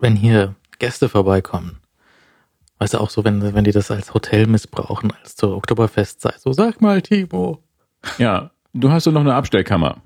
[0.00, 1.78] wenn hier Gäste vorbeikommen,
[2.78, 6.52] weißt du auch so, wenn, wenn die das als Hotel missbrauchen, als zur Oktoberfestzeit, so
[6.52, 7.62] sag mal, Timo.
[8.18, 9.98] Ja, du hast doch noch eine Abstellkammer.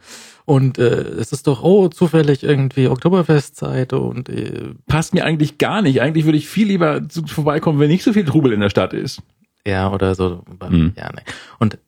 [0.47, 5.81] Und äh, es ist doch, oh, zufällig irgendwie Oktoberfestzeit und äh, Passt mir eigentlich gar
[5.81, 6.03] nicht.
[6.03, 8.93] Eigentlich würde ich viel lieber zu- vorbeikommen, wenn nicht so viel Trubel in der Stadt
[8.93, 9.23] ist.
[9.67, 10.43] ja, oder so.
[10.69, 10.93] Mhm.
[10.99, 11.23] Ja, ne.
[11.61, 11.79] Und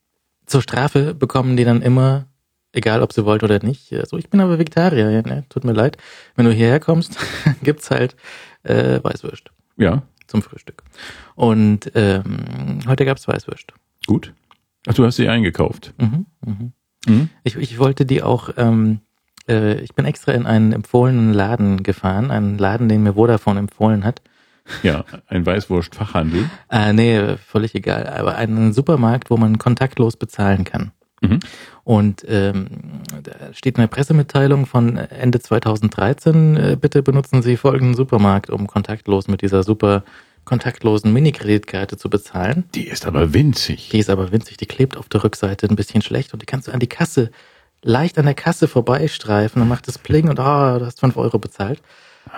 [0.46, 2.26] zur Strafe bekommen die dann immer,
[2.76, 5.64] egal ob sie wollt oder nicht, äh, so, ich bin aber Vegetarier, ja, ne, tut
[5.64, 5.96] mir leid.
[6.36, 7.18] Wenn du hierher kommst,
[7.62, 8.14] gibt's halt
[8.62, 10.82] äh, Weißwürst Ja, zum Frühstück.
[11.34, 13.72] Und ähm, heute gab's Weißwürst.
[14.06, 14.32] gut.
[14.88, 15.92] Ach, du hast sie eingekauft.
[15.98, 16.72] Mhm, mhm.
[17.08, 17.30] Mhm.
[17.42, 19.00] Ich, ich wollte die auch, ähm,
[19.48, 24.04] äh, ich bin extra in einen empfohlenen Laden gefahren, einen Laden, den mir Vodafone empfohlen
[24.04, 24.22] hat.
[24.82, 26.50] Ja, ein Weißwurst-Fachhandel.
[26.70, 30.90] Äh, nee, völlig egal, aber einen Supermarkt, wo man kontaktlos bezahlen kann.
[31.20, 31.40] Mhm.
[31.84, 32.66] Und ähm,
[33.22, 39.28] da steht eine Pressemitteilung von Ende 2013, äh, bitte benutzen Sie folgenden Supermarkt, um kontaktlos
[39.28, 40.04] mit dieser super
[40.44, 42.64] kontaktlosen Mini-Kreditkarte zu bezahlen.
[42.74, 43.88] Die ist aber winzig.
[43.90, 46.68] Die ist aber winzig, die klebt auf der Rückseite ein bisschen schlecht und die kannst
[46.68, 47.30] du an die Kasse,
[47.82, 51.38] leicht an der Kasse vorbeistreifen und macht das Pling und ah, du hast 5 Euro
[51.38, 51.82] bezahlt.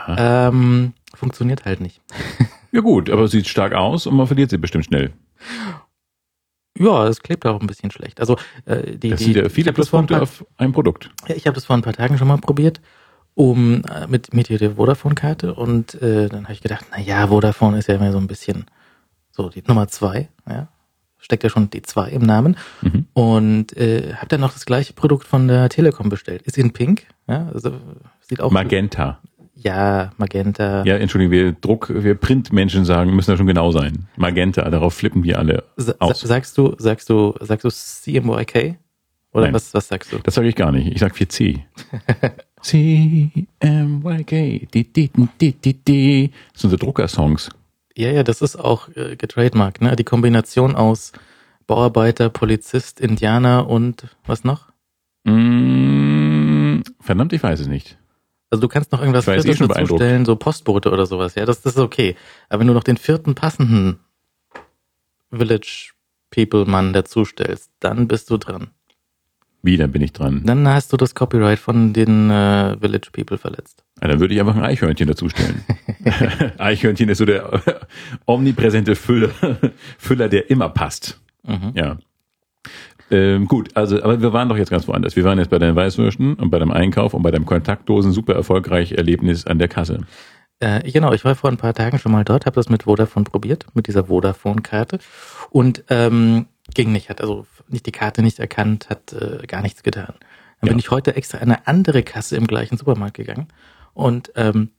[0.08, 2.00] Ähm, funktioniert halt nicht.
[2.70, 5.12] Ja gut, aber sieht stark aus und man verliert sie bestimmt schnell.
[6.76, 8.20] Ja, es klebt auch ein bisschen schlecht.
[8.20, 11.10] Also äh, die, Das sind ja viele Pluspunkte paar, auf ein Produkt.
[11.28, 12.80] ja, ich habe das vor ein paar Tagen schon mal probiert,
[13.34, 17.78] um äh, mit mit der Vodafone-Karte und äh, dann habe ich gedacht, na ja, Vodafone
[17.78, 18.66] ist ja immer so ein bisschen
[19.30, 20.68] so die Nummer zwei, ja,
[21.18, 23.06] steckt ja schon die zwei im Namen Mhm.
[23.12, 26.42] und äh, habe dann noch das gleiche Produkt von der Telekom bestellt.
[26.42, 27.72] Ist in Pink, ja, also
[28.20, 29.20] sieht auch Magenta.
[29.62, 30.84] Ja Magenta.
[30.84, 34.06] Ja, Entschuldigung, wir Druck, wir Printmenschen sagen, müssen da schon genau sein.
[34.16, 36.20] Magenta, darauf flippen wir alle Sa aus.
[36.20, 38.76] sagst du, sagst du, sagst du CMYK
[39.32, 39.54] oder Nein.
[39.54, 40.18] was was sagst du?
[40.18, 40.86] Das sage ich gar nicht.
[40.88, 41.60] Ich sag 4C.
[42.60, 44.66] C-M-Y-K.
[44.72, 46.30] Di, di, di, di, di.
[46.52, 47.50] Das sind so Druckersongs.
[47.96, 49.96] Ja, ja, das ist auch äh, getrademarkt, ne?
[49.96, 51.12] Die Kombination aus
[51.66, 54.68] Bauarbeiter, Polizist, Indianer und was noch?
[55.24, 57.98] Mm, verdammt, ich weiß es nicht.
[58.50, 60.00] Also du kannst noch irgendwas Ich weiß, eh Viertes schon dazu beeindruckt.
[60.00, 62.16] stellen, so Postbote oder sowas, ja, das, das ist okay.
[62.48, 63.98] Aber wenn du noch den vierten passenden
[65.30, 65.90] Village
[66.30, 68.68] People Mann dazu stellst, dann bist du dran.
[69.62, 70.42] Wie, dann bin ich dran.
[70.44, 73.84] Dann hast du das Copyright von den äh, Village People verletzt.
[74.00, 75.64] Ja, dann würde ich einfach ein Eichhörnchen dazustellen.
[76.58, 77.60] Eichhörnchen ist so der
[78.24, 79.30] omnipräsente Füller,
[79.98, 81.20] Füller, der immer passt.
[81.42, 81.72] Mhm.
[81.74, 81.98] Ja.
[83.10, 85.16] Ähm, gut, also, aber wir waren doch jetzt ganz woanders.
[85.16, 88.34] Wir waren jetzt bei deinen Weißwürsten und bei deinem Einkauf und bei deinem kontaktlosen, super
[88.34, 90.00] erfolgreich Erlebnis an der Kasse.
[90.60, 93.24] Äh, genau, ich war vor ein paar Tagen schon mal dort, habe das mit Vodafone
[93.24, 94.98] probiert, mit dieser Vodafone-Karte
[95.50, 99.82] und ähm, ging nicht, hat also nicht die Karte nicht erkannt, hat äh, gar nichts
[99.82, 100.14] getan.
[100.60, 100.72] Dann Ja.
[100.72, 103.46] bin ich heute extra an eine andere Kasse im gleichen Supermarkt gegangen
[103.94, 104.70] und ähm,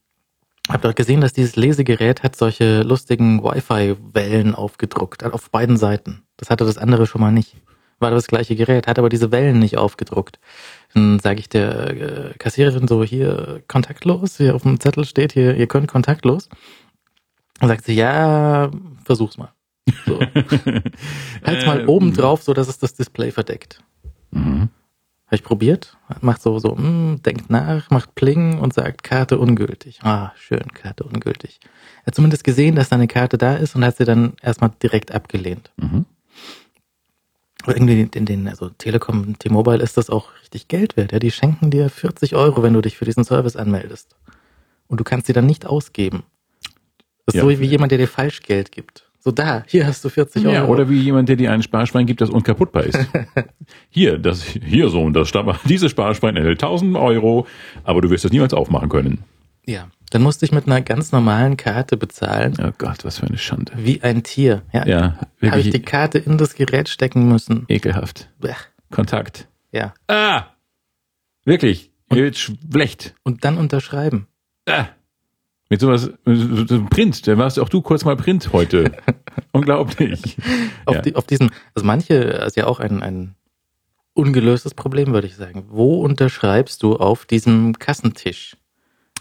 [0.69, 6.23] habe dort gesehen, dass dieses Lesegerät hat solche lustigen Wi-Fi-Wellen aufgedruckt, also auf beiden Seiten.
[6.37, 7.55] Das hatte das andere schon mal nicht.
[7.99, 10.39] War das gleiche Gerät, hat aber diese Wellen nicht aufgedruckt.
[10.93, 15.55] Dann sage ich der äh, Kassiererin so, hier kontaktlos, hier auf dem Zettel steht hier,
[15.55, 16.49] ihr könnt kontaktlos.
[17.59, 18.71] Dann sagt sie, ja,
[19.03, 19.53] versuch's mal.
[20.05, 20.19] So.
[21.45, 23.83] Halt's mal Ähm, oben drauf, so dass es das Display verdeckt.
[24.31, 24.69] Mhm.
[25.29, 29.99] Habe ich probiert, macht so, so, mm, denkt nach, macht Pling und sagt Karte ungültig.
[30.01, 31.59] Ah, schön, Karte ungültig.
[32.01, 34.71] Er hat zumindest gesehen, dass da eine Karte da ist und hat sie dann erstmal
[34.81, 35.71] direkt abgelehnt.
[35.77, 36.05] Mhm.
[37.69, 41.11] Aber irgendwie in den, also Telekom und T-Mobile ist das auch richtig Geld wert.
[41.11, 44.15] Ja, die schenken dir 40 Euro, wenn du dich für diesen Service anmeldest.
[44.87, 46.23] Und du kannst sie dann nicht ausgeben.
[47.27, 47.41] Das ist Ja.
[47.43, 49.05] so wie jemand, der dir Falschgeld gibt.
[49.19, 50.53] So da, hier hast du 40 Euro.
[50.55, 52.97] Ja, oder wie jemand, der dir ein Sparschwein gibt, das unkaputtbar ist.
[53.89, 55.31] hier, das, hier so, und das,
[55.65, 57.45] dieses Sparschwein enthält 1000 Euro,
[57.83, 59.23] aber du wirst es niemals aufmachen können.
[59.67, 63.37] Ja, dann musste ich mit einer ganz normalen Karte bezahlen, Oh Gott, was für eine
[63.37, 63.73] Schande.
[63.77, 64.63] wie ein Tier.
[64.73, 67.65] Ja, Ja, habe ich die Karte in das Gerät stecken müssen.
[67.67, 68.29] ekelhaft.
[68.39, 68.57] Blech.
[68.91, 69.47] Kontakt.
[69.71, 70.45] Ja, Ah!
[71.45, 71.91] Wirklich.
[72.09, 73.13] Wird schlecht.
[73.23, 74.27] und dann unterschreiben.
[74.67, 74.85] Ah!
[75.69, 78.91] Mit sowas, mit so Print, da warst auch du kurz mal Print heute.
[79.51, 80.37] Unglaublich.
[80.85, 81.01] Auf, Ja.
[81.03, 83.35] die, auf diesem, also manche, ist ja auch ein, ein
[84.13, 85.65] ungelöstes Problem, würde ich sagen.
[85.69, 88.57] Wo unterschreibst du auf diesem Kassentisch?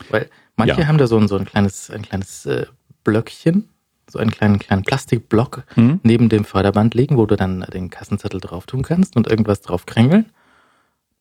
[0.08, 0.86] Weil manche Ja.
[0.88, 2.66] haben da so ein, so ein kleines, ein kleines äh,
[3.04, 3.68] Blöckchen,
[4.10, 6.00] so einen kleinen, kleinen Plastikblock Hm?
[6.02, 9.86] neben dem Förderband liegen, wo du dann den Kassenzettel drauf tun kannst und irgendwas drauf
[9.86, 10.26] krängeln.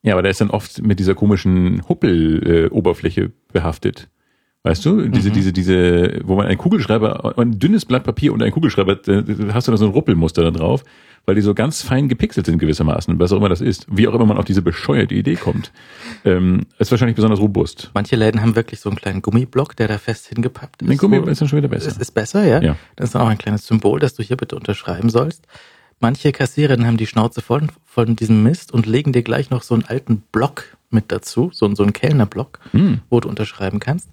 [0.04, 4.08] Ja, aber der ist dann oft mit dieser komischen Huppel-Oberfläche behaftet.
[4.64, 5.34] Weißt du, diese, Mhm.
[5.34, 9.54] diese, diese, wo man einen Kugelschreiber, ein dünnes Blatt Papier und einen Kugelschreiber, da da
[9.54, 10.84] hast du da so ein Ruppelmuster da drauf,
[11.28, 13.86] weil die so ganz fein gepixelt sind gewissermaßen, was auch immer das ist.
[13.92, 15.72] Wie auch immer man auf diese bescheuerte Idee kommt.
[16.26, 17.92] Ähm, ist wahrscheinlich besonders robust.
[17.94, 20.90] Manche Läden haben wirklich so einen kleinen Gummiblock, der da fest hingepappt ist.
[20.90, 21.90] Ein Gummi wo- ist dann schon wieder besser.
[21.90, 22.62] Es ist besser, ja?
[22.62, 22.76] Ja.
[22.96, 25.46] Das ist auch ein kleines Symbol, dass du hier bitte unterschreiben sollst.
[26.00, 29.74] Manche Kassiererinnen haben die Schnauze voll von diesem Mist und legen dir gleich noch so
[29.76, 33.02] einen alten Block mit dazu, so, so einen Kellnerblock, Hm.
[33.10, 34.08] wo du unterschreiben kannst.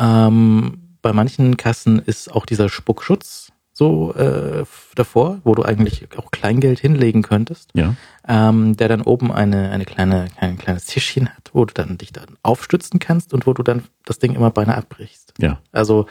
[0.00, 3.49] Ähm, bei manchen Kassen ist auch dieser Spuckschutz
[3.80, 7.94] so äh, davor, wo du eigentlich auch Kleingeld hinlegen könntest, Ja.
[8.28, 12.12] ähm, der dann oben eine, eine kleine, ein kleines Tischchen hat, wo du dann dich
[12.12, 15.32] dann aufstützen kannst und wo du dann das Ding immer beinahe abbrichst.
[15.38, 15.60] Ja.
[15.72, 16.04] Also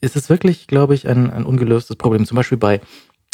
[0.00, 2.24] ist es wirklich, glaube ich, ein, ein ungelöstes Problem.
[2.26, 2.80] Zum Beispiel bei,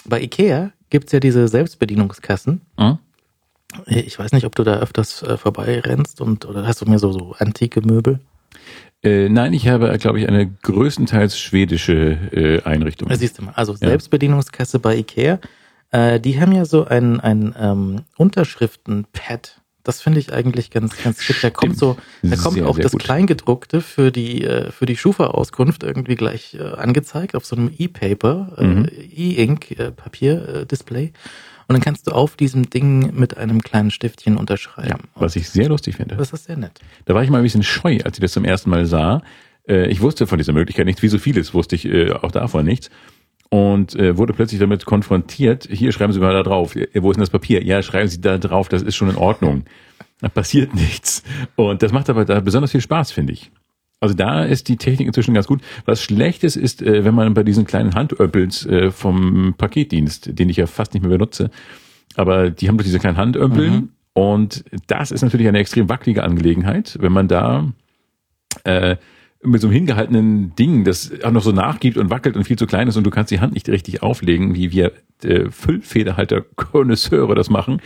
[0.07, 2.63] bei Ikea gibt's ja diese Selbstbedienungskassen.
[2.79, 2.97] Hm?
[3.87, 7.13] Ich weiß nicht, ob du da öfters äh, vorbeirennst und oder hast du mir so,
[7.13, 8.21] so antike Möbel?
[9.03, 13.09] Äh, nein, ich habe, glaube ich, eine größtenteils schwedische äh, Einrichtung.
[13.15, 13.53] Siehst du mal.
[13.57, 15.41] Also Selbstbedienungskasse bei Ikea,
[15.91, 19.59] äh, die haben ja so ein, ein ähm, Unterschriftenpad.
[19.85, 21.41] Das finde ich eigentlich ganz, ganz schick.
[21.41, 23.03] Da kommt so, da kommt Sehr, auch sehr das gut.
[23.03, 28.53] Kleingedruckte für die, äh, für die Schufa-Auskunft irgendwie gleich äh, angezeigt auf so einem E-Paper,
[28.61, 28.85] Mhm.
[28.85, 31.13] äh, E-Ink, äh, Papier-Display.
[31.73, 35.09] Und dann kannst du auf diesem Ding mit einem kleinen Stiftchen unterschreiben.
[35.15, 36.17] was ich sehr lustig finde.
[36.17, 36.79] das ist sehr nett.
[37.07, 39.23] Da war ich mal ein bisschen scheu, als ich das zum ersten Mal sah.
[39.67, 42.67] Äh, ich wusste von dieser Möglichkeit nichts, wie so vieles wusste ich äh, auch davon
[42.67, 42.91] nichts.
[43.49, 46.75] Und äh, wurde plötzlich damit konfrontiert, hier schreiben Sie mal da drauf.
[46.75, 47.65] Wo ist denn das Papier?
[47.65, 49.65] Ja, schreiben Sie da drauf, das ist schon in Ordnung.
[50.21, 51.23] Da passiert nichts.
[51.57, 53.51] Und das macht aber da besonders viel Spaß, finde ich.
[54.03, 55.61] Also da ist die Technik inzwischen ganz gut.
[55.85, 60.49] Was schlecht ist, ist, äh, wenn man bei diesen kleinen Handöppels äh, vom Paketdienst, den
[60.49, 61.51] ich ja fast nicht mehr benutze,
[62.17, 63.89] aber die haben doch diese kleinen Handömpeln Mhm.
[64.13, 67.73] und das ist natürlich eine extrem wackelige Angelegenheit, wenn man da
[68.65, 68.97] äh,
[69.45, 72.67] mit so einem hingehaltenen Ding, das auch noch so nachgibt und wackelt und viel zu
[72.67, 74.93] klein ist und du kannst die Hand nicht richtig auflegen, wie wir
[75.25, 77.81] äh, Füllfederhalter-Konnoisseure das machen,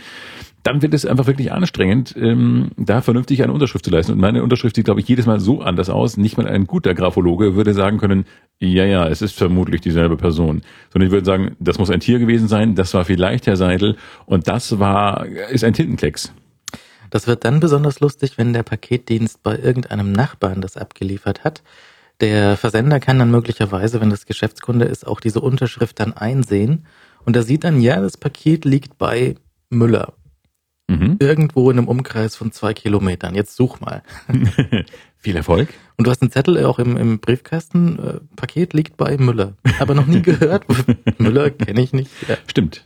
[0.67, 4.11] dann wird es einfach wirklich anstrengend, ähm, da vernünftig eine Unterschrift zu leisten.
[4.11, 6.17] Und meine Unterschrift sieht, glaube ich, jedes Mal so anders aus.
[6.17, 8.25] Nicht mal ein guter Graphologe würde sagen können,
[8.59, 10.63] ja, ja, es ist vermutlich dieselbe Person.
[10.91, 13.95] Sondern ich würde sagen, das muss ein Tier gewesen sein, das war vielleicht Herr Seidel
[14.25, 16.33] und das war, ist ein Tintenklecks.
[17.11, 21.63] Das wird dann besonders lustig, wenn der Paketdienst bei irgendeinem Nachbarn das abgeliefert hat.
[22.19, 26.85] Der Versender kann dann möglicherweise, wenn das Geschäftskunde ist, auch diese Unterschrift dann einsehen.
[27.23, 29.35] Und da sieht dann, ja, das Paket liegt bei
[29.69, 30.13] Müller.
[30.87, 31.17] Mhm.
[31.19, 33.35] Irgendwo in einem Umkreis von zwei Kilometern.
[33.35, 34.03] Jetzt such mal.
[35.17, 35.69] Viel Erfolg.
[35.97, 37.99] Und du hast einen Zettel auch im, im Briefkasten.
[37.99, 39.53] Äh, Paket liegt bei Müller.
[39.79, 40.65] Aber noch nie gehört.
[41.17, 42.09] Müller kenne ich nicht.
[42.27, 42.37] Ja.
[42.47, 42.85] Stimmt.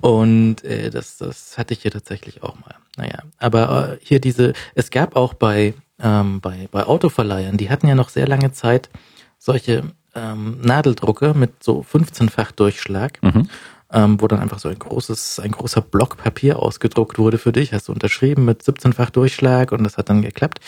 [0.00, 2.74] Und äh, das, das hatte ich hier tatsächlich auch mal.
[2.96, 7.86] Naja, aber äh, hier diese, es gab auch bei, ähm, bei, bei Autoverleihern, die hatten
[7.86, 8.88] ja noch sehr lange Zeit
[9.38, 9.84] solche
[10.14, 13.48] ähm, Nadeldrucker mit so 15-fach Durchschlag, Mhm.
[13.92, 17.72] Ähm, wo dann einfach so ein großes, ein großer Block Papier ausgedruckt wurde für dich,
[17.72, 20.60] hast du unterschrieben mit 17-fach Durchschlag und das hat dann geklappt.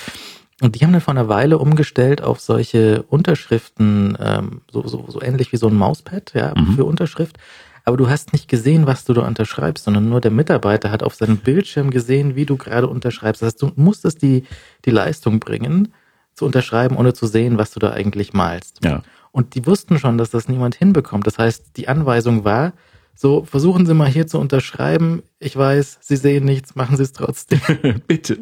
[0.60, 5.20] Und die haben dann vor einer Weile umgestellt auf solche Unterschriften, ähm, so, so, so
[5.20, 6.76] ähnlich wie so ein Mauspad, ja, Mhm.
[6.76, 7.36] für Unterschrift.
[7.84, 11.16] Aber du hast nicht gesehen, was du da unterschreibst, sondern nur der Mitarbeiter hat auf
[11.16, 13.42] seinem Bildschirm gesehen, wie du gerade unterschreibst.
[13.42, 14.44] Das heißt, du musstest die,
[14.84, 15.92] die Leistung bringen,
[16.34, 18.84] zu unterschreiben, ohne zu sehen, was du da eigentlich malst.
[18.84, 19.02] Ja.
[19.32, 21.26] Und die wussten schon, dass das niemand hinbekommt.
[21.26, 22.72] Das heißt, die Anweisung war,
[23.14, 25.22] so, versuchen Sie mal hier zu unterschreiben.
[25.38, 27.60] Ich weiß, Sie sehen nichts, machen Sie es trotzdem.
[28.06, 28.38] Bitte,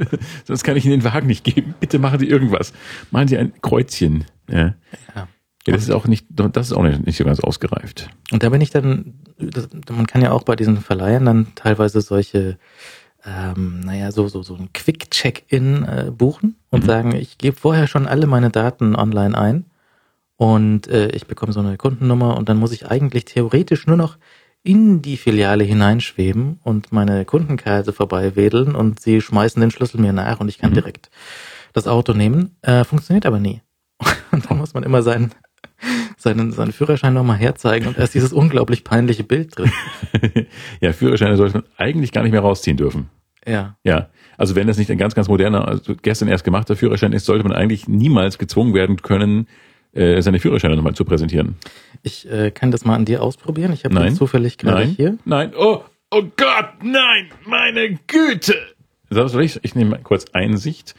[0.47, 1.75] sonst kann ich Ihnen den Wagen nicht geben.
[1.81, 2.73] Bitte machen Sie irgendwas.
[3.11, 4.25] Machen Sie ein Kreuzchen.
[4.49, 4.75] Ja.
[5.15, 5.29] Ja.
[5.67, 8.09] Ja, das ist auch nicht, das ist auch nicht, nicht so ganz ausgereift.
[8.33, 12.01] Und da bin ich dann, das, man kann ja auch bei diesen Verleihern dann teilweise
[12.01, 12.57] solche,
[13.27, 16.87] ähm, naja, so, so, so ein Quick-Check-In äh, buchen und Mhm.
[16.87, 19.67] sagen, ich gebe vorher schon alle meine Daten online ein
[20.37, 24.17] und äh, ich bekomme so eine Kundennummer und dann muss ich eigentlich theoretisch nur noch
[24.63, 30.13] in die Filiale hineinschweben und meine Kundenkarte vorbei wedeln und sie schmeißen den Schlüssel mir
[30.13, 30.75] nach und ich kann Mhm.
[30.75, 31.11] direkt
[31.73, 32.57] das Auto nehmen.
[32.63, 33.63] Äh, funktioniert aber nie.
[34.33, 35.33] Und da muss man immer seinen,
[36.17, 39.73] seinen, seinen Führerschein nochmal herzeigen und da ist dieses unglaublich peinliche Bild drin.
[40.81, 43.09] ja, Führerscheine sollte man eigentlich gar nicht mehr rausziehen dürfen.
[43.47, 43.77] Ja.
[43.85, 47.25] Ja, also wenn das nicht ein ganz, ganz moderner, also gestern erst gemachter Führerschein ist,
[47.27, 49.49] sollte man eigentlich niemals gezwungen werden können,
[49.93, 51.57] äh, seine Führerscheine nochmal zu präsentieren.
[52.03, 53.73] Ich äh, kann das mal an dir ausprobieren.
[53.73, 54.07] Ich habe Nein.
[54.07, 55.19] den zufällig gerade Nein, hier.
[55.25, 58.55] nein, oh, oh Gott, nein, meine Güte.
[59.11, 60.95] Du, ich, ich nehme mal kurz Einsicht.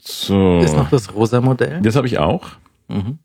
[0.00, 0.58] So.
[0.60, 1.80] Ist noch das rosa Modell.
[1.82, 2.48] Das habe ich auch.
[2.88, 3.18] Mhm.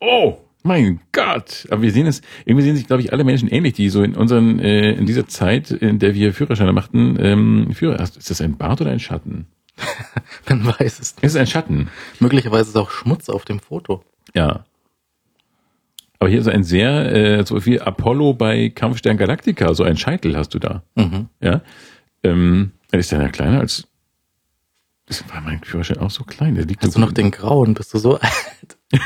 [0.00, 1.66] Oh, mein Gott.
[1.70, 4.16] Aber wir sehen es, irgendwie sehen sich, glaube ich, alle Menschen ähnlich, die so in
[4.16, 8.56] unseren, äh, in dieser Zeit, in der wir Führerscheine machten, ähm, Führer, ist das ein
[8.56, 9.46] Bart oder ein Schatten?
[10.48, 11.24] Man weiß es nicht.
[11.24, 11.88] Es ist ein Schatten.
[12.20, 14.02] Möglicherweise ist auch Schmutz auf dem Foto.
[14.34, 14.64] Ja.
[16.18, 20.36] Aber hier ist ein sehr, äh, so wie Apollo bei Kampfstern Galactica, so ein Scheitel
[20.36, 20.82] hast du da.
[20.94, 21.28] Mhm.
[21.40, 21.60] Ja.
[22.22, 23.86] Ähm, ist der ja kleiner als.
[25.08, 26.56] Das war mein Führerschein auch so klein.
[26.56, 27.74] Der liegt Hast so du noch den grauen?
[27.74, 28.76] Bist du so alt?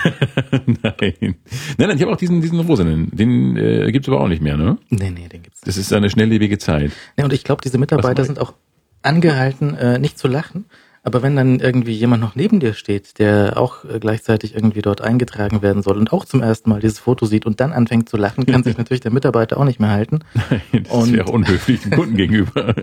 [0.67, 1.15] nein.
[1.21, 1.35] Nein,
[1.79, 3.11] nein, ich habe auch diesen, diesen rosanen.
[3.11, 4.79] Den äh, gibt's aber auch nicht mehr, ne?
[4.89, 5.67] Nee, nee, den gibt's nicht.
[5.67, 6.93] Das ist eine schnelllebige Zeit.
[7.17, 8.55] Nee, und ich glaube, diese Mitarbeiter sind auch
[9.03, 10.67] angehalten, äh, nicht zu lachen.
[11.03, 15.01] Aber wenn dann irgendwie jemand noch neben dir steht, der auch äh, gleichzeitig irgendwie dort
[15.01, 18.19] eingetragen werden soll und auch zum ersten Mal dieses Foto sieht und dann anfängt zu
[18.19, 20.21] lachen, kann sich natürlich der Mitarbeiter auch nicht mehr halten.
[20.35, 22.75] Nein, das Und- wäre unhöflich dem Kunden gegenüber.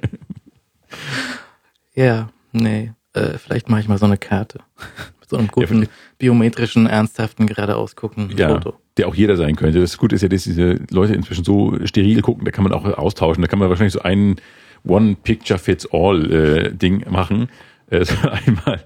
[1.93, 4.59] Ja, nee, äh, vielleicht mache ich mal so eine Karte.
[5.19, 8.73] Mit so einem guten, vielleicht- biometrischen, ernsthaften, geradeaus guckenden ja, Foto.
[8.97, 9.79] der auch jeder sein könnte.
[9.79, 12.85] Das Gute ist ja, dass diese Leute inzwischen so steril gucken, da kann man auch
[12.97, 13.41] austauschen.
[13.41, 14.37] Da kann man wahrscheinlich so ein
[14.83, 17.49] One-Picture-Fits-All-Ding machen.
[17.89, 18.83] Äh, so einmal,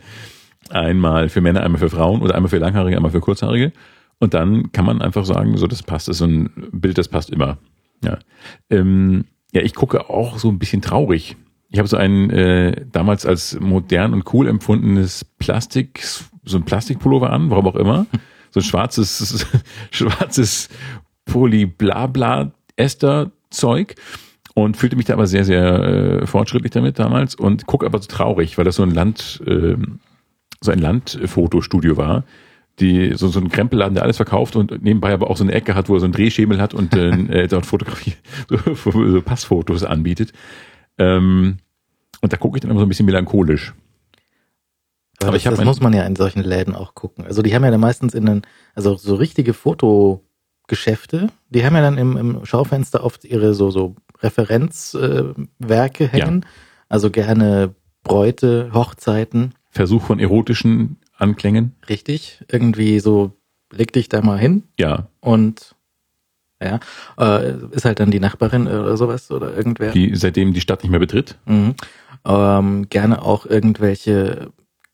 [0.69, 3.71] einmal für Männer, einmal für Frauen oder einmal für Langhaarige, einmal für Kurzhaarige.
[4.19, 7.07] Und dann kann man einfach sagen, so das passt, das ist so ein Bild, das
[7.07, 7.57] passt immer.
[8.03, 8.19] Ja,
[8.69, 11.35] ähm, ja ich gucke auch so ein bisschen traurig.
[11.69, 16.03] Ich habe so ein äh, damals als modern und cool empfundenes Plastik,
[16.43, 18.05] so ein Plastikpullover an, warum auch immer.
[18.51, 19.47] So ein schwarzes,
[19.91, 20.69] schwarzes
[21.25, 23.95] Poly-Blabla-Ester-Zeug
[24.63, 28.07] und fühlte mich da aber sehr, sehr äh, fortschrittlich damit damals und gucke aber so
[28.07, 29.75] traurig, weil das so ein Land, äh,
[30.61, 32.23] so ein Landfotostudio war,
[32.79, 35.75] die so, so ein Krempelladen, der alles verkauft und nebenbei aber auch so eine Ecke
[35.75, 37.09] hat, wo er so einen Drehschemel hat und äh,
[37.43, 38.13] äh, dort Fotografie,
[38.49, 40.33] so, so Passfotos anbietet.
[40.97, 41.57] Ähm,
[42.21, 43.73] und da gucke ich dann immer so ein bisschen melancholisch.
[45.19, 47.25] Aber, Aber das, ich das muss man ja in solchen Läden auch gucken.
[47.25, 48.41] Also die haben ja dann meistens in den,
[48.73, 53.95] also so richtige Fotogeschäfte, die haben ja dann im, im Schaufenster oft ihre so, so
[54.21, 56.45] Referenzwerke äh, Werke hängen.
[56.89, 57.73] Also gerne
[58.03, 61.75] Bräute, Hochzeiten, Versuch von erotischen Anklängen.
[61.87, 62.43] richtig.
[62.51, 63.31] Irgendwie so,
[63.71, 65.75] leg dich da mal hin Ja, und
[66.61, 66.79] ja,
[67.17, 69.91] äh, ist halt dann die Nachbarin oder sowas oder irgendwer.
[69.91, 71.37] die seitdem die Stadt nicht mehr betritt.
[71.45, 71.75] Mhm.
[72.25, 74.51] Ähm, gerne auch irgendwelche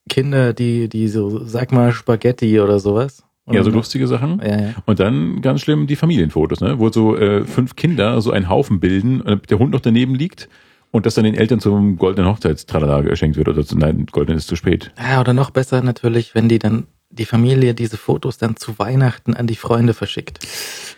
[0.10, 3.24] Kinder, die, die so, sag mal, Spaghetti oder sowas.
[3.50, 4.42] Ja, so lustige Sachen.
[4.44, 4.74] Ja, ja.
[4.86, 6.80] Und dann ganz schlimm die Familienfotos, ne?
[6.80, 10.50] wo so äh, fünf Kinder so einen Haufen bilden, äh, der Hund noch daneben liegt
[10.92, 14.48] und das dann den Eltern zum goldenen Hochzeitstralala geschenkt wird oder zu, nein, golden ist
[14.48, 14.92] zu spät.
[14.98, 19.34] Ja, oder noch besser natürlich, wenn die dann, die Familie diese Fotos dann zu Weihnachten
[19.34, 20.39] an die Freunde verschickt.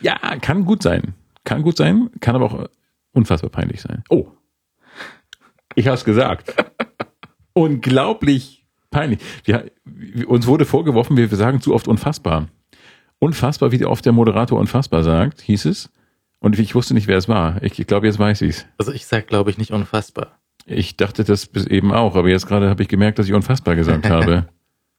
[0.02, 1.14] Ja, kann gut sein.
[1.44, 2.70] Kann gut sein, kann aber auch
[3.14, 4.04] unfassbar peinlich sein.
[4.10, 4.28] Oh.
[5.76, 6.54] Ich hab's gesagt.
[7.54, 8.59] Unglaublich
[8.92, 9.20] peinlich.
[9.44, 9.72] Wir,
[10.28, 12.48] uns wurde vorgeworfen, wir, sagen zu oft unfassbar.
[13.20, 15.90] Unfassbar, wie oft der Moderator unfassbar sagt, hieß es.
[16.40, 17.62] Und ich wusste nicht, wer es war.
[17.62, 18.66] Ich, ich glaube, jetzt weiß ich's.
[18.78, 20.40] Also ich sag, glaube ich, nicht unfassbar.
[20.66, 23.76] Ich dachte das bis eben auch, aber jetzt gerade habe ich gemerkt, dass ich unfassbar
[23.76, 24.48] gesagt habe.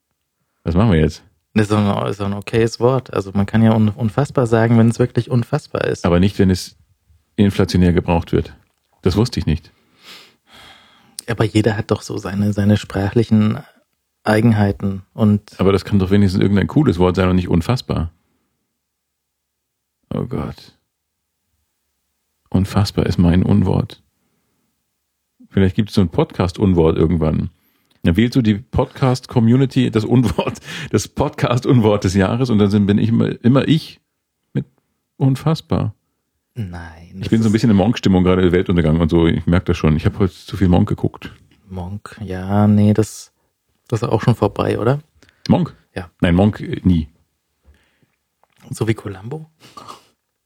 [0.65, 1.23] Was machen wir jetzt?
[1.55, 3.13] Das ist ein, ist ein okayes Wort.
[3.13, 6.05] Also man kann ja un, unfassbar sagen, wenn es wirklich unfassbar ist.
[6.05, 6.77] Aber nicht, wenn es
[7.37, 8.55] inflationär gebraucht wird.
[9.03, 9.73] Das wusste ich nicht.
[11.29, 13.59] Aber jeder hat doch so seine, seine sprachlichen
[14.25, 18.11] Eigenheiten und Aber das kann doch wenigstens irgendein cooles Wort sein und nicht unfassbar.
[20.13, 20.79] Oh Gott.
[22.51, 24.03] Unfassbar ist mein Unwort.
[25.49, 27.51] Vielleicht gibt es so ein Podcast-Unwort irgendwann.
[28.03, 30.59] Dann wählst du die Podcast-Community, das Unwort,
[30.91, 34.01] das Podcast-Unwort des Jahres und dann bin ich immer, immer ich
[34.53, 34.67] mit
[35.17, 35.95] unfassbar.
[36.55, 37.21] nein.
[37.21, 39.27] Ich bin so ein bisschen in Monk-Stimmung gerade Weltuntergang und so.
[39.27, 39.97] Ich merke das schon.
[39.97, 41.33] Ich habe heute zu viel Monk geguckt.
[41.69, 43.33] Monk, ja, nee, das,
[43.91, 45.01] das ist auch schon vorbei, oder?
[45.49, 45.75] Monk?
[45.95, 46.11] Ja.
[46.21, 47.09] Nein, Monk äh, nie.
[48.71, 49.47] So wie Columbo?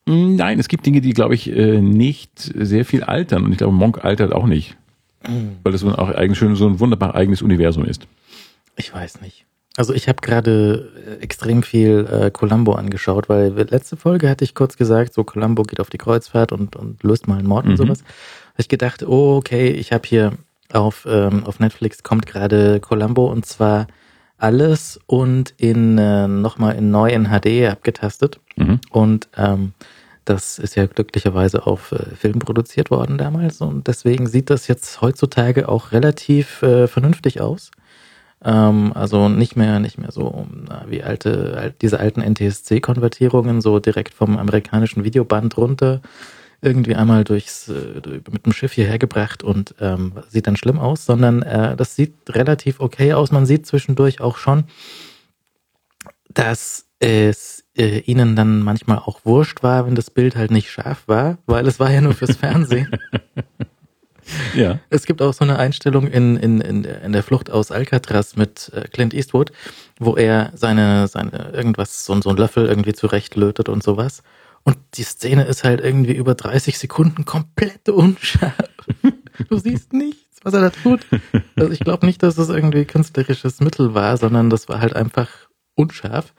[0.06, 3.44] Mm, Nein, es gibt Dinge, die, glaube ich, äh, nicht sehr viel altern.
[3.44, 4.76] Und ich glaube, Monk altert auch nicht.
[5.62, 8.06] Weil das so ein, auch eigentlich schön so ein wunderbar eigenes Universum ist.
[8.76, 9.46] Ich weiß nicht.
[9.76, 14.54] Also ich habe gerade äh, extrem viel äh, Columbo angeschaut, weil letzte Folge hatte ich
[14.54, 17.70] kurz gesagt, so Columbo geht auf die Kreuzfahrt und, und löst mal einen Mord Mhm.
[17.72, 18.00] und sowas.
[18.52, 20.32] Hab ich gedacht, oh, okay, ich habe hier
[20.74, 23.86] auf, ähm, auf Netflix kommt gerade Columbo und zwar
[24.38, 28.40] alles und in äh, nochmal in neu in HD abgetastet.
[28.56, 28.80] Mhm.
[28.90, 29.72] Und ähm,
[30.24, 35.00] das ist ja glücklicherweise auf äh, Film produziert worden damals und deswegen sieht das jetzt
[35.00, 37.70] heutzutage auch relativ äh, vernünftig aus.
[38.44, 43.78] Ähm, also nicht mehr nicht mehr so na, wie alte alt, diese alten NTSC-Konvertierungen so
[43.78, 46.00] direkt vom amerikanischen Videoband runter
[46.64, 51.06] irgendwie einmal durchs äh, mit dem Schiff hierher gebracht und ähm, sieht dann schlimm aus,
[51.06, 53.30] sondern äh, das sieht relativ okay aus.
[53.30, 54.64] Man sieht zwischendurch auch schon,
[56.32, 61.04] dass es äh, ihnen dann manchmal auch wurscht war, wenn das Bild halt nicht scharf
[61.06, 62.90] war, weil es war ja nur fürs Fernsehen.
[64.54, 64.78] Ja.
[64.90, 68.36] Es gibt auch so eine Einstellung in, in, in, der, in der Flucht aus Alcatraz
[68.36, 69.52] mit äh, Clint Eastwood,
[69.98, 74.22] wo er seine, seine irgendwas, so, so einen Löffel irgendwie zurechtlötet und sowas.
[74.64, 78.54] Und die Szene ist halt irgendwie über 30 Sekunden komplett unscharf.
[79.48, 81.04] Du siehst nichts, was er da tut.
[81.56, 85.28] Also ich glaube nicht, dass das irgendwie künstlerisches Mittel war, sondern das war halt einfach
[85.74, 86.32] unscharf.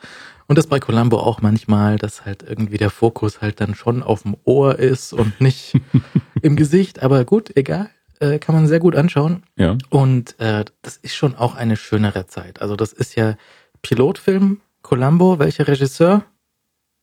[0.47, 4.21] Und das bei Columbo auch manchmal, dass halt irgendwie der Fokus halt dann schon auf
[4.21, 5.73] dem Ohr ist und nicht
[6.41, 7.03] im Gesicht.
[7.03, 7.89] Aber gut, egal.
[8.19, 9.43] Äh, kann man sehr gut anschauen.
[9.57, 9.77] Ja.
[9.89, 12.61] Und äh, das ist schon auch eine schönere Zeit.
[12.61, 13.35] Also das ist ja
[13.81, 16.23] Pilotfilm, Columbo, welcher Regisseur?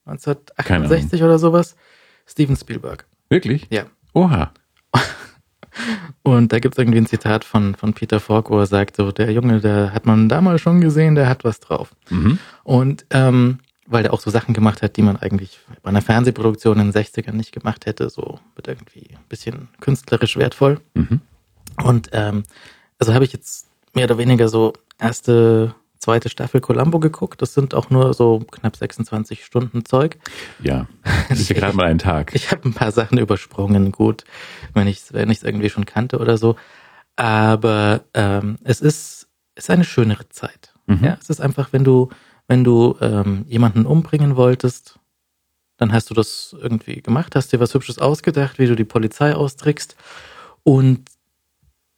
[0.07, 1.77] 1968 oder sowas?
[2.27, 3.07] Steven Spielberg.
[3.29, 3.67] Wirklich?
[3.71, 3.85] Ja.
[4.15, 4.53] Oha.
[6.23, 9.33] Und da gibt's irgendwie ein Zitat von, von Peter Falk, wo er sagt, so, der
[9.33, 11.95] Junge, der hat man damals schon gesehen, der hat was drauf.
[12.11, 12.39] Mhm.
[12.63, 16.79] Und ähm, weil der auch so Sachen gemacht hat, die man eigentlich bei einer Fernsehproduktion
[16.79, 20.81] in den 60ern nicht gemacht hätte, so mit irgendwie ein bisschen künstlerisch wertvoll.
[20.95, 21.21] Mhm.
[21.83, 22.45] Und ähm,
[22.99, 27.41] also habe ich jetzt mehr oder weniger so erste, zweite Staffel Columbo geguckt.
[27.41, 30.19] Das sind auch nur so knapp 26 Stunden Zeug.
[30.63, 30.87] Ja.
[31.29, 32.35] Das ist ja gerade mal ein Tag.
[32.35, 34.25] Ich habe ein paar Sachen übersprungen, gut,
[34.75, 36.57] wenn ich wenn ich es irgendwie schon kannte oder so.
[37.17, 40.75] Aber ähm, es ist ist eine schönere Zeit.
[40.87, 41.05] Mhm.
[41.05, 42.09] Ja, es ist einfach, wenn du
[42.49, 44.99] wenn du ähm, jemanden umbringen wolltest,
[45.77, 49.35] dann hast du das irgendwie gemacht, hast dir was Hübsches ausgedacht, wie du die Polizei
[49.35, 49.97] austrickst
[50.65, 51.05] und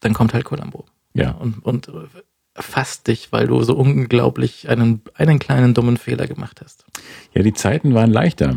[0.01, 0.85] dann kommt halt Columbo
[1.15, 1.31] Ja.
[1.33, 1.89] und und
[2.57, 6.85] fasst dich, weil du so unglaublich einen einen kleinen dummen Fehler gemacht hast.
[7.35, 8.57] Ja, die Zeiten waren leichter.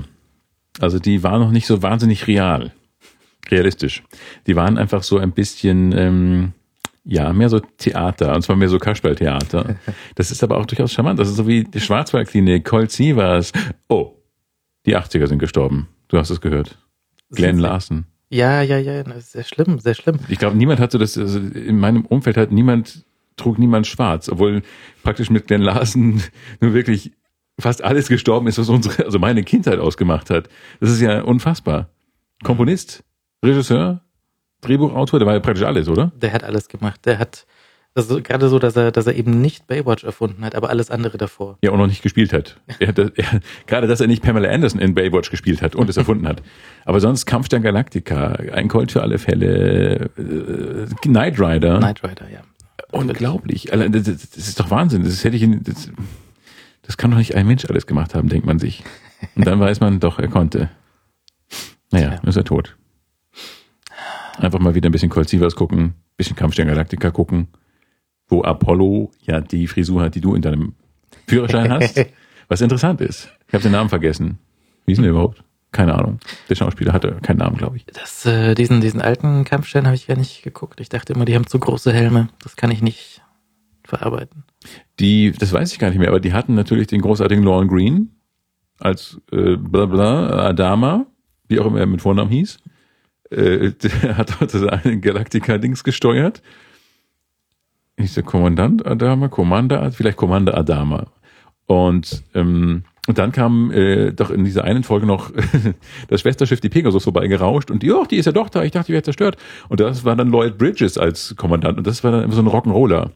[0.79, 2.71] Also die waren noch nicht so wahnsinnig real.
[3.49, 4.03] Realistisch.
[4.45, 6.53] Die waren einfach so ein bisschen, ähm,
[7.03, 9.77] ja, mehr so Theater, und zwar mehr so Kasperltheater.
[10.15, 11.17] Das ist aber auch durchaus charmant.
[11.17, 13.53] Das ist so wie die Schwarzwaldklinik, Colt Sievers.
[13.87, 14.15] Oh,
[14.85, 15.87] die 80er sind gestorben.
[16.09, 16.77] Du hast es gehört.
[17.31, 17.57] Glenn?
[17.57, 18.05] Larson.
[18.29, 20.19] Ja, ja, ja, das ist sehr schlimm, sehr schlimm.
[20.27, 23.05] Ich glaube, niemand hatte das, also in meinem Umfeld hat niemand,
[23.37, 24.61] trug niemand schwarz, obwohl
[25.03, 26.21] praktisch mit Glenn Larson
[26.59, 27.11] nur wirklich
[27.59, 30.49] fast alles gestorben ist, was unsere, also meine Kindheit ausgemacht hat.
[30.79, 31.89] Das ist ja unfassbar.
[32.43, 33.03] Komponist,
[33.43, 34.01] Regisseur,
[34.61, 36.11] Drehbuchautor, der war ja praktisch alles, oder?
[36.15, 37.05] Der hat alles gemacht.
[37.05, 37.45] Der hat
[37.97, 41.17] also gerade so, dass er, dass er eben nicht Baywatch erfunden hat, aber alles andere
[41.17, 41.57] davor.
[41.63, 42.61] Ja, und noch nicht gespielt hat.
[42.79, 43.11] Er hat er,
[43.65, 46.43] gerade, dass er nicht Pamela Anderson in Baywatch gespielt hat und es erfunden hat.
[46.85, 51.79] Aber sonst Kampf der Galactica, ein Colt für alle Fälle, äh, Knight Rider.
[51.79, 52.41] Knight Rider, ja.
[52.91, 53.65] Unglaublich.
[53.71, 55.03] Das, ist doch Wahnsinn.
[55.03, 55.91] Das hätte ich, das,
[56.83, 58.83] das kann doch nicht ein Mensch alles gemacht haben, denkt man sich.
[59.35, 60.69] Und dann weiß man doch, er konnte.
[61.91, 62.29] Naja, Tja.
[62.29, 62.77] ist er tot.
[64.37, 67.47] Einfach mal wieder ein bisschen Colt Sievers gucken, bisschen Kampfstern Galactica gucken,
[68.27, 70.75] wo Apollo ja die Frisur hat, die du in deinem
[71.27, 72.05] Führerschein hast.
[72.47, 73.29] Was interessant ist.
[73.47, 74.37] Ich habe den Namen vergessen.
[74.85, 75.43] Wie ist denn der überhaupt?
[75.71, 76.19] Keine Ahnung.
[76.49, 77.85] Der Schauspieler hatte keinen Namen, glaube ich.
[77.85, 80.79] Das, äh, diesen, diesen alten Kampfstern habe ich gar nicht geguckt.
[80.79, 82.29] Ich dachte immer, die haben zu große Helme.
[82.41, 83.21] Das kann ich nicht
[83.83, 84.43] verarbeiten.
[84.99, 88.11] Die, das weiß ich gar nicht mehr, aber die hatten natürlich den großartigen Lorne Green
[88.79, 91.07] als äh, bla bla Adama,
[91.47, 92.59] wie auch immer er mit Vornamen hieß.
[93.31, 96.41] Äh, der hat dort einen Galactica-Dings gesteuert.
[97.99, 101.07] Hieß der Kommandant Adama, Commander, vielleicht Commander Adama.
[101.65, 105.31] Und, ähm, und dann kam äh, doch in dieser einen Folge noch
[106.09, 108.87] das Schwesterschiff, die Pegasus, vorbeigerauscht und die, oh, die ist ja doch da, ich dachte,
[108.87, 109.37] die wäre zerstört.
[109.69, 112.47] Und das war dann Lloyd Bridges als Kommandant und das war dann immer so ein
[112.47, 113.11] Rock'n'Roller.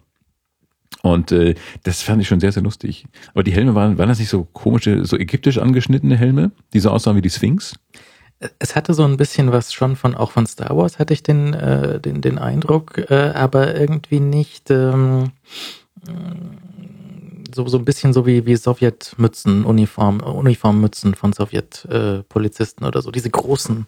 [1.03, 3.05] Und äh, das fand ich schon sehr, sehr lustig.
[3.33, 6.89] Aber die Helme waren, waren das nicht so komische, so ägyptisch angeschnittene Helme, die so
[6.89, 7.75] aussahen wie die Sphinx?
[8.59, 11.53] Es hatte so ein bisschen was schon von, auch von Star Wars hatte ich den,
[11.53, 15.31] äh, den, den Eindruck, äh, aber irgendwie nicht ähm,
[17.53, 23.11] so, so ein bisschen so wie, wie Sowjetmützen, Uniform, Uniformmützen von Sowjetpolizisten äh, oder so.
[23.11, 23.85] Diese großen,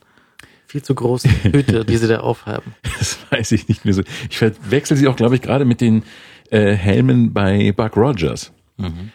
[0.68, 2.76] viel zu großen Hüte, die sie da aufhaben.
[3.00, 4.04] Das weiß ich nicht mehr so.
[4.30, 6.04] Ich verwechsel sie auch, glaube ich, gerade mit den
[6.50, 8.52] äh, Helmen bei Buck Rogers.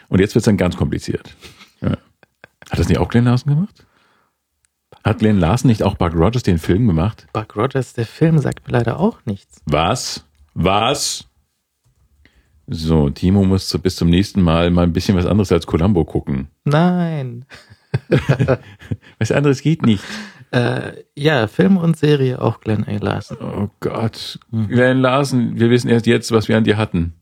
[0.07, 1.35] Und jetzt wird es dann ganz kompliziert.
[1.81, 1.91] Ja.
[1.91, 3.85] Hat das nicht auch Glenn Larson gemacht?
[5.03, 7.27] Hat Glenn Larson nicht auch Buck Rogers den Film gemacht?
[7.33, 9.61] Buck Rogers, der Film, sagt mir leider auch nichts.
[9.65, 10.25] Was?
[10.53, 11.28] Was?
[12.71, 16.49] So, Timo muss bis zum nächsten Mal mal ein bisschen was anderes als Columbo gucken.
[16.65, 17.45] Nein.
[19.19, 20.03] Was anderes geht nicht.
[20.51, 22.97] Äh, ja, Film und Serie auch Glenn A.
[22.97, 23.37] Larson.
[23.41, 24.39] Oh Gott.
[24.51, 27.13] Glenn Larson, wir wissen erst jetzt, was wir an dir hatten.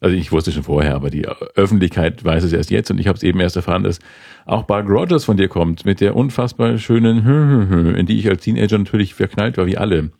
[0.00, 3.16] Also ich wusste schon vorher, aber die Öffentlichkeit weiß es erst jetzt und ich habe
[3.16, 3.98] es eben erst erfahren, dass
[4.44, 8.76] auch Buck Rogers von dir kommt mit der unfassbar schönen, in die ich als Teenager
[8.76, 10.10] natürlich verknallt war, wie alle.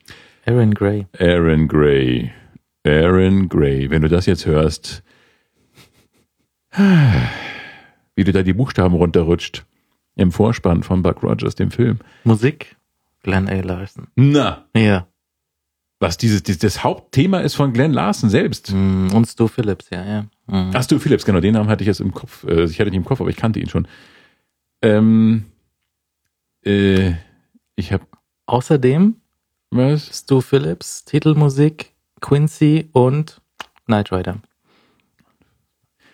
[0.47, 1.07] Aaron Gray.
[1.19, 2.33] Aaron Gray.
[2.87, 3.91] Aaron Gray.
[3.91, 5.03] Wenn du das jetzt hörst,
[8.15, 9.65] wie du da die Buchstaben runterrutscht
[10.15, 11.99] im Vorspann von Buck Rogers, dem Film.
[12.25, 12.77] Musik
[13.23, 13.61] Glenn A.
[13.61, 14.07] Larson.
[14.17, 15.07] Na, Ja.
[15.99, 18.71] Was dieses, dieses das Hauptthema ist von Glenn Larson selbst.
[18.71, 20.23] Mm, Und Stu Phillips, ja, ja.
[20.47, 20.71] Mm.
[20.75, 22.45] Ach, Stu Phillips, genau, den Namen hatte ich jetzt im Kopf.
[22.45, 23.89] Äh, Ich hatte ihn im Kopf, aber ich kannte ihn schon.
[24.83, 25.47] Ähm,
[26.67, 27.13] äh,
[27.77, 28.05] ich habe
[28.45, 29.17] Außerdem
[29.71, 30.19] was?
[30.19, 31.95] Stu Phillips, Titelmusik,
[32.27, 33.41] Quincy und
[33.87, 34.39] Knight Rider.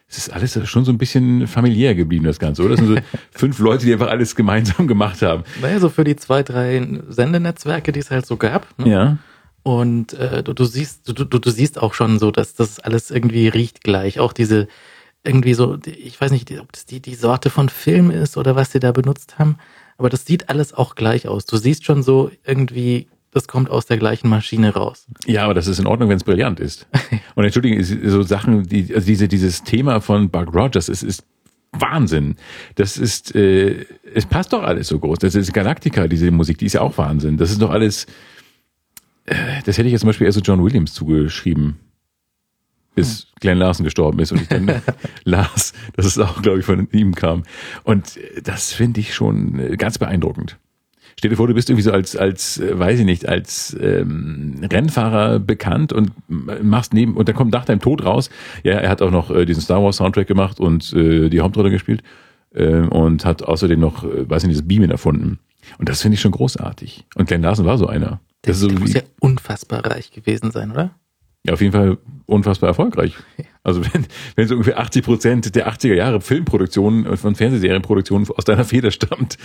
[0.07, 2.77] Es ist alles schon so ein bisschen familiär geblieben, das Ganze, oder?
[2.77, 5.45] Das sind so fünf Leute, die einfach alles gemeinsam gemacht haben.
[5.63, 8.79] Naja, so für die zwei, drei Sendenetzwerke, die es halt so gab.
[8.79, 8.91] Ne?
[8.91, 9.19] Ja.
[9.63, 13.11] Und äh, du, du siehst, du, du, du siehst auch schon so, dass das alles
[13.11, 14.21] irgendwie riecht gleich.
[14.21, 14.69] Auch diese
[15.25, 18.73] irgendwie so, ich weiß nicht, ob das die, die Sorte von Film ist oder was
[18.73, 19.57] sie da benutzt haben,
[19.97, 21.47] aber das sieht alles auch gleich aus.
[21.47, 25.07] Du siehst schon so irgendwie, das kommt aus der gleichen Maschine raus.
[25.27, 26.87] Ja, aber das ist in Ordnung, wenn es brillant ist.
[27.35, 31.25] Und entschuldigen, so Sachen, die, also diese, dieses Thema von Buck Rogers, es ist
[31.73, 32.37] Wahnsinn.
[32.75, 35.19] Das ist, äh, es passt doch alles so groß.
[35.19, 37.39] Das ist Galactica, diese Musik, die ist ja auch Wahnsinn.
[37.39, 38.05] Das ist doch alles,
[39.25, 41.81] äh, das hätte ich jetzt zum Beispiel eher so John Williams zugeschrieben.
[42.95, 44.83] Bis Glenn Larson gestorben ist und ich dann
[45.25, 47.45] las, dass es auch, glaube ich, von ihm kam.
[47.85, 50.59] Und äh, das finde ich schon äh, ganz beeindruckend.
[51.19, 54.61] Stell dir vor, du bist irgendwie so als, als, äh, weiß ich nicht, als ähm,
[54.71, 58.31] Rennfahrer bekannt und machst neben, und dann kommt nach deinem Tod raus,
[58.63, 61.71] ja, er hat auch noch äh, diesen Star Wars Soundtrack gemacht und äh, die Hauptrolle
[61.71, 62.03] gespielt
[62.55, 65.39] äh, und hat außerdem noch, äh, weiß nicht, das Beamen erfunden.
[65.79, 67.07] Und das finde ich schon großartig.
[67.15, 68.21] Und Glenn Larson war so einer.
[68.45, 70.91] Der, Das ist so der muss ja unfassbar reich gewesen sein, oder?
[71.45, 73.15] Ja, auf jeden Fall unfassbar erfolgreich.
[73.65, 78.45] Also wenn, wenn so ungefähr 80 Prozent der 80er Jahre Filmproduktionen und von Fernsehserienproduktionen aus
[78.45, 79.39] deiner Feder stammt,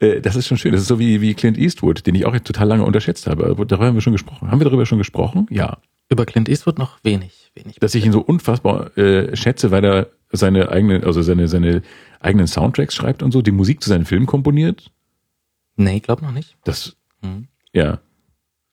[0.00, 0.72] äh, das ist schon schön.
[0.72, 3.54] Das ist so wie, wie Clint Eastwood, den ich auch total lange unterschätzt habe.
[3.66, 4.50] Darüber haben wir schon gesprochen.
[4.50, 5.46] Haben wir darüber schon gesprochen?
[5.50, 5.78] Ja.
[6.10, 7.76] Über Clint Eastwood noch wenig, wenig.
[7.76, 11.82] Dass ich ihn so unfassbar äh, schätze, weil er seine eigenen, also seine, seine
[12.20, 14.90] eigenen Soundtracks schreibt und so, die Musik zu seinen Filmen komponiert.
[15.76, 16.56] Nee, glaub noch nicht.
[16.64, 17.48] Das, Hm.
[17.72, 18.00] ja.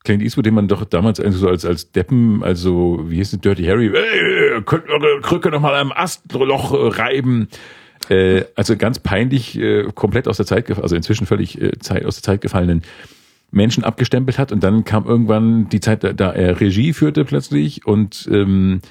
[0.06, 3.40] Clint Eastwood, den man doch damals irgendwie so als, als Deppen, also, wie hieß es,
[3.40, 7.50] Dirty Harry, ey, könnt eure Krücke noch mal am Astloch äh, reiben.
[8.10, 12.16] Äh, also ganz peinlich, äh, komplett aus der Zeit, also inzwischen völlig äh, Zeit, aus
[12.16, 12.84] der Zeit gefallenen
[13.52, 17.86] Menschen abgestempelt hat und dann kam irgendwann die Zeit, da, da er Regie führte plötzlich
[17.86, 18.82] und ähm,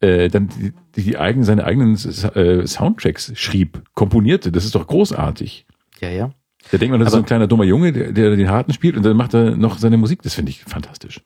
[0.00, 4.52] äh, dann die, die eigenen, seine eigenen äh, Soundtracks schrieb, komponierte.
[4.52, 5.66] Das ist doch großartig.
[6.00, 6.30] Ja, ja.
[6.70, 8.72] Da denkt man, das ist so Aber- ein kleiner dummer Junge, der, der den Harten
[8.72, 10.22] spielt und dann macht er noch seine Musik.
[10.22, 11.20] Das finde ich fantastisch.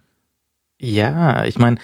[0.81, 1.77] Ja, ich meine,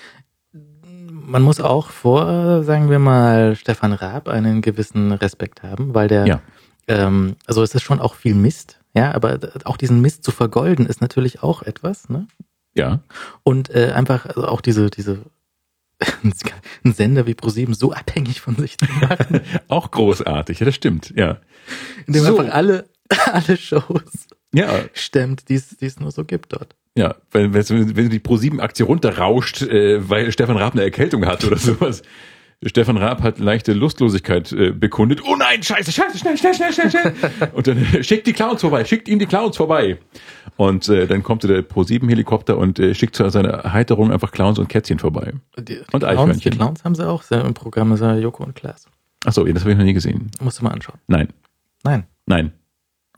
[1.11, 6.27] man muss auch vor, sagen wir mal, Stefan Raab einen gewissen Respekt haben, weil der,
[6.27, 6.41] Ja.
[6.89, 10.87] ähm, also es ist schon auch viel Mist, ja, aber auch diesen Mist zu vergolden
[10.87, 12.27] ist natürlich auch etwas, ne?
[12.75, 13.01] Ja.
[13.43, 15.19] Und äh, einfach also auch diese, diese
[16.85, 21.13] einen Sender wie ProSieben so abhängig von sich zu machen, Auch großartig, ja, das stimmt,
[21.17, 21.39] ja.
[22.07, 22.39] indem So.
[22.39, 22.89] einfach alle,
[23.33, 26.75] alle Shows Ja, stemmt, die es nur so gibt dort.
[26.97, 27.15] ja.
[27.33, 32.03] Wenn, wenn, wenn die Pro-7-Aktie runterrauscht, äh, weil Stefan Raab eine Erkältung hat oder sowas.
[32.67, 35.23] Stefan Raab hat leichte Lustlosigkeit äh, bekundet.
[35.25, 37.15] Oh nein, scheiße, scheiße, schnell, schnell, schnell, schnell, schnell.
[37.53, 39.99] Und dann äh, schickt die Clowns vorbei, schickt ihm die Clowns vorbei.
[40.57, 44.69] Und äh, dann kommt der Pro-7-Helikopter und äh, schickt zu seiner Erheiterung einfach Clowns und
[44.69, 45.35] Kätzchen vorbei.
[45.57, 46.51] Die, die Und Clowns, Eichhörnchen.
[46.51, 48.87] die Clowns haben sie auch sehr im Programm, ist ja Joko und Klaas.
[49.25, 50.33] Ach so, ja, das habe ich noch nie gesehen.
[50.41, 50.99] Musst du mal anschauen.
[51.07, 51.29] Nein,
[51.85, 52.07] Nein.
[52.27, 52.51] nein.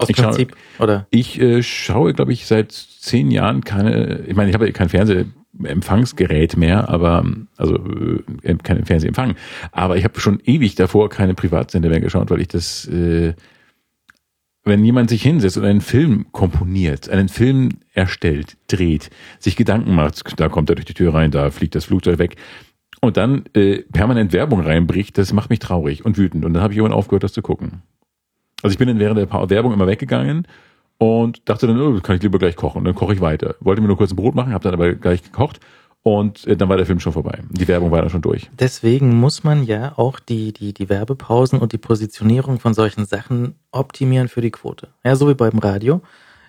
[0.01, 1.07] Aus Ich Prinzip, oder?
[1.11, 4.89] Ich äh, schaue, glaube ich, seit zehn Jahren keine, ich meine, ich habe ja kein
[4.89, 7.25] Fernsehempfangsgerät mehr, aber,
[7.57, 7.77] also
[8.43, 9.37] äh, kein Fernsehempfang,
[9.73, 13.35] aber ich habe schon ewig davor keine Privatsender mehr geschaut, weil ich das, äh,
[14.65, 20.39] wenn jemand sich hinsetzt und einen Film komponiert, einen Film erstellt, dreht, sich Gedanken macht,
[20.41, 22.37] da kommt er durch die Tür rein, da fliegt das Flugzeug weg,
[23.01, 26.45] und dann äh, permanent Werbung reinbricht, das macht mich traurig und wütend.
[26.45, 27.83] Und dann habe ich irgendwann aufgehört, das zu gucken.
[28.63, 30.47] Also ich bin dann während der Werbung immer weggegangen
[30.99, 32.79] und dachte dann, oh, kann ich lieber gleich kochen.
[32.79, 33.55] Und dann koche ich weiter.
[33.61, 35.61] Wollte mir nur kurz ein Brot machen, habe dann aber gleich gekocht
[36.03, 37.41] und äh, dann war der Film schon vorbei.
[37.51, 38.51] Die Werbung war dann schon durch.
[38.59, 43.55] Deswegen muss man ja auch die, die, die Werbepausen und die Positionierung von solchen Sachen
[43.71, 44.89] optimieren für die Quote.
[45.05, 46.01] Ja, so wie beim Radio.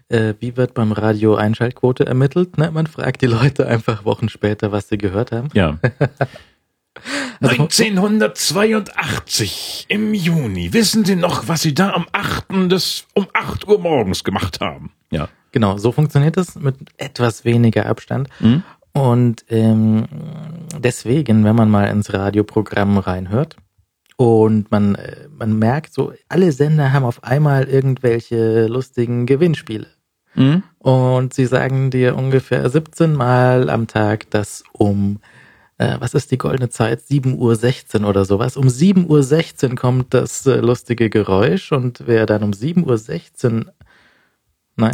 [0.08, 2.58] Äh, wie wird beim Radio Einschaltquote ermittelt?
[2.58, 2.72] Ne?
[2.72, 5.50] Man fragt die Leute einfach Wochen später, was sie gehört haben.
[5.54, 5.78] Ja.
[7.42, 10.74] Also- 1982 im Juni.
[10.74, 12.70] Wissen Sie noch, was Sie da am 8.
[12.70, 14.92] des um 8 Uhr morgens gemacht haben?
[15.12, 15.30] Ja.
[15.52, 18.30] Genau, so funktioniert das mit etwas weniger Abstand.
[18.40, 18.64] Mhm.
[18.94, 20.06] Und ähm,
[20.78, 23.56] deswegen, wenn man mal ins Radioprogramm reinhört
[24.18, 29.88] und man, äh, man merkt, so alle Sender haben auf einmal irgendwelche lustigen Gewinnspiele.
[30.36, 30.64] Mhm.
[30.80, 35.20] Und sie sagen dir ungefähr 17 Mal am Tag, dass um,
[35.82, 37.02] äh, was ist die goldene Zeit?
[37.02, 38.56] 7.16 Uhr oder sowas.
[38.56, 43.74] Um 7.16 Uhr kommt das äh, lustige Geräusch und wer dann um 7.16 Uhr,
[44.76, 44.92] nein?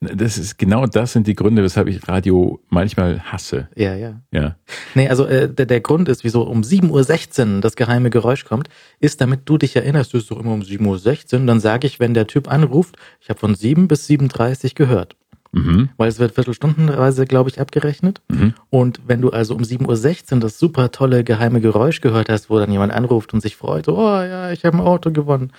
[0.00, 3.68] Das ist genau das sind die Gründe, weshalb ich Radio manchmal hasse.
[3.74, 4.20] Ja, ja.
[4.32, 4.56] Ja.
[4.94, 8.68] Nee, also äh, der, der Grund ist, wieso um 7.16 Uhr das geheime Geräusch kommt,
[9.00, 11.98] ist, damit du dich erinnerst, du bist doch immer um 7.16 Uhr, dann sage ich,
[11.98, 15.16] wenn der Typ anruft, ich habe von 7 bis 7.30 Uhr gehört.
[15.52, 15.88] Mhm.
[15.96, 18.20] Weil es wird viertelstundenweise, glaube ich, abgerechnet.
[18.28, 18.54] Mhm.
[18.70, 22.58] Und wenn du also um 7.16 Uhr das super tolle geheime Geräusch gehört hast, wo
[22.58, 25.52] dann jemand anruft und sich freut, so, oh ja, ich habe ein Auto gewonnen.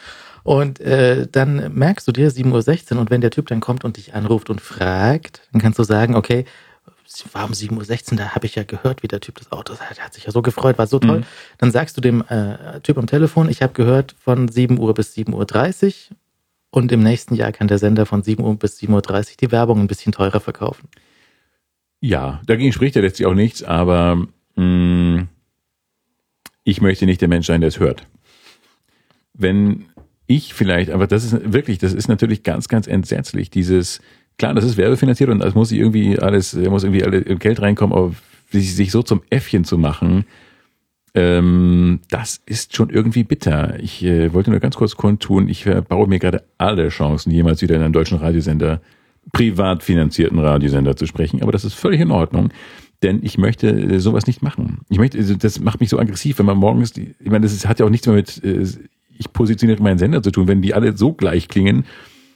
[0.43, 3.97] Und äh, dann merkst du dir 7.16 Uhr und wenn der Typ dann kommt und
[3.97, 6.45] dich anruft und fragt, dann kannst du sagen, okay,
[7.33, 10.03] war um 7.16 Uhr, da habe ich ja gehört, wie der Typ das Auto, der
[10.03, 11.19] hat sich ja so gefreut, war so toll.
[11.19, 11.25] Mhm.
[11.57, 15.15] Dann sagst du dem äh, Typ am Telefon, ich habe gehört von 7 Uhr bis
[15.15, 16.17] 7.30 Uhr
[16.71, 19.79] und im nächsten Jahr kann der Sender von 7 Uhr bis 7.30 Uhr die Werbung
[19.79, 20.87] ein bisschen teurer verkaufen.
[22.01, 25.27] Ja, dagegen spricht ja letztlich auch nichts, aber mh,
[26.63, 28.07] ich möchte nicht der Mensch sein, der es hört.
[29.33, 29.85] Wenn
[30.27, 33.99] ich vielleicht, aber das ist wirklich, das ist natürlich ganz, ganz entsetzlich, dieses,
[34.37, 38.13] klar, das ist werbefinanziert und es muss irgendwie alles, muss irgendwie alle Geld reinkommen, aber
[38.51, 40.25] sich so zum Äffchen zu machen,
[41.15, 43.79] ähm, das ist schon irgendwie bitter.
[43.79, 47.61] Ich äh, wollte nur ganz kurz kundtun, ich äh, baue mir gerade alle Chancen, jemals
[47.61, 48.81] wieder in einem deutschen Radiosender,
[49.31, 52.49] privat finanzierten Radiosender zu sprechen, aber das ist völlig in Ordnung.
[53.01, 54.79] Denn ich möchte äh, sowas nicht machen.
[54.89, 57.67] Ich möchte, also das macht mich so aggressiv, wenn man morgens, ich meine, das ist,
[57.67, 58.65] hat ja auch nichts mehr mit, äh,
[59.17, 61.85] ich positioniere meinen Sender zu tun, wenn die alle so gleich klingen.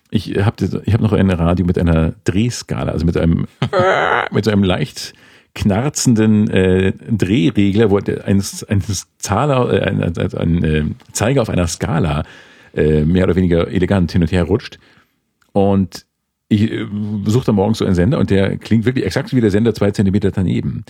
[0.09, 3.47] Ich habe ich hab noch ein Radio mit einer Drehskala, also mit einem,
[4.31, 5.13] mit einem leicht
[5.55, 8.83] knarzenden äh, Drehregler, wo ein, ein
[9.19, 12.23] Zahler, äh, ein, ein, ein äh, Zeiger auf einer Skala
[12.73, 14.79] äh, mehr oder weniger elegant hin und her rutscht.
[15.51, 16.05] Und
[16.49, 16.87] ich äh,
[17.25, 19.91] suche dann morgens so einen Sender und der klingt wirklich exakt wie der Sender zwei
[19.91, 20.85] Zentimeter daneben.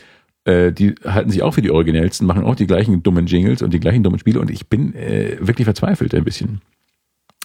[0.45, 3.73] Äh, die halten sich auch für die originellsten, machen auch die gleichen dummen Jingles und
[3.73, 6.61] die gleichen dummen Spiele und ich bin äh, wirklich verzweifelt ein bisschen.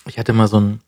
[0.07, 0.81] Ich hatte mal so ein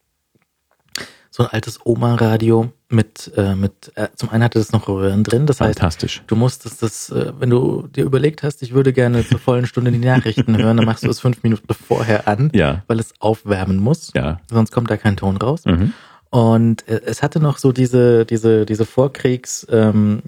[1.40, 5.46] so ein altes Oma-Radio mit, äh, mit äh, zum einen hatte das noch Röhren drin,
[5.46, 6.22] das heißt, Fantastisch.
[6.26, 9.92] du musstest das, äh, wenn du dir überlegt hast, ich würde gerne zur vollen Stunde
[9.92, 13.76] die Nachrichten hören, dann machst du es fünf Minuten vorher an, Ja, weil es aufwärmen
[13.78, 14.40] muss, ja.
[14.50, 15.64] sonst kommt da kein Ton raus.
[15.64, 15.92] Mhm.
[16.30, 20.22] Und äh, es hatte noch so diese, diese, diese Vorkriegs ähm,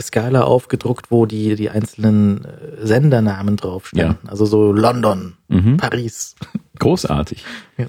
[0.00, 4.26] Skala aufgedruckt, wo die, die einzelnen äh, Sendernamen drauf standen.
[4.28, 5.76] Also so London, Mhm.
[5.76, 6.34] Paris.
[6.82, 7.44] Großartig.
[7.76, 7.86] Äh,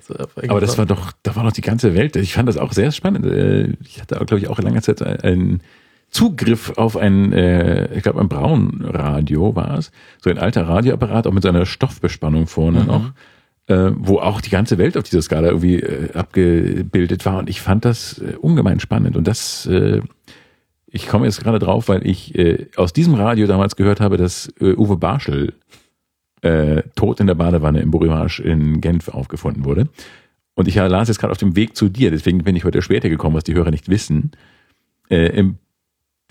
[0.48, 2.16] Aber das war doch, da war doch die ganze Welt.
[2.16, 3.26] Ich fand das auch sehr spannend.
[3.26, 5.62] Äh, Ich hatte, glaube ich, auch lange Zeit einen
[6.10, 9.92] Zugriff auf ein, äh, ich glaube, ein Braunradio war es.
[10.22, 12.86] So ein alter Radioapparat, auch mit so einer Stoffbespannung vorne Mhm.
[12.88, 13.12] noch,
[13.68, 17.40] äh, wo auch die ganze Welt auf dieser Skala irgendwie äh, abgebildet war.
[17.40, 19.18] Und ich fand das äh, ungemein spannend.
[19.18, 19.68] Und das,
[20.88, 22.36] ich komme jetzt gerade drauf, weil ich
[22.78, 25.54] aus diesem Radio damals gehört habe, dass Uwe Barschel
[26.44, 29.88] äh, tot in der Badewanne im Bourrimage in Genf aufgefunden wurde.
[30.56, 33.10] Und ich las jetzt gerade auf dem Weg zu dir, deswegen bin ich heute später
[33.10, 34.32] gekommen, was die Hörer nicht wissen.
[35.10, 35.58] Äh, im,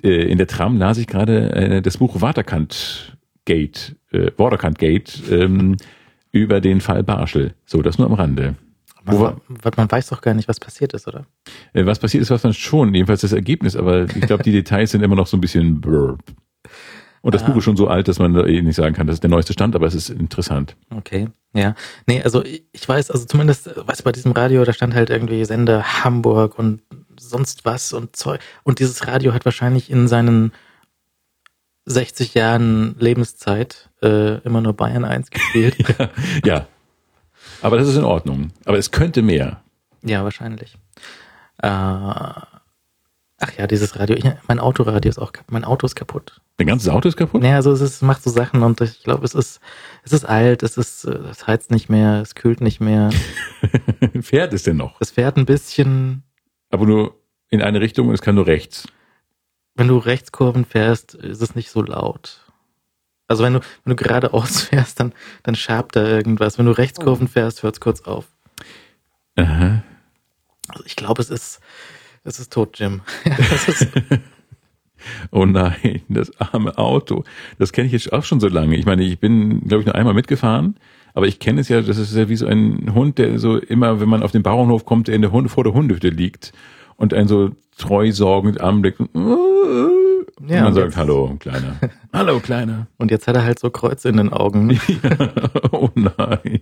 [0.05, 5.20] äh, in der Tram las ich gerade äh, das Buch Waterkant Gate, äh, Waterkant Gate
[5.31, 5.77] ähm,
[6.31, 7.55] über den Fall Barschel.
[7.66, 8.55] So, das nur am Rande.
[9.05, 11.27] Wo war- man, man weiß doch gar nicht, was passiert ist, oder?
[11.72, 14.92] Äh, was passiert ist, was man schon, jedenfalls das Ergebnis, aber ich glaube, die Details
[14.92, 16.20] sind immer noch so ein bisschen blurb.
[17.22, 17.46] Und das Ah.
[17.46, 19.30] Buch ist schon so alt, dass man da eh nicht sagen kann, das ist der
[19.30, 20.76] neueste Stand, aber es ist interessant.
[20.90, 21.74] Okay, ja.
[22.06, 25.44] Nee, also ich weiß, also zumindest, äh, weiß bei diesem Radio, da stand halt irgendwie
[25.44, 26.82] Sender Hamburg und
[27.18, 28.40] sonst was und Zeug.
[28.64, 30.52] Und dieses Radio hat wahrscheinlich in seinen
[31.85, 35.76] 60 Jahren Lebenszeit äh, immer nur Bayern 1 gespielt.
[36.44, 36.66] ja.
[37.61, 38.50] Aber das ist in Ordnung.
[38.64, 39.62] Aber es könnte mehr.
[40.02, 40.76] ja, wahrscheinlich.
[41.62, 41.68] Äh,
[43.42, 46.40] ach ja, dieses Radio, ja, mein Autoradio ist auch, mein Auto ist kaputt.
[46.57, 47.42] Dein ganzes Auto ist kaputt?
[47.42, 49.61] Ja, also es ist, macht so Sachen und ich glaube, es ist,
[50.05, 53.11] es ist alt, es ist, äh, es heizt nicht mehr, es kühlt nicht mehr,
[54.20, 55.00] Fährt es denn noch?
[55.00, 56.22] es fährt ein bisschen.
[56.70, 57.16] Aber nur
[57.50, 58.87] in eine Richtung und es kann nur rechts.
[59.74, 62.40] Wenn du Rechtskurven fährst, ist es nicht so laut.
[63.26, 66.59] Also wenn du, wenn du geradeaus fährst, dann, dann schabt da irgendwas.
[66.59, 68.26] Wenn du Rechtskurven fährst, hört es kurz auf.
[69.37, 69.83] Aha.
[70.68, 71.61] Also ich glaube, es ist,
[72.24, 73.00] es ist tot, Jim.
[73.24, 73.88] ist,
[75.32, 77.24] Oh nein, das arme Auto.
[77.58, 78.76] Das kenne ich jetzt auch schon so lange.
[78.76, 80.76] Ich meine, ich bin, glaube ich, nur einmal mitgefahren,
[81.14, 84.00] aber ich kenne es ja, das ist ja wie so ein Hund, der so immer,
[84.00, 86.52] wenn man auf den Bauernhof kommt, der in der Hunde, vor der Hundehütte liegt
[86.96, 89.00] und einen so treu sorgend anblickt.
[89.00, 89.11] Und
[90.48, 91.76] Ja, man und sagt, jetzt- hallo, Kleiner.
[92.12, 92.87] hallo, Kleiner.
[92.98, 94.78] und jetzt hat er halt so Kreuze in den Augen.
[95.72, 96.61] oh nein.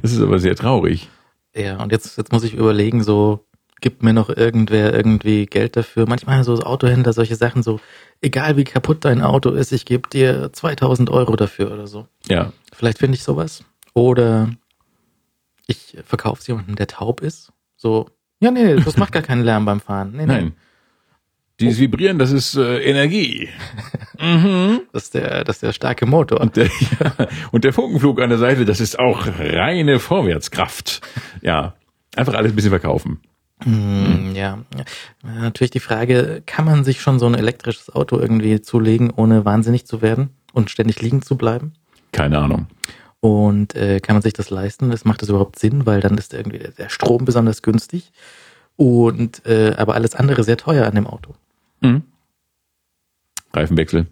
[0.00, 1.08] Das ist aber sehr traurig.
[1.56, 3.44] Ja, und jetzt, jetzt muss ich überlegen, so,
[3.84, 6.06] gibt mir noch irgendwer irgendwie Geld dafür?
[6.08, 7.80] Manchmal so Autohändler, solche Sachen, so,
[8.22, 12.08] egal wie kaputt dein Auto ist, ich gebe dir 2000 Euro dafür oder so.
[12.26, 12.50] Ja.
[12.72, 13.62] Vielleicht finde ich sowas.
[13.92, 14.48] Oder
[15.66, 17.52] ich verkaufe es jemandem, der taub ist.
[17.76, 18.08] So,
[18.40, 20.12] Ja, nee, das macht gar keinen Lärm beim Fahren.
[20.12, 20.26] Nee, nee.
[20.26, 20.52] Nein.
[21.60, 23.50] Dieses Vibrieren, das ist äh, Energie.
[24.92, 26.40] Das ist der, das ist der starke Motor.
[26.40, 26.66] Und der,
[27.00, 31.02] ja, und der Funkenflug an der Seite, das ist auch reine Vorwärtskraft.
[31.42, 31.74] Ja,
[32.16, 33.20] einfach alles ein bisschen verkaufen.
[33.62, 34.58] Hm, ja.
[35.22, 39.86] Natürlich die Frage, kann man sich schon so ein elektrisches Auto irgendwie zulegen, ohne wahnsinnig
[39.86, 41.72] zu werden und ständig liegen zu bleiben?
[42.12, 42.66] Keine Ahnung.
[43.20, 44.90] Und äh, kann man sich das leisten?
[44.90, 48.12] Das macht das überhaupt Sinn, weil dann ist irgendwie der Strom besonders günstig
[48.76, 51.34] und äh, aber alles andere sehr teuer an dem Auto.
[51.80, 52.02] Mhm.
[53.52, 54.08] Reifenwechsel.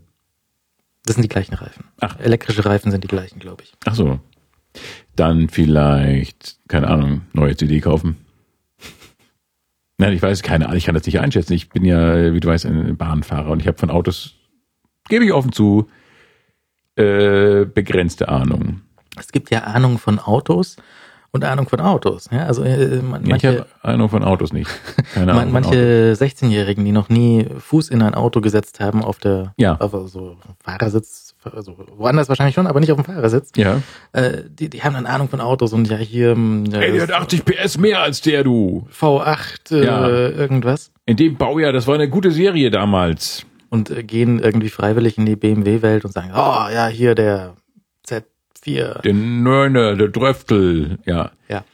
[1.05, 1.85] Das sind die gleichen Reifen.
[2.00, 2.18] Ach.
[2.20, 3.72] Elektrische Reifen sind die gleichen, glaube ich.
[3.85, 4.20] Ach so.
[5.16, 8.21] Dann vielleicht, keine Ahnung, neue CD kaufen.
[10.02, 11.52] Nein, ich weiß keine Ahnung, ich kann das nicht einschätzen.
[11.52, 14.34] Ich bin ja, wie du weißt, ein Bahnfahrer und ich habe von Autos,
[15.08, 15.88] gebe ich offen zu,
[16.96, 18.82] äh, begrenzte Ahnung.
[19.18, 20.76] Es gibt ja Ahnung von Autos
[21.30, 22.28] und Ahnung von Autos.
[22.30, 24.70] Ja, also äh, man- ich manche, habe Ahnung von Autos nicht.
[25.14, 25.52] Keine Ahnung.
[25.52, 29.76] manche 16-Jährigen, die noch nie Fuß in ein Auto gesetzt haben, auf der Ja.
[29.76, 33.81] auf so Fahrersitz, also woanders wahrscheinlich schon, aber nicht auf dem Fahrersitz, Ja.
[34.12, 37.02] äh, die, die haben dann Ahnung von Autos und ja hier ähm, ja, Ey, der
[37.02, 38.87] hat 80 PS mehr als der, du.
[38.98, 40.09] V8 äh, Ja.
[40.09, 43.44] irgendwas In dem Baujahr, das war eine gute Serie damals.
[43.70, 47.55] und äh, gehen irgendwie freiwillig in die BMW-Welt und sagen, oh ja, hier der
[48.07, 49.00] Z4.
[49.02, 51.31] Der Nörner, der Dröftel, ja.
[51.48, 51.64] Ja.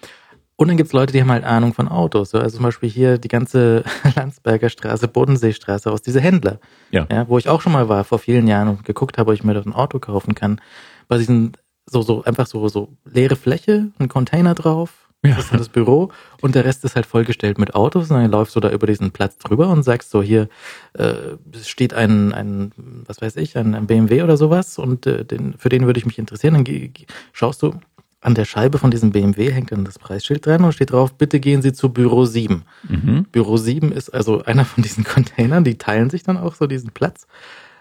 [0.60, 2.30] Und dann gibt's Leute, die haben halt Ahnung von Autos.
[2.30, 3.84] So, Also zum Beispiel hier die ganze
[4.16, 6.58] Landsberger Straße, Bodenseestraße aus diese Händler.
[6.90, 7.06] Ja.
[7.12, 9.44] Ja, wo ich auch schon mal war vor vielen Jahren und geguckt habe, ob ich
[9.44, 10.60] mir dort ein Auto kaufen kann.
[11.06, 11.52] Bei diesen
[11.86, 15.08] so, so einfach so, so leere Fläche, ein Container drauf.
[15.24, 15.36] Ja.
[15.36, 16.10] Das ist das Büro
[16.42, 19.10] und der Rest ist halt vollgestellt mit Autos und dann läufst du da über diesen
[19.10, 20.48] Platz drüber und sagst so hier
[20.92, 21.12] äh,
[21.52, 22.70] es steht ein, ein
[23.04, 26.06] was weiß ich ein, ein BMW oder sowas und äh, den, für den würde ich
[26.06, 26.92] mich interessieren dann
[27.32, 27.80] schaust du
[28.20, 31.38] an der Scheibe von diesem BMW hängt dann das Preisschild dran und steht drauf bitte
[31.40, 33.24] gehen Sie zu Büro 7 Mhm.
[33.30, 36.90] Büro 7 ist also einer von diesen Containern die teilen sich dann auch so diesen
[36.90, 37.26] Platz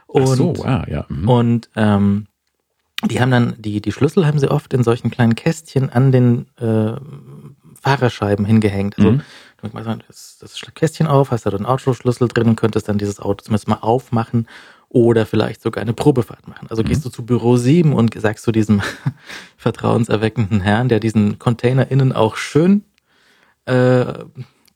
[0.06, 1.06] und Ach so, ah, ja.
[1.10, 1.28] Mhm.
[1.30, 2.28] und ähm,
[3.10, 6.48] die haben dann, die, die Schlüssel haben sie oft in solchen kleinen Kästchen an den
[6.58, 6.94] äh,
[7.82, 8.98] Fahrerscheiben hingehängt.
[8.98, 9.22] Also Mhm.
[9.62, 13.20] du machst das, das Kästchen auf, hast da den Autoschlüssel drin und könntest dann dieses
[13.20, 14.48] Auto zumindest mal aufmachen
[14.90, 16.68] oder vielleicht sogar eine Probefahrt machen.
[16.70, 18.82] Also gehst du zu Büro 7 und sagst zu diesem
[19.58, 22.84] vertrauenserweckenden Herrn, der diesen Container innen auch schön
[23.66, 24.06] äh,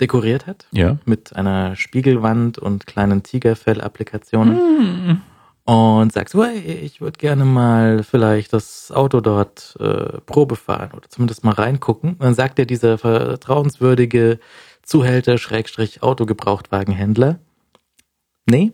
[0.02, 0.97] dekoriert hat Ja.
[1.06, 5.21] mit einer Spiegelwand und kleinen Tigerfell-Applikationen
[5.63, 11.08] und sagst, hey, ich würde gerne mal vielleicht das Auto dort äh, Probe fahren oder
[11.08, 12.13] zumindest mal reingucken.
[12.13, 14.39] Und dann sagt dir dieser vertrauenswürdige
[14.82, 17.39] Zuhälter, Schrägstrich, Autogebrauchtwagenhändler,
[18.50, 18.74] nee,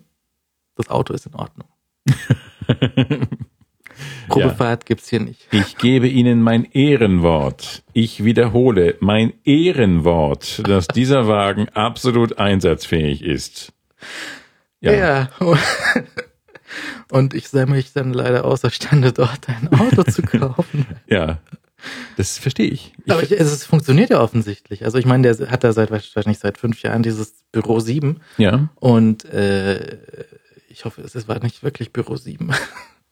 [0.78, 1.68] das Auto ist in Ordnung.
[4.28, 5.48] Probefahrt gibt's hier nicht.
[5.52, 7.84] Ich gebe Ihnen mein Ehrenwort.
[7.94, 13.74] Ich wiederhole mein Ehrenwort, dass dieser Wagen absolut einsatzfähig ist.
[14.80, 14.92] Ja.
[14.94, 15.30] Ja.
[17.12, 20.86] Und ich sah mich dann leider außerstande, dort ein Auto zu kaufen.
[21.08, 21.40] Ja.
[22.18, 22.94] Das verstehe ich.
[23.06, 24.84] ich Aber ich, es, es funktioniert ja offensichtlich.
[24.84, 28.70] Also ich meine, der hat da seit wahrscheinlich seit fünf Jahren dieses Büro 7 ja.
[28.76, 29.98] und äh,
[30.78, 32.52] ich hoffe, es war nicht wirklich Büro 7.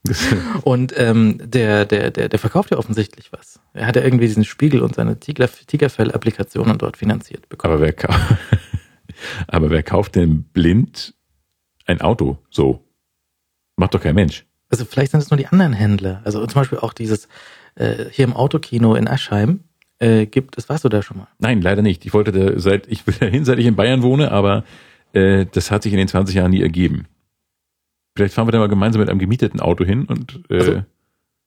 [0.63, 3.60] Und ähm, der, der, der, der verkauft ja offensichtlich was.
[3.73, 7.73] Er hat ja irgendwie diesen Spiegel und seine Tiger, Tigerfell-Applikationen dort finanziert bekommen.
[7.73, 7.95] Aber wer,
[9.47, 11.15] Aber wer kauft denn blind
[11.88, 12.84] ein Auto so?
[13.78, 14.45] Macht doch kein Mensch.
[14.69, 16.21] Also vielleicht sind es nur die anderen Händler.
[16.23, 17.28] Also zum Beispiel auch dieses
[17.73, 19.62] äh, hier im Autokino in Aschheim
[19.97, 21.28] äh, gibt es, warst du da schon mal?
[21.39, 22.06] Nein, leider nicht.
[22.06, 24.63] Ich wollte da seit, ich will dahin, seit ich in Bayern wohne, aber
[25.13, 27.08] äh, das hat sich in den 20 Jahren nie ergeben.
[28.15, 30.84] Vielleicht fahren wir da mal gemeinsam mit einem gemieteten Auto hin und äh, Also-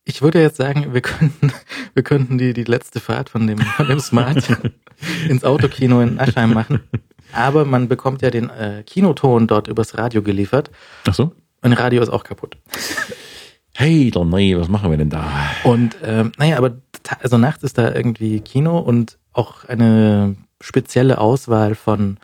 [0.04, 1.52] Ich würde jetzt sagen, wir könnten,
[1.94, 4.44] wir könnten die, die letzte Fahrt von dem, von dem Smart
[5.28, 6.80] ins Autokino in Aschheim machen.
[7.32, 10.70] Aber man bekommt ja den äh, Kinoton dort übers Radio geliefert.
[11.06, 11.32] ach so.
[11.60, 12.56] Mein Radio ist auch kaputt.
[13.74, 15.30] Hey, doch nee, was machen wir denn da?
[15.64, 16.78] Und ähm, naja, aber
[17.20, 22.18] also nachts ist da irgendwie Kino und auch eine spezielle Auswahl von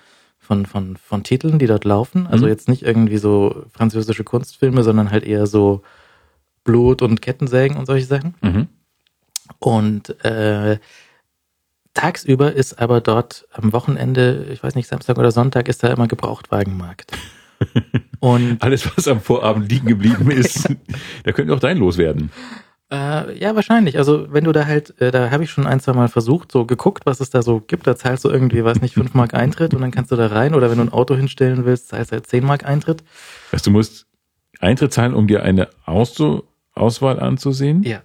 [0.44, 2.26] von von von Titeln, die dort laufen.
[2.26, 2.50] Also Mhm.
[2.52, 5.82] jetzt nicht irgendwie so französische Kunstfilme, sondern halt eher so
[6.64, 8.34] Blut und Kettensägen und solche Sachen.
[8.42, 8.68] Mhm.
[9.58, 10.78] Und äh,
[11.94, 16.08] tagsüber ist aber dort am Wochenende, ich weiß nicht, Samstag oder Sonntag, ist da immer
[16.08, 17.12] Gebrauchtwagenmarkt.
[18.20, 20.68] Und Alles, was am Vorabend liegen geblieben ist,
[21.24, 22.30] da könnte auch dein loswerden.
[22.92, 23.96] Äh, ja, wahrscheinlich.
[23.98, 26.66] Also wenn du da halt, äh, da habe ich schon ein, zwei Mal versucht, so
[26.66, 27.86] geguckt, was es da so gibt.
[27.86, 30.54] Da zahlst du irgendwie, weiß nicht, fünf Mark Eintritt und dann kannst du da rein.
[30.54, 33.02] Oder wenn du ein Auto hinstellen willst, zahlst du halt zehn Mark Eintritt.
[33.50, 34.06] Weißt du, musst
[34.60, 37.82] Eintritt zahlen, um dir eine Auto Auswahl anzusehen?
[37.84, 38.02] Ja.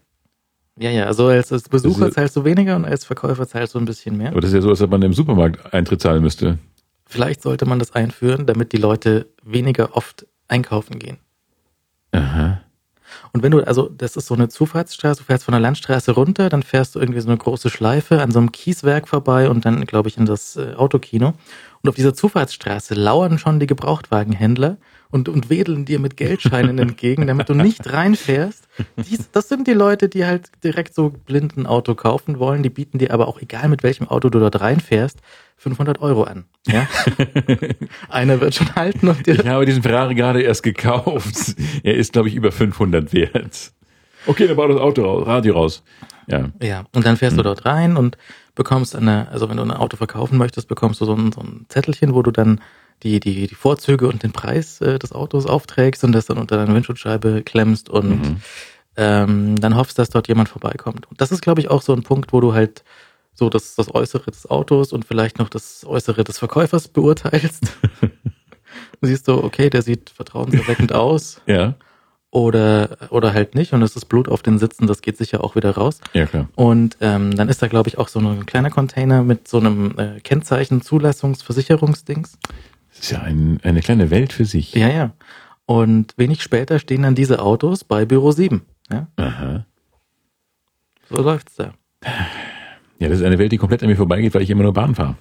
[0.81, 3.79] Ja, ja, also als, als Besucher ist- zahlst du weniger und als Verkäufer zahlst du
[3.79, 4.29] ein bisschen mehr.
[4.31, 6.57] Aber das ist ja so, als ob man im Supermarkt Eintritt zahlen müsste.
[7.05, 11.17] Vielleicht sollte man das einführen, damit die Leute weniger oft einkaufen gehen.
[12.13, 12.61] Aha.
[13.31, 16.49] Und wenn du, also das ist so eine Zufahrtsstraße, du fährst von der Landstraße runter,
[16.49, 19.85] dann fährst du irgendwie so eine große Schleife an so einem Kieswerk vorbei und dann,
[19.85, 21.33] glaube ich, in das äh, Autokino.
[21.81, 24.77] Und auf dieser Zufahrtsstraße lauern schon die Gebrauchtwagenhändler
[25.11, 28.67] und, und wedeln dir mit Geldscheinen entgegen, damit du nicht reinfährst.
[28.97, 32.63] Dies, das sind die Leute, die halt direkt so blind ein Auto kaufen wollen.
[32.63, 35.19] Die bieten dir aber auch, egal mit welchem Auto du dort reinfährst,
[35.59, 36.45] 500 Euro an.
[36.67, 36.87] Ja?
[38.09, 41.55] Einer wird schon halten und dir Ich habe diesen Ferrari gerade erst gekauft.
[41.83, 43.71] Er ist, glaube ich, über 500 wert.
[44.25, 45.83] Okay, dann bau das Auto raus, Radio raus.
[46.27, 46.49] Ja.
[46.61, 48.17] Ja, und dann fährst du dort rein und
[48.55, 51.65] bekommst eine, also wenn du ein Auto verkaufen möchtest, bekommst du so ein, so ein
[51.69, 52.61] Zettelchen, wo du dann
[53.03, 56.57] die, die, die Vorzüge und den Preis äh, des Autos aufträgst und das dann unter
[56.57, 58.37] deine Windschutzscheibe klemmst und Mhm.
[58.97, 61.09] ähm, dann hoffst, dass dort jemand vorbeikommt.
[61.09, 62.83] Und das ist, glaube ich, auch so ein Punkt, wo du halt
[63.39, 67.63] so das, das Äußere des Autos und vielleicht noch das Äußere des Verkäufers beurteilst.
[69.01, 71.73] du siehst so, okay, der sieht vertrauenserweckend aus Ja.
[72.29, 75.55] oder, oder halt nicht und es ist Blut auf den Sitzen, das geht sicher auch
[75.55, 75.99] wieder raus.
[76.13, 76.47] Ja, klar.
[76.55, 79.97] Und ähm, dann ist da, glaube ich, auch so ein kleiner Container mit so einem
[79.97, 82.37] äh, Kennzeichen, Zulassungs-Versicherungsdings.
[82.91, 84.73] Das ist ja ein, eine kleine Welt für sich.
[84.75, 85.11] Ja, ja.
[85.65, 88.61] Und wenig später stehen dann diese Autos bei Büro 7.
[88.91, 89.65] Ja, Aha.
[91.09, 91.73] so läuft's da.
[92.99, 94.93] Ja, das ist eine Welt, die komplett an mir vorbeigeht, weil ich immer nur Bahn
[94.95, 95.15] fahre.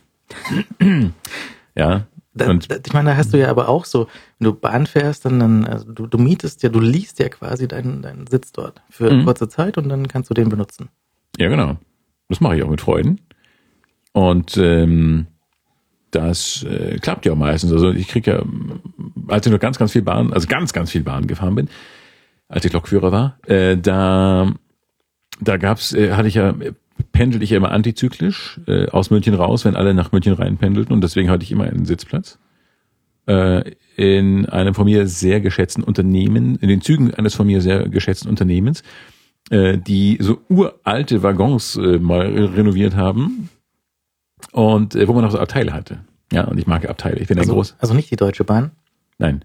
[1.74, 2.06] ja.
[2.34, 4.06] Da, da, ich meine, da hast du ja aber auch so,
[4.38, 7.66] wenn du Bahn fährst, dann, dann also du, du mietest ja, du liest ja quasi
[7.66, 9.24] deinen, deinen Sitz dort für Mhm.
[9.24, 10.88] kurze Zeit und dann kannst du den benutzen.
[11.36, 11.76] Ja, genau.
[12.28, 13.20] Das mache ich auch mit Freuden.
[14.12, 15.26] Und ähm,
[16.10, 17.72] das äh, klappt ja auch meistens.
[17.72, 18.42] Also ich kriege ja,
[19.28, 21.68] als ich noch ganz, ganz viel Bahn, also ganz, ganz viel Bahn gefahren bin,
[22.48, 24.52] als ich Lokführer war, äh, da,
[25.40, 26.54] da gab's, äh, hatte ich ja,
[27.18, 31.02] pendel ich immer antizyklisch äh, aus München raus, wenn alle nach München rein pendelten und
[31.02, 32.38] deswegen hatte ich immer einen Sitzplatz
[33.26, 37.88] äh, in einem von mir sehr geschätzten Unternehmen, in den Zügen eines von mir sehr
[37.88, 38.82] geschätzten Unternehmens,
[39.50, 43.48] äh, die so uralte Waggons äh, mal renoviert haben
[44.52, 45.98] und äh, wo man auch so Abteile hatte.
[46.32, 47.18] Ja, und ich mag Abteile.
[47.18, 47.74] Ich bin ein Also, groß.
[47.78, 48.70] also nicht die Deutsche Bahn,
[49.18, 49.44] Nein,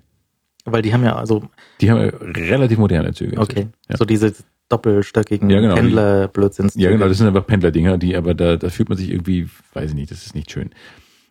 [0.65, 1.49] weil die haben ja, also,
[1.81, 3.37] die haben ja relativ moderne Züge.
[3.39, 3.97] okay, Ja.
[3.97, 4.33] so diese
[4.73, 6.83] doppelstöckigen Ja, genau, Pendler-Blödsinnszüge.
[6.83, 9.91] Ja, genau, das sind einfach Pendlerdinger, die aber da, da fühlt man sich irgendwie, weiß
[9.91, 10.71] ich nicht, das ist nicht schön.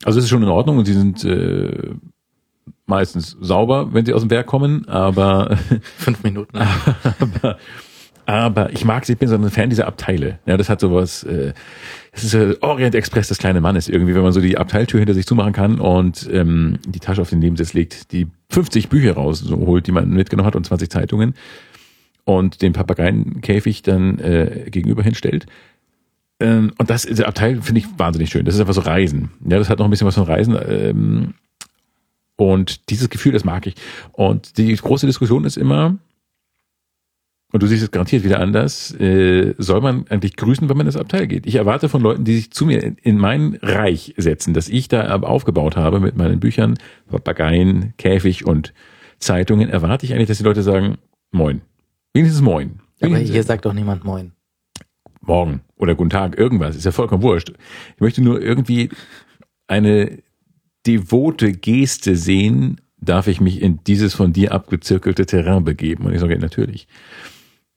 [0.05, 1.91] Also es ist schon in Ordnung und sie sind äh,
[2.87, 5.57] meistens sauber, wenn sie aus dem Werk kommen, aber
[5.99, 6.59] Fünf Minuten.
[7.21, 7.59] aber,
[8.27, 10.39] aber ich mag sie, ich bin so ein Fan dieser Abteile.
[10.47, 11.53] Ja, das hat sowas, äh,
[12.13, 15.15] das ist äh, Orient Express des kleinen Mannes irgendwie, wenn man so die Abteiltür hinter
[15.15, 19.41] sich zumachen kann und ähm, die Tasche auf den Nebensitz legt, die 50 Bücher raus
[19.41, 21.35] so holt, die man mitgenommen hat und 20 Zeitungen
[22.25, 25.47] und den Papageienkäfig dann äh, gegenüber hinstellt.
[26.41, 28.45] Ähm, und das, dieser Abteil finde ich wahnsinnig schön.
[28.45, 29.31] Das ist einfach so Reisen.
[29.49, 30.59] Ja, das hat noch ein bisschen was von Reisen.
[30.69, 31.35] Ähm,
[32.37, 33.75] und dieses Gefühl, das mag ich.
[34.13, 35.99] Und die große Diskussion ist immer,
[37.53, 40.97] und du siehst es garantiert wieder anders, äh, soll man eigentlich grüßen, wenn man ins
[40.97, 41.47] Abteil geht?
[41.47, 44.89] Ich erwarte von Leuten, die sich zu mir in, in mein Reich setzen, das ich
[44.89, 46.79] da aufgebaut habe mit meinen Büchern,
[47.11, 48.73] Papageien, Käfig und
[49.19, 50.97] Zeitungen, erwarte ich eigentlich, dass die Leute sagen,
[51.31, 51.61] moin.
[52.15, 52.81] Wenigstens moin.
[53.01, 54.33] Aber Wenigstens hier sagt doch niemand Moin.
[55.21, 57.53] morgen oder guten Tag, irgendwas, ist ja vollkommen wurscht.
[57.95, 58.91] Ich möchte nur irgendwie
[59.67, 60.19] eine
[60.87, 66.05] devote Geste sehen, darf ich mich in dieses von dir abgezirkelte Terrain begeben?
[66.07, 66.87] Und ich sage, natürlich.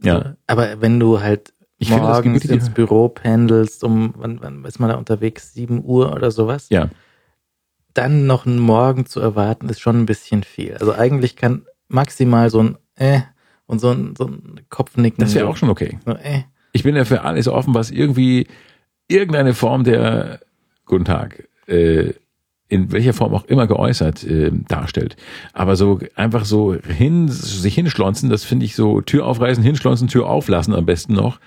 [0.03, 4.65] Ja, Aber wenn du halt Ich finde, morgens die- ins Büro pendelst, um, wann, wann
[4.65, 5.53] ist man da unterwegs?
[5.53, 6.67] 7 Uhr oder sowas?
[6.69, 6.89] ja.
[7.93, 10.73] Dann noch einen Morgen zu erwarten, ist schon ein bisschen viel.
[10.75, 13.21] Also eigentlich kann maximal so ein äh
[13.67, 15.23] und so ein, so ein Kopfnicken.
[15.23, 15.99] Das wäre so, auch schon okay.
[16.05, 16.43] So, äh.
[16.71, 18.47] Ich bin ja für alles offen, was irgendwie
[19.07, 20.39] irgendeine Form der
[20.85, 22.13] Guten Tag, äh,
[22.67, 25.15] in welcher Form auch immer geäußert äh, darstellt.
[25.53, 30.27] Aber so einfach so hin, sich hinschlonzen, das finde ich so Tür aufreißen, hinschlonzen, Tür
[30.27, 31.39] auflassen am besten noch.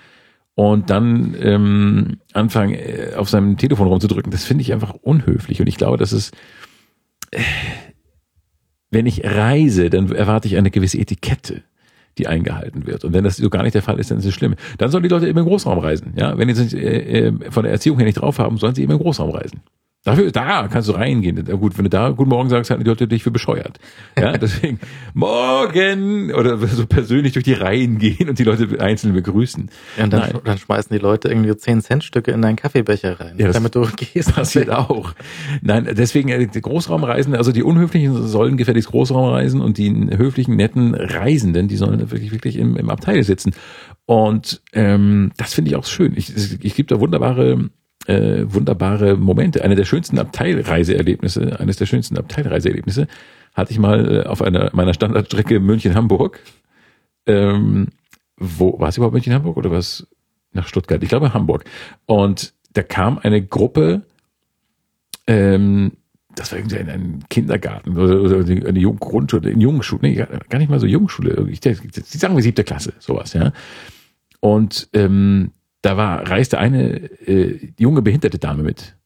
[0.55, 5.61] Und dann ähm, anfangen, äh, auf seinem Telefon rumzudrücken, das finde ich einfach unhöflich.
[5.61, 6.31] Und ich glaube, dass es,
[7.31, 7.39] äh,
[8.89, 11.63] wenn ich reise, dann erwarte ich eine gewisse Etikette
[12.17, 13.05] die eingehalten wird.
[13.05, 14.55] Und wenn das so gar nicht der Fall ist, dann ist es schlimm.
[14.77, 16.13] Dann sollen die Leute immer im Großraum reisen.
[16.17, 18.93] Ja, wenn die äh, äh, von der Erziehung her nicht drauf haben, sollen sie immer
[18.93, 19.61] im Großraum reisen.
[20.05, 21.43] Dafür, da kannst du reingehen.
[21.59, 23.79] Gut, wenn du da Guten Morgen sagst, halten die Leute dich für bescheuert.
[24.17, 24.79] Ja, deswegen
[25.13, 29.69] Morgen oder so persönlich durch die Reihen gehen und die Leute einzeln begrüßen.
[29.97, 33.35] Ja, und dann, dann schmeißen die Leute irgendwie 10 Cent Stücke in deinen Kaffeebecher rein,
[33.37, 34.33] Ja, damit du gehst.
[34.35, 35.13] passiert auch.
[35.61, 40.95] Nein, deswegen äh, die Großraumreisen, also die Unhöflichen sollen gefälligst Großraumreisen und die höflichen, netten
[40.95, 43.53] Reisenden, die sollen wirklich, wirklich im, im Abteil sitzen.
[44.05, 46.13] Und ähm, das finde ich auch schön.
[46.15, 46.33] Ich,
[46.63, 47.69] ich gibt da wunderbare
[48.09, 49.63] äh, wunderbare Momente.
[49.63, 53.07] Eine der schönsten Abteilreiseerlebnisse, eines der schönsten Abteilreiseerlebnisse
[53.53, 56.39] hatte ich mal äh, auf einer meiner Standardstrecke München-Hamburg.
[57.27, 57.89] Ähm,
[58.37, 60.07] wo war es überhaupt München-Hamburg oder was
[60.53, 61.03] nach Stuttgart?
[61.03, 61.65] Ich glaube Hamburg.
[62.07, 64.01] Und da kam eine Gruppe,
[65.27, 65.91] ähm,
[66.35, 70.57] das war irgendwie ein, ein Kindergarten oder, oder eine Jung Grundschule, eine Jungschule, nee, gar
[70.57, 71.73] nicht mal so Jungschule, ich, die
[72.17, 73.51] sagen wir siebte Klasse, sowas, ja.
[74.39, 75.51] Und ähm,
[75.81, 78.97] da war, reiste eine äh, junge behinderte Dame mit.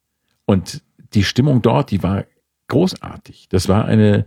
[0.45, 0.82] Und
[1.13, 2.26] die Stimmung dort, die war
[2.67, 3.47] großartig.
[3.49, 4.26] Das war eine,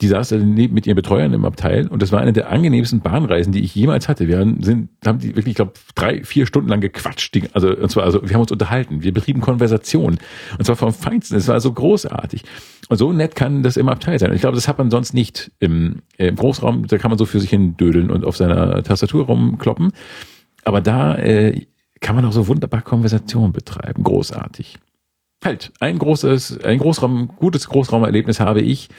[0.00, 3.60] die saß mit ihren Betreuern im Abteil und das war eine der angenehmsten Bahnreisen, die
[3.60, 4.28] ich jemals hatte.
[4.28, 7.34] Wir haben, sind, haben die wirklich, ich glaube, drei, vier Stunden lang gequatscht.
[7.34, 10.18] Die, also, und zwar, also wir haben uns unterhalten, wir betrieben Konversation.
[10.58, 11.36] Und zwar vom Feinsten.
[11.36, 12.42] Es war so großartig.
[12.88, 14.30] Und so nett kann das im Abteil sein.
[14.30, 16.86] Und ich glaube, das hat man sonst nicht im, im Großraum.
[16.86, 19.92] Da kann man so für sich hin dödeln und auf seiner Tastatur rumkloppen.
[20.68, 21.66] Aber da äh,
[21.98, 24.04] kann man auch so wunderbar Konversation betreiben.
[24.04, 24.76] Großartig.
[25.42, 28.90] Halt, ein großes, ein Großraum, gutes Großraumerlebnis habe ich,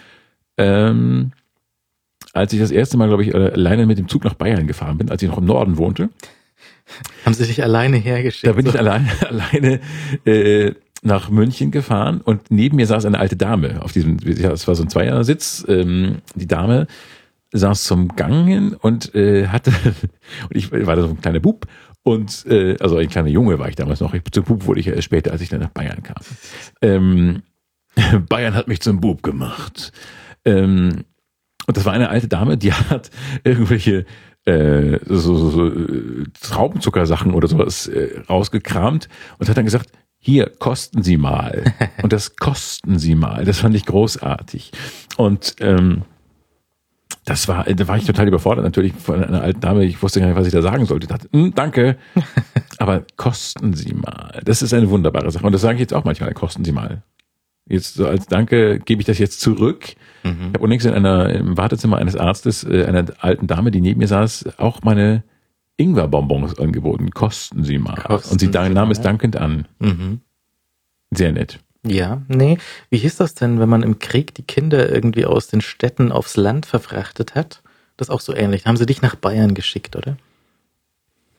[0.58, 1.32] ähm,
[2.34, 4.98] als ich das erste Mal, glaube ich, äh, alleine mit dem Zug nach Bayern gefahren
[4.98, 6.10] bin, als ich noch im Norden wohnte.
[7.24, 8.48] Haben sie dich alleine hergeschickt?
[8.48, 9.80] Da bin ich alleine, alleine
[10.26, 14.68] äh, nach München gefahren und neben mir saß eine alte Dame auf diesem, ja, es
[14.68, 15.64] war so ein Zweiersitz.
[15.68, 16.88] Ähm, die Dame
[17.52, 19.72] saß zum Gang hin und äh, hatte,
[20.50, 21.66] und ich war da so ein kleiner Bub
[22.04, 24.14] und äh, also ein kleiner Junge war ich damals noch.
[24.14, 26.24] Ich, zum Bub wurde ich ja erst später, als ich dann nach Bayern kam.
[26.82, 27.44] Ähm,
[28.30, 29.92] Bayern hat mich zum Bub gemacht.
[30.46, 31.06] Ähm,
[31.68, 33.12] und das war eine alte Dame, die hat
[33.44, 34.06] irgendwelche
[34.46, 40.50] äh, so, so, so äh, Traubenzuckersachen oder sowas äh, rausgekramt und hat dann gesagt, hier,
[40.50, 41.64] kosten Sie mal.
[42.04, 43.46] Und das kosten Sie mal.
[43.46, 44.72] Das fand ich großartig.
[45.16, 46.02] Und ähm,
[47.30, 49.84] das war, da war ich total überfordert natürlich von einer alten Dame.
[49.86, 51.04] Ich wusste gar nicht, was ich da sagen sollte.
[51.04, 51.98] Ich dachte, hm, danke,
[52.80, 54.42] aber kosten Sie mal.
[54.46, 55.46] Das ist eine wunderbare Sache.
[55.46, 57.04] Und das sage ich jetzt auch manchmal, kosten Sie mal.
[57.68, 59.94] Jetzt so als Danke gebe ich das jetzt zurück.
[60.24, 60.32] Mhm.
[60.32, 64.00] Ich habe unlängst in einer, im Wartezimmer eines Arztes, äh, einer alten Dame, die neben
[64.00, 65.24] mir saß, auch meine
[65.78, 67.12] Ingwer-Bonbons angeboten.
[67.12, 67.94] Kosten Sie mal.
[67.96, 69.68] Kosten Und sie Sie nahm es dankend an.
[69.78, 70.22] Mhm.
[71.12, 71.60] Sehr nett.
[71.86, 72.58] Ja, nee.
[72.90, 76.36] Wie hieß das denn, wenn man im Krieg die Kinder irgendwie aus den Städten aufs
[76.36, 77.62] Land verfrachtet hat?
[77.98, 78.66] Das ist auch so ähnlich.
[78.66, 80.18] Haben sie dich nach Bayern geschickt, oder?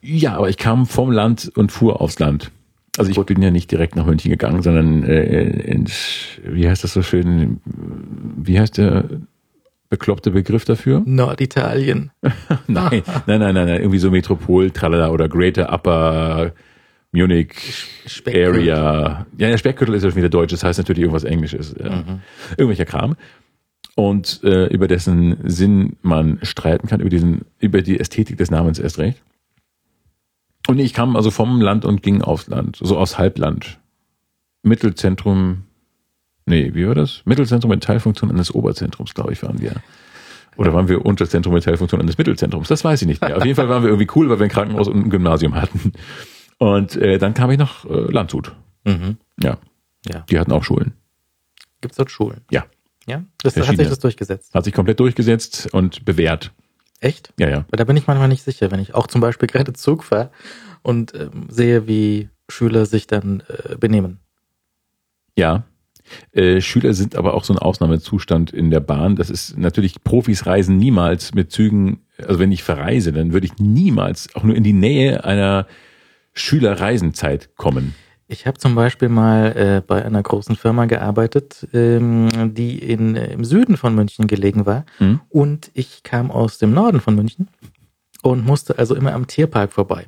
[0.03, 2.51] Ja, aber ich kam vom Land und fuhr aufs Land.
[2.99, 6.93] Also ich bin ja nicht direkt nach München gegangen, sondern äh, ins, wie heißt das
[6.93, 9.05] so schön, wie heißt der
[9.91, 11.03] bekloppte Begriff dafür?
[11.07, 12.11] Norditalien.
[12.67, 16.53] nein, nein, nein, nein, nein, irgendwie so Metropol, Tralala oder Greater Upper
[17.13, 17.53] Munich
[18.27, 19.27] Area.
[19.37, 21.75] Ja, der Speckgürtel ist ja schon wieder deutsch, das heißt natürlich irgendwas Englisches.
[21.79, 21.97] Ja.
[21.97, 22.21] Mhm.
[22.57, 23.17] Irgendwelcher Kram.
[23.97, 28.79] Und äh, über dessen Sinn man streiten kann, über diesen, über die Ästhetik des Namens
[28.79, 29.21] erst recht.
[30.69, 33.79] Und ich kam also vom Land und ging aufs Land, so aus Halbland.
[34.63, 35.65] Mittelzentrum,
[36.47, 37.23] nee, wie war das?
[37.25, 39.73] Mittelzentrum mit Teilfunktion eines Oberzentrums, glaube ich, waren wir.
[40.57, 42.69] Oder waren wir Unterzentrum mit Teilfunktion eines Mittelzentrums?
[42.69, 43.37] Das weiß ich nicht mehr.
[43.37, 45.93] Auf jeden Fall waren wir irgendwie cool, weil wir ein Krankenhaus und ein Gymnasium hatten.
[46.61, 48.55] Und äh, dann kam ich nach äh, Landshut.
[48.85, 49.17] Mhm.
[49.43, 49.57] Ja.
[50.07, 50.21] ja.
[50.29, 50.93] Die hatten auch Schulen.
[51.81, 52.43] Gibt es dort Schulen?
[52.51, 52.67] Ja.
[53.07, 53.25] Ja?
[53.43, 54.55] Das hat sich das durchgesetzt.
[54.55, 56.53] Hat sich komplett durchgesetzt und bewährt.
[57.01, 57.33] Echt?
[57.39, 57.65] Ja, ja.
[57.71, 60.31] Weil da bin ich manchmal nicht sicher, wenn ich auch zum Beispiel gerade Zug fahre
[60.83, 64.19] und ähm, sehe, wie Schüler sich dann äh, benehmen.
[65.39, 65.65] Ja.
[66.33, 69.17] Äh, Schüler sind aber auch so ein Ausnahmezustand in der Bahn.
[69.17, 73.57] Das ist natürlich, Profis reisen niemals mit Zügen, also wenn ich verreise, dann würde ich
[73.57, 75.67] niemals auch nur in die Nähe einer
[76.33, 77.95] Schülerreisenzeit kommen.
[78.33, 83.33] Ich habe zum Beispiel mal äh, bei einer großen Firma gearbeitet, ähm, die in, äh,
[83.33, 84.85] im Süden von München gelegen war.
[85.01, 85.21] Mhm.
[85.29, 87.49] Und ich kam aus dem Norden von München
[88.23, 90.07] und musste also immer am Tierpark vorbei.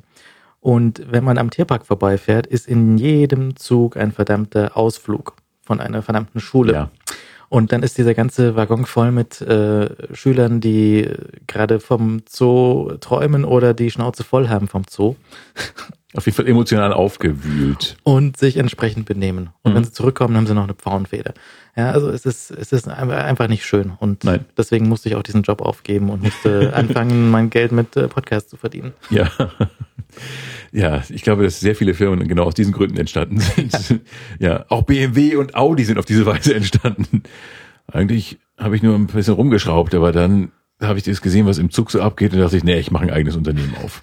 [0.61, 6.01] Und wenn man am Tierpark vorbeifährt, ist in jedem Zug ein verdammter Ausflug von einer
[6.01, 6.73] verdammten Schule.
[6.73, 6.91] Ja.
[7.49, 11.09] Und dann ist dieser ganze Waggon voll mit äh, Schülern, die
[11.45, 15.15] gerade vom Zoo träumen oder die Schnauze voll haben vom Zoo.
[16.15, 17.97] Auf jeden Fall emotional aufgewühlt.
[18.03, 19.49] und sich entsprechend benehmen.
[19.63, 19.75] Und Mhm.
[19.77, 21.33] wenn sie zurückkommen, haben sie noch eine Pfauenfeder.
[21.75, 23.93] Ja, also es ist, es ist einfach nicht schön.
[23.99, 24.45] Und Nein.
[24.55, 28.49] deswegen musste ich auch diesen Job aufgeben und musste anfangen, mein Geld mit äh, Podcasts
[28.49, 28.93] zu verdienen.
[29.09, 29.29] Ja.
[30.71, 34.01] Ja, ich glaube, dass sehr viele Firmen genau aus diesen Gründen entstanden sind.
[34.39, 37.23] Ja, auch BMW und Audi sind auf diese Weise entstanden.
[37.91, 40.51] Eigentlich habe ich nur ein bisschen rumgeschraubt, aber dann
[40.81, 43.03] habe ich das gesehen, was im Zug so abgeht und dachte ich, nee, ich mache
[43.05, 44.01] ein eigenes Unternehmen auf.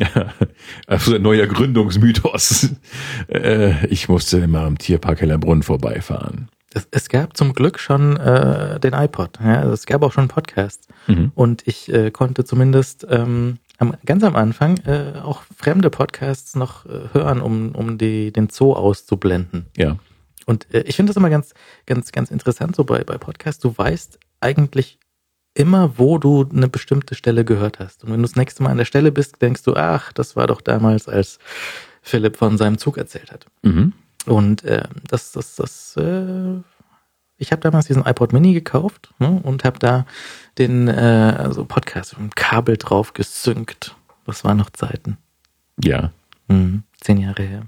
[0.00, 0.32] Ja,
[0.86, 2.70] also ein neuer Gründungsmythos.
[3.28, 6.48] Äh, ich musste immer am Tierpark Hellerbrunn vorbeifahren.
[6.72, 9.38] Es, es gab zum Glück schon äh, den iPod.
[9.40, 9.60] Ja?
[9.60, 10.88] Also es gab auch schon Podcasts.
[11.06, 11.32] Mhm.
[11.34, 16.86] Und ich äh, konnte zumindest ähm, am, ganz am Anfang äh, auch fremde Podcasts noch
[16.86, 19.66] äh, hören, um, um die, den Zoo auszublenden.
[19.76, 19.96] Ja,
[20.46, 21.54] Und äh, ich finde das immer ganz,
[21.86, 23.60] ganz, ganz interessant so bei, bei Podcasts.
[23.60, 24.99] Du weißt eigentlich
[25.54, 28.04] immer, wo du eine bestimmte Stelle gehört hast.
[28.04, 30.46] Und wenn du das nächste Mal an der Stelle bist, denkst du, ach, das war
[30.46, 31.38] doch damals, als
[32.02, 33.46] Philipp von seinem Zug erzählt hat.
[33.62, 33.92] mhm.
[34.26, 36.60] Und äh, das, das, das, äh,
[37.38, 40.04] ich habe damals diesen iPod Mini gekauft ne, und habe da
[40.58, 43.96] den äh, also Podcast mit dem Kabel drauf gesynkt.
[44.26, 45.16] Das waren noch Zeiten.
[45.82, 46.12] ja.
[46.48, 47.62] Mhm, zehn Jahre her.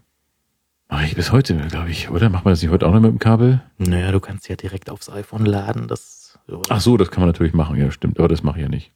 [0.88, 2.28] Mache ich bis heute, glaube ich, oder?
[2.28, 3.62] Macht man das nicht heute auch noch mit dem Kabel?
[3.78, 5.88] Naja, du kannst ja direkt aufs iPhone laden.
[5.88, 8.62] Das oder Ach so, das kann man natürlich machen, ja, stimmt, aber das mache ich
[8.62, 8.92] ja nicht.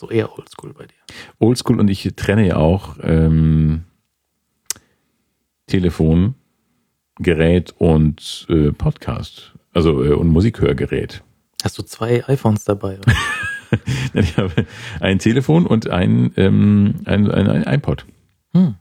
[0.00, 0.96] so eher oldschool bei dir.
[1.38, 3.84] Oldschool und ich trenne ja auch ähm,
[5.66, 6.34] Telefon,
[7.20, 11.22] Gerät und äh, Podcast, also äh, und Musikhörgerät.
[11.62, 12.98] Hast du zwei iPhones dabei?
[12.98, 13.12] Oder?
[14.14, 14.64] Ich habe
[15.00, 18.06] ein Telefon und ein, ähm, ein, ein, ein iPod.
[18.54, 18.76] Hm.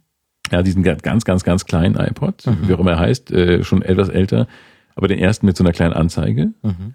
[0.49, 2.69] Ja, diesen ga- ganz, ganz, ganz kleinen iPod, Mhm.
[2.69, 4.47] wie auch immer er heißt, äh, schon etwas älter,
[4.95, 6.53] aber den ersten mit so einer kleinen Anzeige.
[6.63, 6.93] Mhm.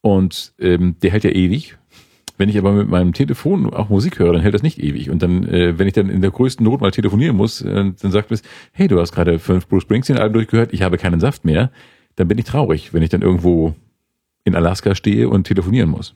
[0.00, 1.76] Und ähm, der hält ja ewig.
[2.36, 5.10] Wenn ich aber mit meinem Telefon auch Musik höre, dann hält das nicht ewig.
[5.10, 8.12] Und dann, äh, wenn ich dann in der größten Not mal telefonieren muss, äh, dann
[8.12, 8.42] sagt es,
[8.72, 11.72] hey, du hast gerade fünf Bruce Springsteen-Alben durchgehört, ich habe keinen Saft mehr.
[12.14, 13.74] Dann bin ich traurig, wenn ich dann irgendwo
[14.44, 16.14] in Alaska stehe und telefonieren muss.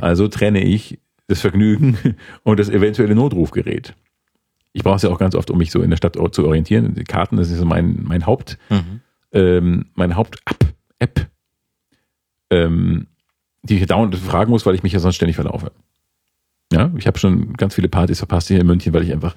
[0.00, 1.96] Also trenne ich das Vergnügen
[2.42, 3.94] und das eventuelle Notrufgerät.
[4.74, 6.94] Ich brauche es ja auch ganz oft, um mich so in der Stadt zu orientieren.
[6.94, 9.00] Die Karten, das ist so mein, mein Haupt, Mhm.
[9.32, 10.66] ähm, meine Haupt-App,
[10.98, 11.26] App,
[12.50, 13.06] ähm,
[13.62, 15.72] die ich dauernd fragen muss, weil ich mich ja sonst ständig verlaufe.
[16.72, 19.34] Ja, ich habe schon ganz viele Partys verpasst hier in München, weil ich einfach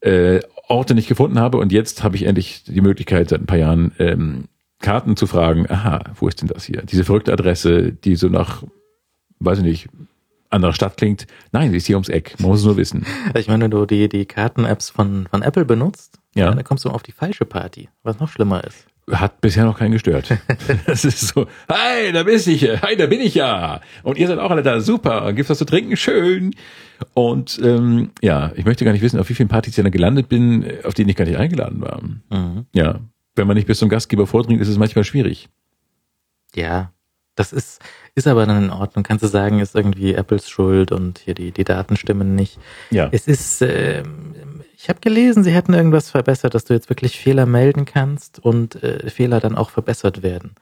[0.00, 3.58] äh, Orte nicht gefunden habe und jetzt habe ich endlich die Möglichkeit, seit ein paar
[3.58, 4.44] Jahren ähm,
[4.80, 6.82] Karten zu fragen, aha, wo ist denn das hier?
[6.82, 8.62] Diese verrückte Adresse, die so nach,
[9.38, 9.88] weiß ich nicht,
[10.50, 11.26] anderer Stadt klingt.
[11.52, 12.34] Nein, sie ist hier ums Eck.
[12.38, 13.04] Man muss es nur wissen.
[13.34, 16.54] Ich meine, wenn du die, die Karten-Apps von, von Apple benutzt, Ja.
[16.54, 18.86] dann kommst du auf die falsche Party, was noch schlimmer ist.
[19.10, 20.36] Hat bisher noch keinen gestört.
[20.86, 23.80] Das ist so, hi, da bist ich, hi, da bin ich ja.
[24.02, 25.32] Und ihr seid auch alle da, super.
[25.32, 25.96] Gibt's was zu trinken?
[25.96, 26.54] Schön.
[27.14, 30.28] Und ähm, ja, ich möchte gar nicht wissen, auf wie vielen Partys ich dann gelandet
[30.28, 32.02] bin, auf denen ich gar nicht eingeladen war.
[32.02, 32.66] Mhm.
[32.72, 33.00] Ja,
[33.36, 35.48] wenn man nicht bis zum Gastgeber vordringt, ist es manchmal schwierig.
[36.54, 36.90] Ja,
[37.36, 37.82] das ist,
[38.14, 39.04] ist aber dann in Ordnung.
[39.04, 42.58] Kannst du sagen, ist irgendwie Apples Schuld und hier die, die Daten stimmen nicht.
[42.90, 43.08] Ja.
[43.12, 44.34] Es ist, ähm,
[44.76, 48.82] ich habe gelesen, sie hätten irgendwas verbessert, dass du jetzt wirklich Fehler melden kannst und
[48.82, 50.54] äh, Fehler dann auch verbessert werden.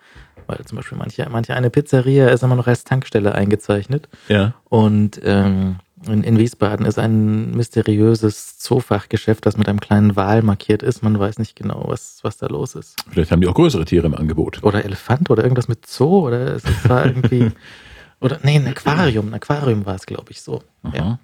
[0.46, 4.54] Weil zum Beispiel manche, manche eine Pizzeria ist immer noch als Tankstelle eingezeichnet Ja.
[4.68, 10.82] und ähm, in, in Wiesbaden ist ein mysteriöses Zoofachgeschäft, das mit einem kleinen Wal markiert
[10.82, 11.02] ist.
[11.02, 12.96] Man weiß nicht genau, was, was da los ist.
[13.10, 14.62] Vielleicht haben die auch größere Tiere im Angebot.
[14.64, 17.52] Oder Elefant oder irgendwas mit Zoo oder es war irgendwie.
[18.20, 19.28] oder nee, ein Aquarium.
[19.28, 20.62] Ein Aquarium war es, glaube ich, so.
[20.92, 21.00] Ja.
[21.00, 21.18] Aha.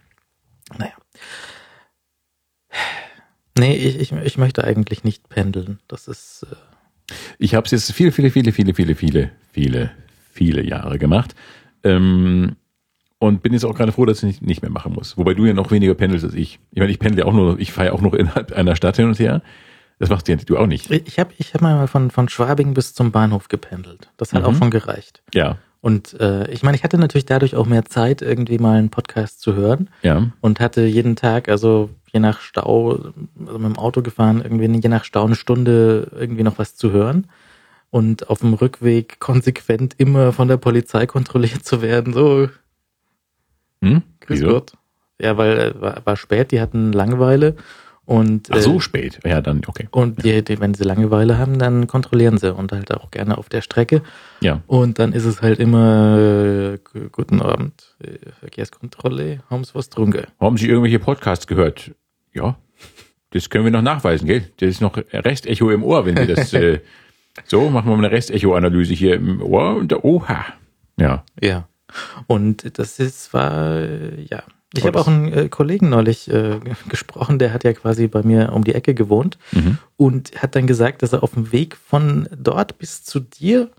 [0.78, 0.92] Naja.
[3.58, 5.80] Nee, ich, ich, ich möchte eigentlich nicht pendeln.
[5.88, 6.46] Das ist.
[6.50, 9.90] Äh, Ich habe es jetzt viele, viele, viele, viele, viele, viele, viele,
[10.32, 11.34] viele Jahre gemacht.
[11.82, 12.56] Ähm,
[13.18, 15.18] und bin jetzt auch gerade froh, dass ich nicht, nicht mehr machen muss.
[15.18, 16.58] Wobei du ja noch weniger pendelst als ich.
[16.72, 19.06] Ich meine, ich pendle ja auch nur, ich fahre auch noch innerhalb einer Stadt hin
[19.06, 19.42] und her.
[19.98, 20.90] Das machst du ja du auch nicht.
[20.90, 24.08] ich habe ich hab mal von, von Schwabing bis zum Bahnhof gependelt.
[24.16, 24.48] Das hat Mhm.
[24.48, 25.22] auch schon gereicht.
[25.34, 28.90] Ja, Und äh, ich meine, ich hatte natürlich dadurch auch mehr Zeit, irgendwie mal einen
[28.90, 29.88] Podcast zu hören.
[30.02, 30.30] ja.
[30.40, 33.12] und hatte jeden Tag, also je nach Stau, also
[33.58, 37.26] mit dem Auto gefahren, irgendwie je nach Stau eine Stunde irgendwie noch was zu hören.
[37.90, 42.12] Und auf dem Rückweg konsequent immer von der Polizei kontrolliert zu werden.
[42.12, 42.48] So,
[43.82, 44.02] Hm?
[44.20, 44.48] grüß Wieso?
[44.52, 44.72] Gott.
[45.20, 47.56] Ja, weil äh, war, war spät, die hatten Langeweile.
[48.06, 49.20] Und, Ach so äh, spät.
[49.24, 49.86] Ja, dann, okay.
[49.92, 53.48] und die, die, wenn sie Langeweile haben, dann kontrollieren sie und halt auch gerne auf
[53.48, 54.02] der Strecke.
[54.40, 54.62] Ja.
[54.66, 59.90] Und dann ist es halt immer äh, gu- guten Abend, äh, Verkehrskontrolle, haben Sie was
[59.90, 60.24] trunken?
[60.40, 61.92] Haben Sie irgendwelche Podcasts gehört?
[62.32, 62.56] Ja.
[63.30, 64.42] Das können wir noch nachweisen, gell?
[64.56, 66.80] Das ist noch Restecho im Ohr, wenn wir das, äh,
[67.44, 70.46] so, machen wir mal eine Restecho-Analyse hier im Ohr und da, oha.
[70.98, 71.24] Ja.
[71.40, 71.68] Ja.
[72.26, 74.42] Und das ist, war, äh, ja,
[74.74, 78.52] Ich habe auch einen äh, Kollegen neulich äh, gesprochen, der hat ja quasi bei mir
[78.52, 79.78] um die Ecke gewohnt Mhm.
[79.96, 83.70] und hat dann gesagt, dass er auf dem Weg von dort bis zu dir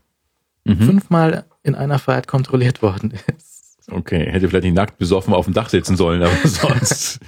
[0.63, 0.81] Mhm.
[0.81, 3.79] fünfmal in einer Fahrt kontrolliert worden ist.
[3.89, 7.19] Okay, hätte vielleicht nicht nackt besoffen auf dem Dach sitzen sollen, aber sonst,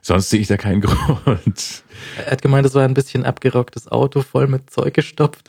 [0.00, 1.82] sonst sehe ich da keinen Grund.
[2.24, 5.46] Er hat gemeint, es war ein bisschen abgerocktes Auto, voll mit Zeug gestopft.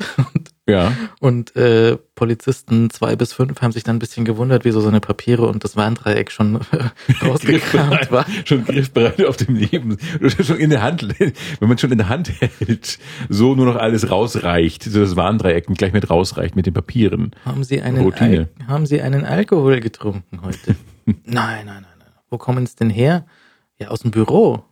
[0.70, 4.82] Und, Ja, und äh, Polizisten zwei bis fünf haben sich dann ein bisschen gewundert, wieso
[4.82, 8.26] seine Papiere und das Warndreieck schon äh, rausgekramt war.
[8.46, 9.98] schon griffbereit auf dem Leben,
[10.46, 13.00] schon in der Hand, wenn man schon in der Hand hält,
[13.30, 17.32] so nur noch alles rausreicht, so das Warndreieck gleich mit rausreicht mit den Papieren.
[17.46, 18.50] Haben Sie einen, Routine.
[18.60, 20.76] Al haben Sie einen Alkohol getrunken heute?
[21.06, 22.08] nein, nein, nein, nein.
[22.30, 23.26] Wo kommen Sie denn her?
[23.78, 24.66] Ja, aus dem Büro.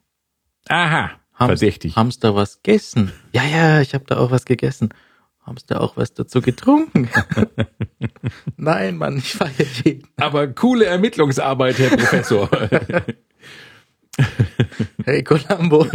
[0.68, 1.96] Aha, Haben, verdächtig.
[1.96, 3.12] Haben Sie da was gegessen?
[3.32, 4.90] Ja, ja, ich habe da auch was gegessen.
[5.48, 7.10] Haben Sie da auch was dazu getrunken?
[8.58, 10.06] nein, Mann, ich feiere jeden.
[10.18, 12.50] Aber coole Ermittlungsarbeit, Herr Professor.
[15.06, 15.86] Hey, Columbo.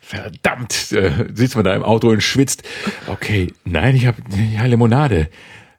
[0.00, 2.62] Verdammt, äh, sitzt man da im Auto und schwitzt.
[3.08, 4.22] Okay, nein, ich habe
[4.54, 5.28] ja Limonade.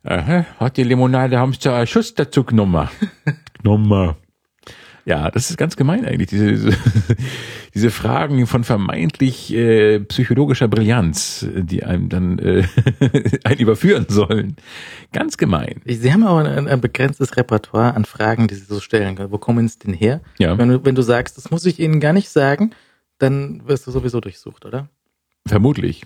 [0.04, 2.90] Aha, hat die Limonade, haben sie da einen Schuss dazu genommen.
[3.58, 4.16] genommen.
[5.08, 6.78] Ja, das ist ganz gemein eigentlich, diese, diese,
[7.74, 12.66] diese Fragen von vermeintlich äh, psychologischer Brillanz, die einem dann äh,
[13.46, 14.58] einen überführen sollen.
[15.14, 15.80] Ganz gemein.
[15.86, 19.32] Sie haben aber ein, ein begrenztes Repertoire an Fragen, die Sie so stellen können.
[19.32, 20.20] Wo kommen Sie denn her?
[20.40, 20.58] Ja.
[20.58, 22.72] Wenn, du, wenn du sagst, das muss ich Ihnen gar nicht sagen,
[23.18, 24.90] dann wirst du sowieso durchsucht, oder?
[25.48, 26.04] Vermutlich.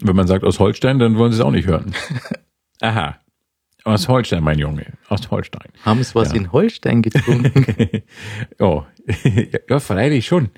[0.00, 1.92] Wenn man sagt aus Holstein, dann wollen sie es auch nicht hören.
[2.80, 3.18] Aha.
[3.84, 4.86] Aus Holstein, mein Junge.
[5.08, 5.70] Aus Holstein.
[5.82, 6.36] Haben Sie was Ja.
[6.36, 8.02] in Holstein getrunken?
[8.58, 8.84] oh.
[9.24, 10.50] ja, ja, freilich schon.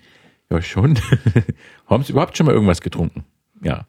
[0.51, 0.99] Ja, schon.
[1.87, 3.25] Haben Sie überhaupt schon mal irgendwas getrunken?
[3.63, 3.87] Ja.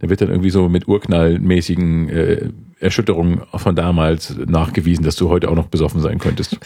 [0.00, 5.48] Da wird dann irgendwie so mit urknallmäßigen äh, Erschütterungen von damals nachgewiesen, dass du heute
[5.48, 6.58] auch noch besoffen sein könntest.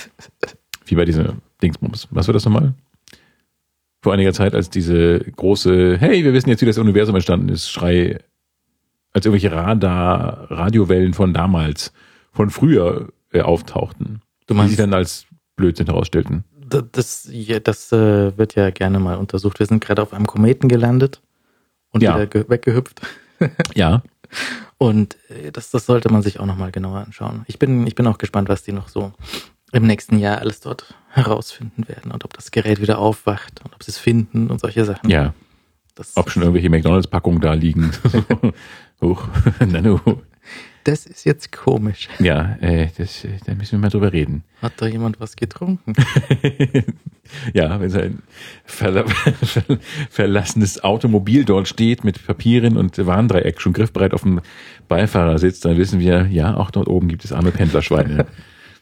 [0.87, 2.09] Wie bei dieser Dingsbums.
[2.11, 2.72] Was war das nochmal?
[4.03, 7.68] Vor einiger Zeit, als diese große, hey, wir wissen jetzt, wie das Universum entstanden ist,
[7.70, 8.18] Schrei,
[9.17, 11.93] als irgendwelche Radar, Radiowellen von damals,
[12.33, 14.21] von früher äh, auftauchten.
[14.47, 15.25] Du die meinst- sich dann als
[15.57, 16.45] Blödsinn herausstellten.
[16.59, 19.59] D- Das, ja, das äh, wird ja gerne mal untersucht.
[19.59, 21.23] Wir sind gerade auf einem Kometen gelandet
[21.93, 22.14] und Ja.
[22.14, 23.01] wieder ge weggehüpft.
[23.75, 24.03] Ja.
[24.79, 27.45] Und äh, das, das sollte man sich auch nochmal genauer anschauen.
[27.47, 29.12] Ich bin, ich bin auch gespannt, was die noch so
[29.73, 33.83] im nächsten Jahr alles dort herausfinden werden und ob das Gerät wieder aufwacht und ob
[33.83, 35.09] sie es finden und solche Sachen.
[35.09, 35.33] Ja.
[35.95, 37.91] Das, Ob schon irgendwelche McDonalds-Packungen da liegen.
[39.01, 39.28] Huch,
[39.66, 40.01] Nanu.
[40.84, 42.09] das ist jetzt komisch.
[42.18, 44.44] Ja, äh, das, äh, da müssen wir mal drüber reden.
[44.62, 45.92] Hat da jemand was getrunken?
[47.53, 48.22] ja, wenn so ein
[48.64, 49.78] verla ver
[50.11, 54.40] verlassenes Automobil dort steht mit Papieren und Warndreieck schon griffbereit auf dem
[54.88, 58.26] Beifahrer sitzt, dann wissen wir, ja, auch dort oben gibt es arme Pendlerschweine.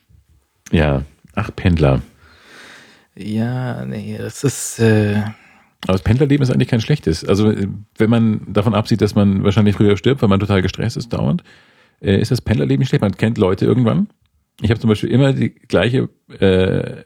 [0.70, 1.02] ja,
[1.34, 2.02] ach Pendler.
[3.16, 5.22] Ja, nee, das ist, äh,
[5.84, 7.24] Aber das Pendlerleben ist eigentlich kein schlechtes.
[7.24, 7.68] Also äh,
[7.98, 11.42] wenn man davon absieht, dass man wahrscheinlich früher stirbt, weil man total gestresst ist dauernd,
[12.00, 13.02] äh, ist das Pendlerleben nicht schlecht.
[13.02, 14.08] Man kennt Leute irgendwann.
[14.62, 16.08] Ich habe zum Beispiel immer die gleiche
[16.38, 17.02] äh,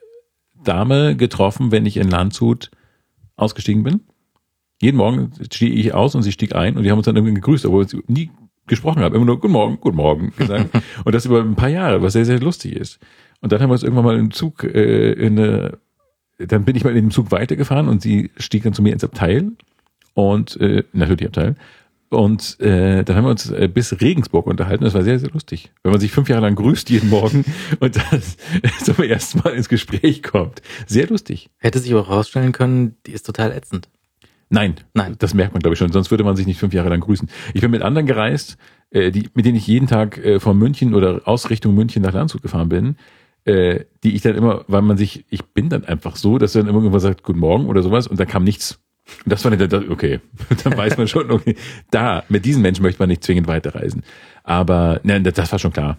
[0.63, 2.71] Dame getroffen, wenn ich in Landshut
[3.37, 4.01] ausgestiegen bin.
[4.81, 7.35] Jeden Morgen stieg ich aus und sie stieg ein und die haben uns dann irgendwie
[7.35, 8.31] gegrüßt, obwohl wir nie
[8.67, 9.15] gesprochen haben.
[9.15, 10.71] Immer nur Guten Morgen, Guten Morgen gesagt.
[11.05, 13.01] und das über ein paar Jahre, was sehr, sehr lustig ist.
[13.41, 15.79] Und dann haben wir uns irgendwann mal im Zug äh, in eine
[16.39, 19.05] dann bin ich mal in dem Zug weitergefahren und sie stieg dann zu mir ins
[19.05, 19.53] Abteil
[20.15, 21.57] und äh, natürlich Abteil.
[22.11, 24.85] Und äh, dann haben wir uns äh, bis Regensburg unterhalten.
[24.85, 25.73] Das war sehr, sehr lustig.
[25.83, 27.45] Wenn man sich fünf Jahre lang grüßt jeden Morgen
[27.81, 28.23] und dann
[28.83, 30.63] zum ersten Mal ins Gespräch kommt.
[30.87, 31.51] Sehr lustig.
[31.59, 33.89] hätte sich auch herausstellen können, die ist total ätzend.
[34.51, 35.17] Nein, Nein.
[35.19, 35.93] das merkt man, glaube ich, schon.
[35.93, 37.29] Sonst würde man sich nicht fünf Jahre lang grüßen.
[37.53, 38.57] Ich bin mit anderen gereist,
[38.91, 42.15] äh, die, mit denen ich jeden Tag äh, von München oder aus Richtung München nach
[42.15, 42.97] Landshut gefahren bin,
[43.45, 46.69] äh, die ich dann immer, weil man sich, ich bin dann einfach so, dass dann
[46.69, 48.79] immer irgendwann sagt, Guten Morgen oder sowas und da kam nichts.
[49.25, 50.21] Und das war dann, okay,
[50.65, 51.57] dann weiß man schon, okay,
[51.91, 54.03] da, mit diesen Menschen möchte man nicht zwingend weiterreisen.
[54.45, 55.99] Aber nein, das, das war schon klar.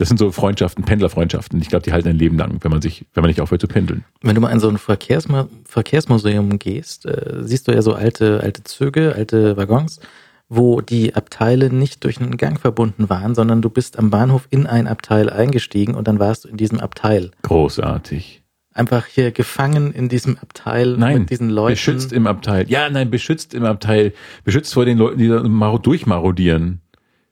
[0.00, 1.60] Das sind so Freundschaften, Pendlerfreundschaften.
[1.60, 3.68] Ich glaube, die halten ein Leben lang, wenn man sich, wenn man nicht aufhört zu
[3.68, 4.04] pendeln.
[4.22, 8.40] Wenn du mal in so ein Verkehrsma Verkehrsmuseum gehst, äh, siehst du ja so alte,
[8.42, 10.00] alte Züge, alte Waggons,
[10.52, 14.66] wo die Abteile nicht durch einen Gang verbunden waren, sondern du bist am Bahnhof in
[14.66, 17.30] ein Abteil eingestiegen und dann warst du in diesem Abteil.
[17.42, 18.42] Großartig.
[18.74, 21.74] Einfach hier gefangen in diesem Abteil Nein, mit diesen Leuten.
[21.74, 22.68] beschützt im Abteil.
[22.68, 24.12] Ja, nein, beschützt im Abteil.
[24.44, 26.80] Beschützt vor den Leuten, die da maro- durchmarodieren.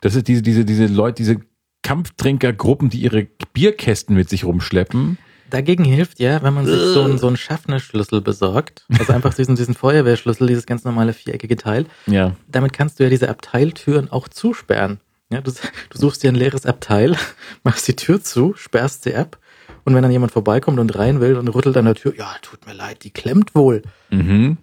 [0.01, 1.37] Das ist diese, diese, diese Leute, diese
[1.83, 5.19] Kampftrinkergruppen, die ihre Bierkästen mit sich rumschleppen.
[5.51, 8.85] Dagegen hilft ja, wenn man sich so einen, so einen Schaffnerschlüssel besorgt.
[8.99, 11.87] Also einfach diesen, diesen Feuerwehrschlüssel, dieses ganz normale viereckige Teil.
[12.07, 12.37] Ja.
[12.49, 15.01] damit kannst du ja diese Abteiltüren auch zusperren.
[15.31, 17.17] Ja, du, du suchst dir ein leeres Abteil,
[17.63, 19.39] machst die Tür zu, sperrst sie ab
[19.85, 22.67] Und wenn dann jemand vorbeikommt und rein will und rüttelt an der Tür, ja, tut
[22.67, 23.83] mir leid, die klemmt wohl.
[24.11, 24.59] Mhm.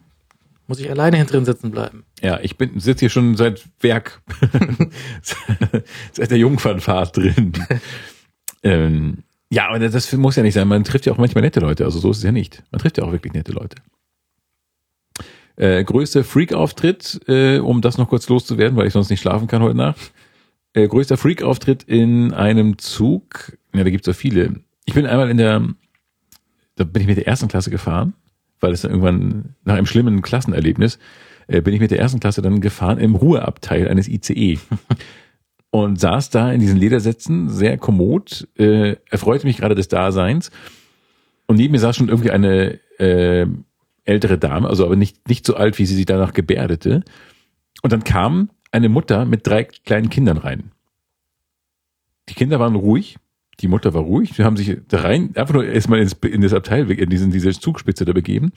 [0.68, 2.06] Muss ich alleine hinten drin sitzen bleiben.
[2.22, 4.22] Ja, ich bin sitze hier schon seit Werk,
[6.12, 7.54] seit der Jungfernfahrt drin.
[8.64, 9.24] ähm,
[9.56, 10.68] ja, aber das muss ja nicht sein.
[10.68, 11.86] Man trifft ja auch manchmal nette Leute.
[11.86, 12.62] Also so ist es ja nicht.
[12.72, 13.78] Man trifft ja auch wirklich nette Leute.
[15.56, 19.62] Äh, größter Freak-Auftritt, äh, um das noch kurz loszuwerden, weil ich sonst nicht schlafen kann
[19.62, 20.12] heute Nacht.
[20.74, 23.58] Äh, größter Freak-Auftritt in einem Zug.
[23.74, 24.56] Ja, da gibt's ja viele.
[24.84, 25.66] Ich bin einmal in der,
[26.76, 28.14] da bin ich mit der ersten Klasse gefahren,
[28.60, 31.00] weil es dann irgendwann nach einem schlimmen Klassenerlebnis
[31.48, 34.60] äh, bin ich mit der ersten Klasse dann gefahren im Ruheabteil eines ICE.
[35.76, 40.50] Und saß da in diesen Ledersätzen, sehr kommod, äh, erfreute mich gerade des Daseins.
[41.48, 43.46] Und neben mir saß schon irgendwie eine äh,
[44.06, 47.04] ältere Dame, also aber nicht, nicht so alt, wie sie sich danach gebärdete.
[47.82, 50.72] Und dann kam eine Mutter mit drei kleinen Kindern rein.
[52.30, 53.18] Die Kinder waren ruhig,
[53.60, 56.54] die Mutter war ruhig, sie haben sich da rein, einfach nur erstmal ins, in das
[56.54, 58.54] Abteil, in diesen, diese Zugspitze da begeben.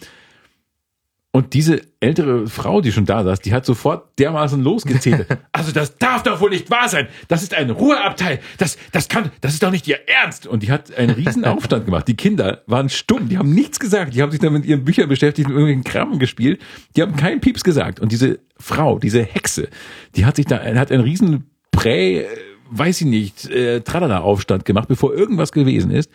[1.30, 5.26] Und diese ältere Frau, die schon da saß, die hat sofort dermaßen losgezählt.
[5.52, 7.08] Also das darf doch wohl nicht wahr sein.
[7.26, 8.38] Das ist ein Ruheabteil.
[8.58, 10.46] Das, das kann, das ist doch nicht ihr Ernst.
[10.46, 12.06] Und die hat einen riesen Aufstand gemacht.
[12.06, 13.28] Die Kinder waren stumm.
[13.28, 14.14] Die haben nichts gesagt.
[14.14, 16.62] Die haben sich dann mit ihren Büchern beschäftigt und irgendwelchen Kram gespielt.
[16.96, 17.98] Die haben keinen Pieps gesagt.
[17.98, 19.68] Und diese Frau, diese Hexe,
[20.14, 22.24] die hat sich da, hat einen riesen Prä,
[22.70, 26.10] weiß ich nicht, äh, Tralala-Aufstand gemacht, bevor irgendwas gewesen ist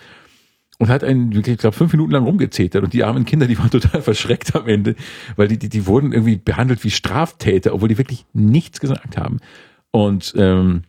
[0.80, 3.70] und hat einen, ich glaube, fünf Minuten lang rumgezetert und die armen Kinder, die waren
[3.72, 4.96] total verschreckt am Ende,
[5.36, 9.40] weil die, die, die wurden irgendwie behandelt wie Straftäter, obwohl die wirklich nichts gesagt haben.
[9.92, 10.84] Und ähm,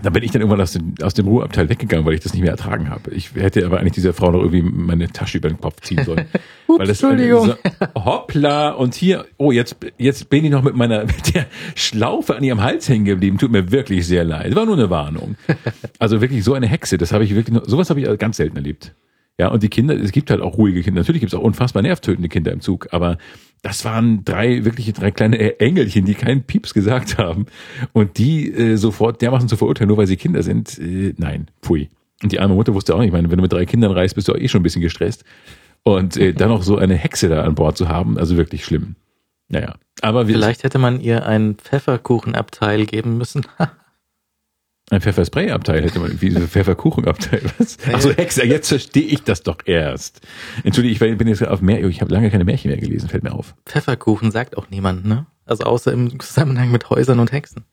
[0.00, 2.42] da bin ich dann irgendwann aus dem, aus dem Ruheabteil weggegangen, weil ich das nicht
[2.42, 3.10] mehr ertragen habe.
[3.10, 6.26] Ich hätte aber eigentlich dieser Frau noch irgendwie meine Tasche über den Kopf ziehen sollen.
[6.68, 7.46] Ups, weil das Entschuldigung.
[7.46, 7.54] So,
[7.96, 12.44] hoppla, und hier, oh, jetzt, jetzt bin ich noch mit meiner, mit der Schlaufe an
[12.44, 13.38] ihrem Hals hängen geblieben.
[13.38, 14.54] Tut mir wirklich sehr leid.
[14.54, 15.36] War nur eine Warnung.
[15.98, 18.94] Also wirklich so eine Hexe, das habe ich wirklich, sowas habe ich ganz selten erlebt.
[19.40, 21.00] Ja, und die Kinder, es gibt halt auch ruhige Kinder.
[21.00, 23.18] Natürlich gibt es auch unfassbar nervtötende Kinder im Zug, aber
[23.62, 27.46] das waren drei, wirkliche drei kleine Engelchen, die keinen Pieps gesagt haben.
[27.92, 31.88] Und die äh, sofort dermaßen zu verurteilen, nur weil sie Kinder sind, äh, nein, pfui.
[32.22, 34.16] Und die arme Mutter wusste auch nicht, ich meine, wenn du mit drei Kindern reist,
[34.16, 35.24] bist du auch eh schon ein bisschen gestresst.
[35.84, 38.96] Und äh, dann noch so eine Hexe da an Bord zu haben, also wirklich schlimm.
[39.48, 39.76] Naja.
[40.02, 43.46] Aber wir, Vielleicht hätte man ihr ein Pfefferkuchenabteil geben müssen.
[44.90, 47.42] Ein Pfefferspray-Abteil hätte man, wie so Pfefferkuchenabteil.
[47.58, 47.76] Was?
[47.92, 50.22] Achso, Hexe, jetzt verstehe ich das doch erst.
[50.64, 53.32] Entschuldige, ich bin jetzt auf mehr, ich habe lange keine Märchen mehr gelesen, fällt mir
[53.32, 53.54] auf.
[53.66, 55.26] Pfefferkuchen sagt auch niemand, ne?
[55.44, 57.64] Also außer im Zusammenhang mit Häusern und Hexen.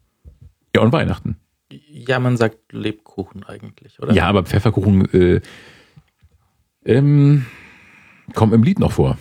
[0.75, 1.37] Ja, und Weihnachten.
[1.71, 4.13] Ja, man sagt Lebkuchen eigentlich, oder?
[4.13, 5.41] Ja, aber Pfefferkuchen äh,
[6.85, 7.45] ähm,
[8.33, 9.17] kommt im Lied noch vor.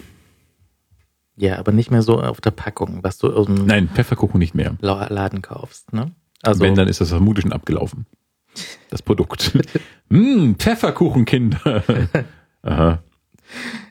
[1.36, 4.54] Ja, aber nicht mehr so auf der Packung, was du aus dem Nein, Pfefferkuchen nicht
[4.54, 4.76] mehr.
[4.80, 6.12] Laden kaufst, ne?
[6.46, 8.06] Also, Wenn, dann ist das vermutlich schon abgelaufen.
[8.90, 9.52] Das Produkt.
[10.08, 11.82] mm, Pfefferkuchenkinder.
[12.62, 13.02] Aha.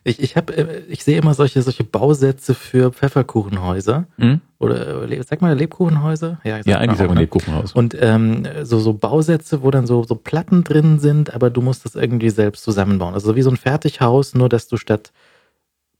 [0.04, 4.08] ich, ich habe, äh, ich sehe immer solche, solche Bausätze für Pfefferkuchenhäuser.
[4.18, 4.41] Hm?
[4.60, 6.39] Oder, äh, sag mal Lebkuchenhäuser?
[6.43, 7.22] Ja, eigentlich sagt man ne?
[7.22, 7.74] Lebkuchenhaus.
[7.74, 11.86] Und ähm, so, so Bausätze, wo dann so, so Platten drin sind, aber du musst
[11.86, 13.14] das irgendwie selbst zusammenbauen.
[13.14, 15.12] Also wie so ein Fertighaus, nur dass du statt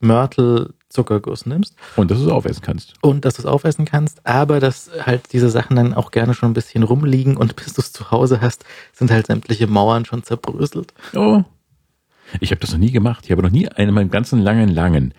[0.00, 2.94] Mörtel Zuckerguss nimmst Und dass du es aufessen kannst.
[3.02, 6.50] und dass du es aufessen kannst, aber dass halt diese Sachen dann auch gerne schon
[6.50, 10.22] ein bisschen rumliegen und bis du es zu Hause hast, sind halt sämtliche Mauern schon
[10.22, 10.94] zerbröselt.
[11.14, 11.42] Oh.
[12.40, 13.24] Ich habe das noch nie gemacht.
[13.24, 15.12] Ich habe noch nie in meinem ganzen langen, langen,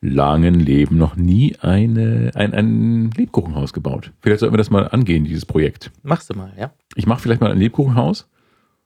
[0.00, 4.12] langen Leben noch nie eine, ein, ein Lebkuchenhaus gebaut.
[4.20, 5.90] Vielleicht sollten wir das mal angehen, dieses Projekt.
[6.02, 6.72] Machst du mal, ja?
[6.94, 8.28] Ich mache vielleicht mal ein Lebkuchenhaus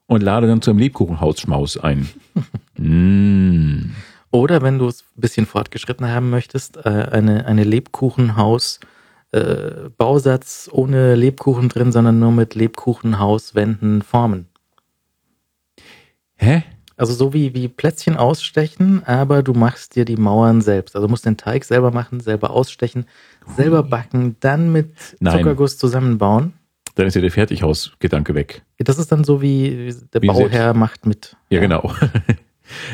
[0.07, 2.09] und lade dann zu einem Lebkuchenhausschmaus ein.
[2.77, 3.93] mm.
[4.31, 8.81] Oder wenn du es ein bisschen fortgeschritten haben möchtest, äh, eine, eine Lebkuchenhaus
[9.33, 14.47] äh, Bausatz ohne Lebkuchen drin, sondern nur mit Lebkuchenhauswänden formen.
[16.37, 16.65] Hä?
[16.97, 20.95] Also so wie, wie Plätzchen ausstechen, aber du machst dir die Mauern selbst.
[20.95, 23.07] Also musst den Teig selber machen, selber ausstechen,
[23.57, 25.39] selber backen, dann mit Nein.
[25.39, 26.53] Zuckerguss zusammenbauen.
[26.97, 28.63] Dann ist ja der Fertighausgedanke weg.
[28.79, 31.37] Das ist dann so wie der Wie Bauherr macht mit.
[31.49, 31.95] Ja, genau.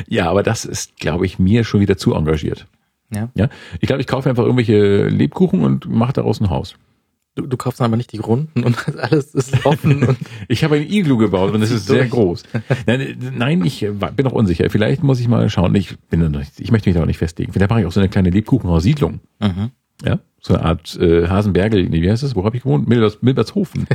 [0.08, 2.66] ja, aber das ist, glaube ich, mir schon wieder zu engagiert.
[3.14, 3.30] Ja.
[3.34, 3.48] Ja,
[3.80, 6.74] ich glaube, ich kaufe einfach irgendwelche Lebkuchen und mache daraus ein Haus.
[7.36, 10.02] Du, du kaufst aber nicht die Runden und alles ist offen.
[10.08, 10.18] und
[10.48, 12.44] Ich habe ein Iglu gebaut und es ist sehr groß.
[12.86, 14.70] Nein, nein, ich bin noch unsicher.
[14.70, 15.74] Vielleicht muss ich mal schauen.
[15.74, 17.52] Ich bin noch nicht, ich möchte mich da auch nicht festlegen.
[17.52, 19.20] Vielleicht mache ich auch so eine kleine Lebkuchenhaussiedlung.
[19.40, 19.70] mhm.
[20.04, 21.90] Ja, so eine Art äh, Hasenbergel.
[21.90, 22.36] Wie heißt das?
[22.36, 22.86] Wo habe ich gewohnt?
[22.86, 23.86] Milbers, Milbershofen.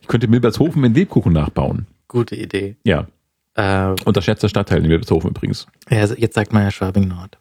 [0.00, 1.86] ich könnte Milbershofen in Lebkuchen nachbauen.
[2.06, 2.76] Gute Idee.
[2.84, 3.08] Ja,
[3.58, 5.66] Äh, unterschätzter Stadtteil in Milbershofen übrigens.
[5.90, 7.38] ja, jetzt sagt man ja Schwabing Nord.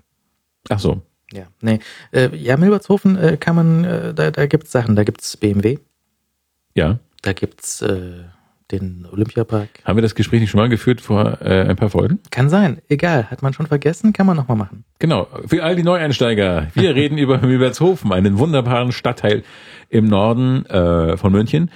[0.70, 1.02] Ach so.
[1.32, 1.80] Ja, nee.
[2.12, 4.96] Äh, ja, Milbertshofen äh, kann man, äh, da, da gibt's Sachen.
[4.96, 5.78] Da gibt's BMW,
[6.74, 7.00] Ja.
[7.22, 8.24] da gibt's äh,
[8.72, 9.70] den Olympiapark.
[9.86, 12.20] Haben wir das Gespräch nicht schon mal geführt vor äh, ein paar Folgen?
[12.32, 13.30] Kann sein, egal.
[13.30, 14.86] Hat man schon vergessen, kann man nochmal machen.
[15.00, 16.68] Genau, für all die Neueinsteiger.
[16.74, 19.44] Wir reden über Milbertshofen, einen wunderbaren Stadtteil
[19.90, 21.70] im Norden äh, von München,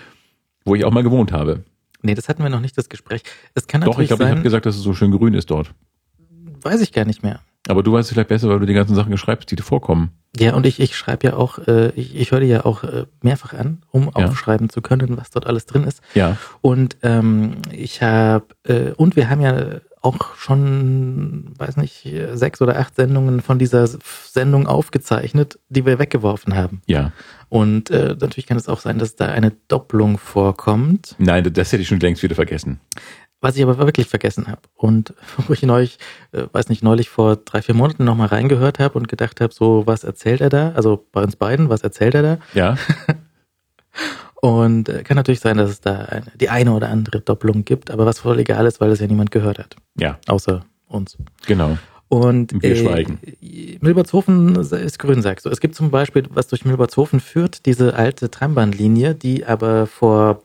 [0.65, 1.63] wo ich auch mal gewohnt habe.
[2.01, 3.23] Nee, das hatten wir noch nicht, das Gespräch.
[3.53, 5.73] Es kann Doch, ich glaube, ich habe gesagt, dass es so schön grün ist dort.
[6.61, 7.39] weiß ich gar nicht mehr.
[7.67, 10.11] Aber du weißt es vielleicht besser, weil du die ganzen Sachen schreibst, die dir vorkommen.
[10.35, 13.05] Ja, und ich, ich schreibe ja auch, äh, ich, ich höre die ja auch äh,
[13.21, 14.25] mehrfach an, um Ja.
[14.25, 16.01] aufschreiben zu können, was dort alles drin ist.
[16.15, 16.37] Ja.
[16.61, 22.79] Und ähm, ich habe, äh, und wir haben ja auch schon, weiß nicht, sechs oder
[22.79, 26.81] acht Sendungen von dieser Sendung aufgezeichnet, die wir weggeworfen haben.
[26.87, 27.11] Ja.
[27.49, 31.83] Und äh, natürlich kann es auch sein, dass da eine Doppelung vorkommt, Nein, das hätte
[31.83, 32.79] ich schon längst wieder vergessen.
[33.41, 34.61] was ich aber wirklich vergessen habe.
[34.75, 35.13] Und
[35.47, 35.99] wo ich neulich,
[36.31, 39.85] äh, weiß nicht, neulich vor drei, vier Monaten nochmal reingehört habe und gedacht habe, so,
[39.85, 40.71] was erzählt er da?
[40.71, 42.37] Also bei uns beiden, was erzählt er da?
[42.53, 42.77] Ja.
[44.41, 47.91] Und äh, kann natürlich sein, dass es da eine, die eine oder andere Doppelung gibt,
[47.91, 51.17] aber was voll egal ist, weil das ja niemand gehört hat, Ja, außer uns.
[51.45, 51.77] genau.
[52.09, 53.19] Und Wir schweigen.
[53.79, 55.49] Milbertshofen ist grün, sagst du.
[55.49, 60.41] Es gibt zum Beispiel, was durch Milbertshofen führt, diese alte Trambahnlinie, die aber vor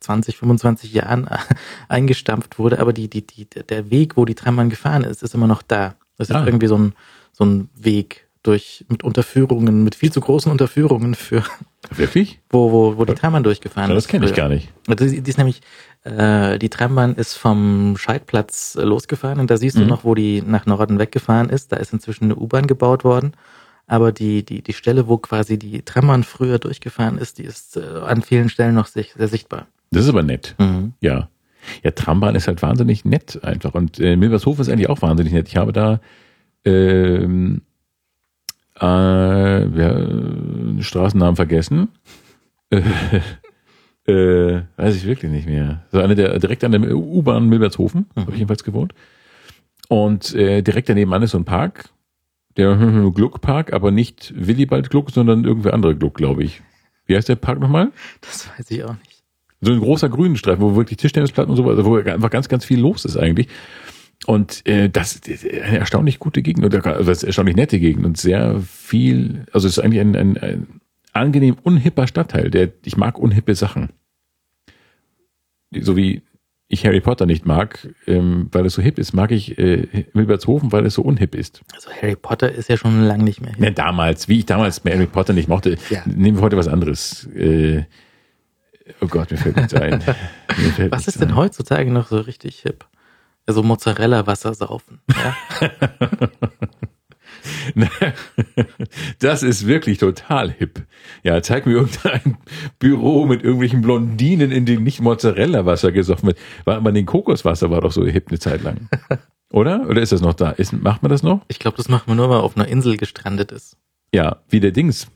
[0.00, 1.28] 20, 25 Jahren
[1.88, 5.46] eingestampft wurde, aber die, die, die, der Weg, wo die Trambahn gefahren ist, ist immer
[5.48, 5.94] noch da.
[6.18, 6.44] Das ist Ah.
[6.46, 6.92] irgendwie so ein,
[7.32, 11.44] so ein Weg durch, mit Unterführungen, mit viel zu großen Unterführungen für,
[11.94, 12.40] Wirklich?
[12.50, 14.04] wo, wo, wo die Trambahn durchgefahren Ja, ist.
[14.04, 14.68] das kenne ich gar nicht.
[14.88, 15.60] Die, die ist nämlich,
[16.04, 19.88] äh, die Trambahn ist vom Scheidplatz äh, losgefahren und da siehst du Mhm.
[19.88, 21.70] noch, wo die nach Norden weggefahren ist.
[21.72, 23.32] Da ist inzwischen eine U-Bahn gebaut worden.
[23.86, 27.80] Aber die, die, die Stelle, wo quasi die Trambahn früher durchgefahren ist, die ist äh,
[28.06, 29.66] an vielen Stellen noch sich, sehr sichtbar.
[29.90, 30.54] Das ist aber nett.
[30.58, 30.94] Mhm.
[31.00, 31.28] Ja.
[31.84, 33.74] Ja, Trambahn ist halt wahnsinnig nett einfach.
[33.74, 35.46] Und äh, Milbershof ist eigentlich auch wahnsinnig nett.
[35.48, 36.00] Ich habe da
[36.64, 37.62] ähm,
[38.82, 41.88] äh, ja, einen Straßennamen vergessen.
[42.70, 42.82] Äh,
[44.06, 45.84] äh, weiß ich wirklich nicht mehr.
[45.92, 48.20] So eine der direkt an der U-Bahn Milbertshofen, Mhm.
[48.20, 48.92] habe ich jedenfalls gewohnt.
[49.88, 51.90] Und äh, direkt daneben an ist so ein Park,
[52.56, 52.74] der
[53.14, 56.62] Gluck-Park, aber nicht Willibald Gluck, sondern irgendwer andere Gluck, glaube ich.
[57.06, 57.90] Wie heißt der Park nochmal?
[58.20, 59.22] Das weiß ich auch nicht.
[59.60, 62.80] so ein großer Grünstreifen, wo wirklich Tischtennisplatten und so, also wo einfach ganz, ganz viel
[62.80, 63.48] los ist eigentlich.
[64.26, 67.80] Und äh, das ist eine erstaunlich gute Gegend, oder also das ist eine erstaunlich nette
[67.80, 70.80] Gegend und sehr viel, also es ist eigentlich ein, ein, ein
[71.12, 73.90] angenehm unhipper Stadtteil, der ich mag unhippe Sachen.
[75.80, 76.22] So wie
[76.68, 80.72] ich Harry Potter nicht mag, ähm, weil es so hip ist, mag ich äh, Milbertshofen,
[80.72, 81.60] weil es so unhip ist.
[81.74, 83.70] Also Harry Potter ist ja schon lang nicht mehr Ja, hier.
[83.72, 86.02] damals, wie ich damals Harry Potter nicht mochte, Ja.
[86.06, 87.26] nehmen wir heute was anderes.
[87.34, 87.84] Äh,
[89.02, 90.00] oh Gott, mir fällt nichts ein.
[90.76, 91.36] Fällt Was ist denn ein.
[91.36, 92.86] heutzutage noch so richtig hip?
[93.46, 95.00] Also Mozzarella-Wasser saufen.
[95.08, 95.36] Ja?
[99.18, 100.84] Das ist wirklich total hip.
[101.22, 102.38] Ja, zeig mir irgendein
[102.78, 106.38] Büro mit irgendwelchen Blondinen, in dem nicht Mozzarella-Wasser gesoffen wird.
[106.64, 108.88] War aber den Kokoswasser war doch so hip eine Zeit lang.
[109.50, 109.88] Oder?
[109.88, 110.50] Oder ist das noch da?
[110.50, 111.44] Ist, macht man das noch?
[111.48, 113.76] Ich glaube, das macht man nur, wenn man auf einer Insel gestrandet ist.
[114.14, 115.08] Ja, wie der Dings.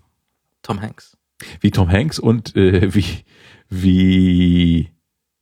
[0.63, 1.17] Tom Hanks.
[1.61, 3.25] Wie Tom Hanks und äh, wie,
[3.69, 4.91] wie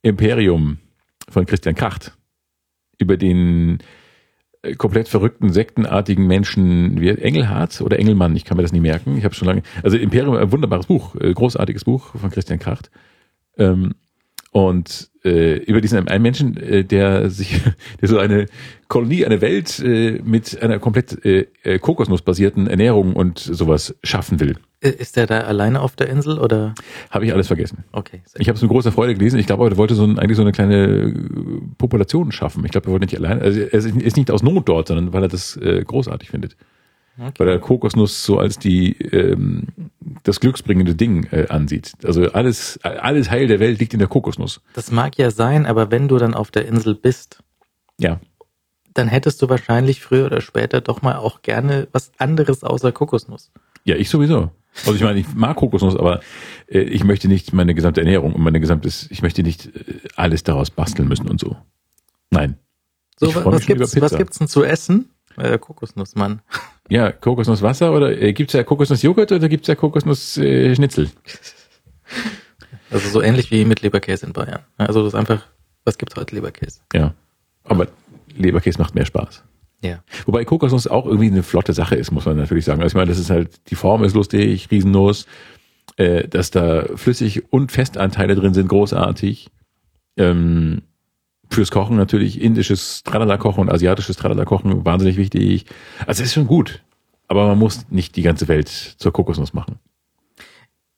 [0.01, 0.77] Imperium
[1.29, 2.15] von Christian Kracht.
[2.97, 3.79] Über den
[4.61, 9.17] äh, komplett verrückten, sektenartigen Menschen, wie Engelhardt oder Engelmann, ich kann mir das nie merken.
[9.17, 9.63] Ich habe schon lange.
[9.83, 12.89] Also Imperium, ein wunderbares Buch, äh, großartiges Buch von Christian Kracht.
[13.57, 13.95] Ähm,
[14.51, 17.59] und äh, über diesen einen Menschen, äh, der sich,
[18.01, 18.45] der so eine
[18.87, 24.55] Kolonie, eine Welt äh, mit einer komplett äh, äh, kokosnussbasierten Ernährung und sowas schaffen will.
[24.83, 26.75] I- Ist der da alleine auf der Insel oder?
[27.09, 27.83] Habe ich alles vergessen.
[27.91, 28.21] Okay.
[28.37, 29.39] Ich habe es mit großer Freude gelesen.
[29.39, 31.13] Ich glaube, er wollte so ein, eigentlich so eine kleine äh,
[31.77, 32.63] Population schaffen.
[32.65, 33.41] Ich glaube, er wollte nicht allein.
[33.41, 36.55] Also er ist- ist nicht aus Not dort, sondern weil er das äh, großartig findet.
[37.17, 37.31] Okay.
[37.37, 39.67] Weil er Kokosnuss so als die ähm,
[40.23, 41.93] das glücksbringende Ding äh, ansieht.
[42.03, 44.61] Also alles alles Heil der Welt liegt in der Kokosnuss.
[44.73, 47.39] Das mag ja sein, aber wenn du dann auf der Insel bist,
[47.99, 48.19] Ja,
[48.93, 53.51] dann hättest du wahrscheinlich früher oder später doch mal auch gerne was anderes außer Kokosnuss.
[53.85, 54.51] ja, ich sowieso.
[54.79, 56.19] Also ich meine, ich mag Kokosnuss, aber
[56.67, 60.43] äh, ich möchte nicht meine gesamte Ernährung und meine gesamtes, ich möchte nicht äh, alles
[60.43, 61.55] daraus basteln müssen und so.
[62.29, 62.57] Nein.
[63.17, 65.11] So, was über gibt's, was gibt's denn zu essen?
[65.37, 66.41] Äh, Kokosnuss, Mann.
[66.89, 71.05] Ja, Kokosnusswasser oder äh, gibt's ja Kokosnussjoghurt oder gibt's ja Kokosnussschnitzel?
[71.05, 71.09] Äh?
[72.91, 74.61] Also so ähnlich wie mit Leberkäse in Bayern.
[74.77, 75.41] Also das ist einfach,
[75.83, 76.81] was gibt's heute Leberkäse?
[76.93, 77.13] ja.
[77.67, 77.87] Aber
[78.37, 79.43] Leberkäse macht mehr Spaß.
[79.81, 80.03] Ja.
[80.25, 82.81] Wobei Kokosnuss auch irgendwie eine flotte Sache ist, muss man natürlich sagen.
[82.81, 85.25] Also ich meine, das ist halt, die Form ist lustig, Riesennuss,
[85.97, 89.49] äh, dass da Flüssig- und Festanteile drin sind, großartig.
[90.17, 90.83] Ähm,
[91.49, 95.65] fürs Kochen natürlich indisches Tralala-Kochen und asiatisches Tralala-Kochen wahnsinnig wichtig.
[96.05, 96.83] Also es ist schon gut.
[97.27, 99.79] Aber man muss nicht die ganze Welt zur Kokosnuss machen.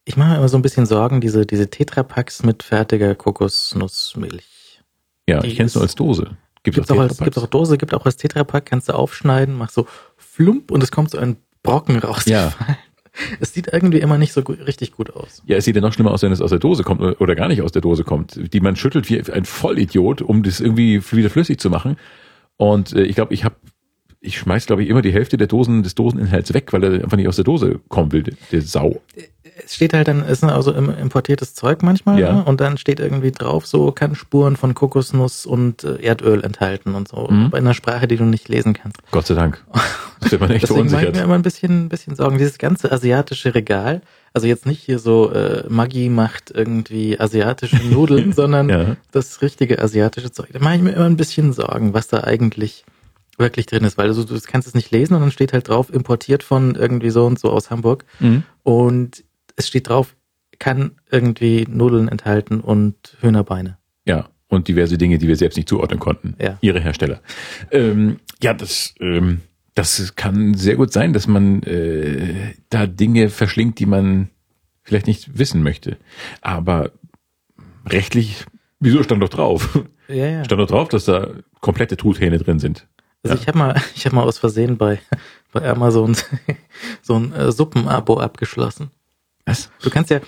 [0.04, 4.82] Ich mache mir immer so ein bisschen Sorgen, diese, diese Tetrapacks mit fertiger Kokosnussmilch.
[5.28, 6.38] Ja, Die ich kenne es nur als Dose.
[6.64, 9.70] Gibt Gibt auch, als, gibt auch Dose, gibt auch als Tetrapack, kannst du aufschneiden, mach
[9.70, 9.88] so
[10.18, 12.26] flump und es kommt so ein Brocken raus.
[12.26, 12.54] Ja.
[13.40, 15.42] Es sieht irgendwie immer nicht so richtig gut aus.
[15.46, 17.36] Ja, es sieht ja noch schlimmer aus, wenn es aus der Dose kommt oder- oder
[17.36, 18.54] gar nicht aus der Dose kommt.
[18.54, 21.98] Die man schüttelt wie ein Vollidiot, um das irgendwie wieder flüssig zu machen.
[22.58, 23.56] Und äh, ich glaube, ich habe,
[24.20, 27.18] ich schmeiß, glaube ich, immer die Hälfte der Dosen des Doseninhalts weg, weil er einfach
[27.18, 29.02] nicht aus der Dose kommen will, der, Sau.
[29.64, 32.34] Es steht halt dann, es ist also im- importiertes Zeug manchmal, Ja.
[32.34, 32.44] ne?
[32.44, 37.08] und dann steht irgendwie drauf, so kann Spuren von Kokosnuss und äh, Erdöl enthalten und
[37.08, 37.28] so.
[37.30, 37.50] Mhm.
[37.50, 38.98] Bei einer Sprache, die du nicht lesen kannst.
[39.12, 39.64] Gott sei Dank.
[40.20, 42.40] Das wird man echt Deswegen mache ich mir immer ein bisschen, ein bisschen Sorgen.
[42.40, 44.02] Dieses ganze asiatische Regal,
[44.34, 48.96] also jetzt nicht hier so äh, Maggi macht irgendwie asiatische Nudeln, sondern Ja.
[49.12, 50.48] das richtige asiatische Zeug.
[50.54, 52.84] Da mache ich mir immer ein bisschen Sorgen, was da eigentlich
[53.38, 55.94] wirklich drin ist, weil du, du kannst es nicht lesen und dann steht halt drauf,
[55.94, 58.06] importiert von irgendwie so und so aus Hamburg.
[58.20, 58.44] Mhm.
[58.64, 59.24] Und
[59.56, 60.16] es steht drauf,
[60.60, 63.78] kann irgendwie Nudeln enthalten und Hühnerbeine.
[64.06, 66.36] Ja, und diverse Dinge, die wir selbst nicht zuordnen konnten.
[66.40, 66.58] Ja.
[66.62, 67.22] Ihre Hersteller.
[67.72, 69.42] Ähm, ja, das, ähm,
[69.76, 74.30] das kann sehr gut sein, dass man äh, da Dinge verschlingt, die man
[74.84, 75.98] vielleicht nicht wissen möchte.
[76.42, 76.92] Aber
[77.86, 78.46] rechtlich,
[78.80, 79.80] wieso stand doch drauf?
[80.08, 80.46] Ja, ja.
[80.46, 82.88] Stand doch drauf, dass da komplette Truthähne drin sind.
[83.24, 83.42] Also Ja.
[83.42, 85.00] ich habe mal, ich habe mal aus Versehen bei,
[85.52, 86.16] bei Amazon
[87.02, 88.92] so ein äh, Suppenabo abgeschlossen.
[89.46, 89.70] Was?
[89.82, 90.26] Du kannst ja, du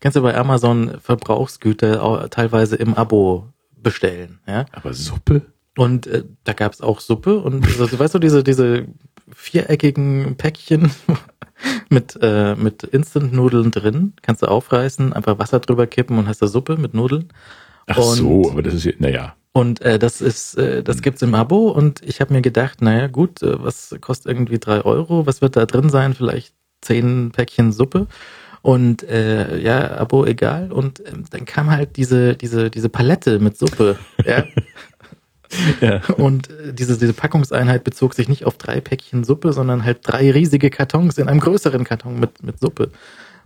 [0.00, 4.66] kannst ja bei Amazon Verbrauchsgüter auch teilweise im Abo bestellen, ja.
[4.72, 5.42] Aber Suppe?
[5.78, 8.86] Und äh, da gab's auch Suppe und so, du weißt du diese diese
[9.32, 10.90] viereckigen Päckchen
[11.88, 16.46] mit äh, mit Instant-Nudeln drin, kannst du aufreißen, einfach Wasser drüber kippen und hast da
[16.46, 17.32] Suppe mit Nudeln.
[17.86, 19.34] Ach Und- so, aber das ist, ja- naja.
[19.52, 23.08] Und äh, das ist, äh, das gibt's im Abo und ich habe mir gedacht, naja
[23.08, 25.26] gut, äh, was kostet irgendwie drei Euro?
[25.26, 26.14] Was wird da drin sein?
[26.14, 28.06] Vielleicht zehn Päckchen Suppe.
[28.62, 30.70] Und äh, ja, Abo egal.
[30.70, 33.98] Und ähm, dann kam halt diese, diese, diese Palette mit Suppe.
[34.24, 34.44] ja.
[35.80, 36.00] Ja.
[36.16, 40.30] Und äh, diese, diese Packungseinheit bezog sich nicht auf drei Päckchen Suppe, sondern halt drei
[40.30, 42.92] riesige Kartons in einem größeren Karton mit, mit Suppe.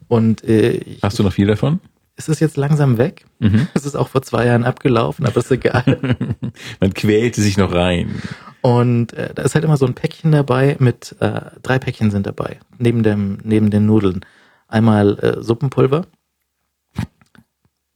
[0.09, 1.81] Und äh, ich, Hast du noch viel davon?
[2.17, 3.25] Es ist jetzt langsam weg.
[3.39, 3.69] Mhm.
[3.75, 5.99] Es ist auch vor zwei Jahren abgelaufen, aber ist egal.
[6.81, 8.23] Man quälte sich noch rein.
[8.61, 12.27] Und äh, da ist halt immer so ein Päckchen dabei mit, äh, drei Päckchen sind
[12.27, 14.25] dabei, neben dem, neben den Nudeln.
[14.69, 16.07] Einmal äh, Suppenpulver,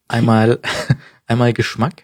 [0.08, 0.58] einmal,
[1.26, 2.02] einmal Geschmack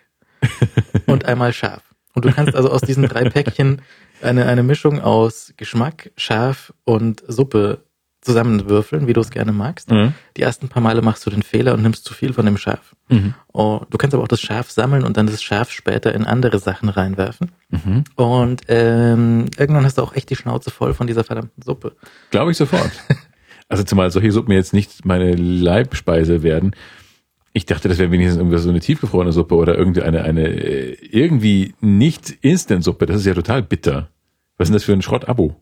[1.07, 1.83] und einmal scharf.
[2.15, 3.83] Und du kannst also aus diesen drei Päckchen
[4.23, 7.85] eine, eine Mischung aus Geschmack, scharf und Suppe
[8.25, 9.91] zusammenwürfeln, wie du es gerne magst.
[9.91, 10.14] Mhm.
[10.37, 12.95] Die ersten paar Male machst du den Fehler und nimmst zu viel von dem Schaf.
[13.09, 13.35] Mhm.
[13.53, 16.59] Oh, du kannst aber auch das Schaf sammeln und dann das Schaf später in andere
[16.59, 17.53] Sachen reinwerfen.
[17.70, 18.05] Mhm.
[18.16, 21.97] Und ähm, irgendwann hast du auch echt die Schnauze voll von dieser verdammten Suppe.
[22.31, 22.91] Glaube ich sofort.
[23.66, 26.77] Also zumal solche Suppen jetzt nicht meine Leibspeise werden.
[27.55, 31.75] Ich dachte, das wäre wenigstens irgendwie so eine tiefgefrorene Suppe oder irgendeine eine äh, irgendwie
[31.81, 33.07] nicht Instant-Suppe.
[33.07, 34.11] Das ist ja total bitter.
[34.59, 35.57] Was ist denn das für ein Schrott-Abo?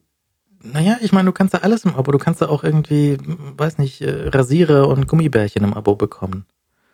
[0.63, 2.13] Naja, ich meine, du kannst da alles im Abo.
[2.13, 3.19] Du kannst da auch irgendwie,
[3.57, 6.45] weiß nicht, äh, Rasierer und Gummibärchen im Abo bekommen.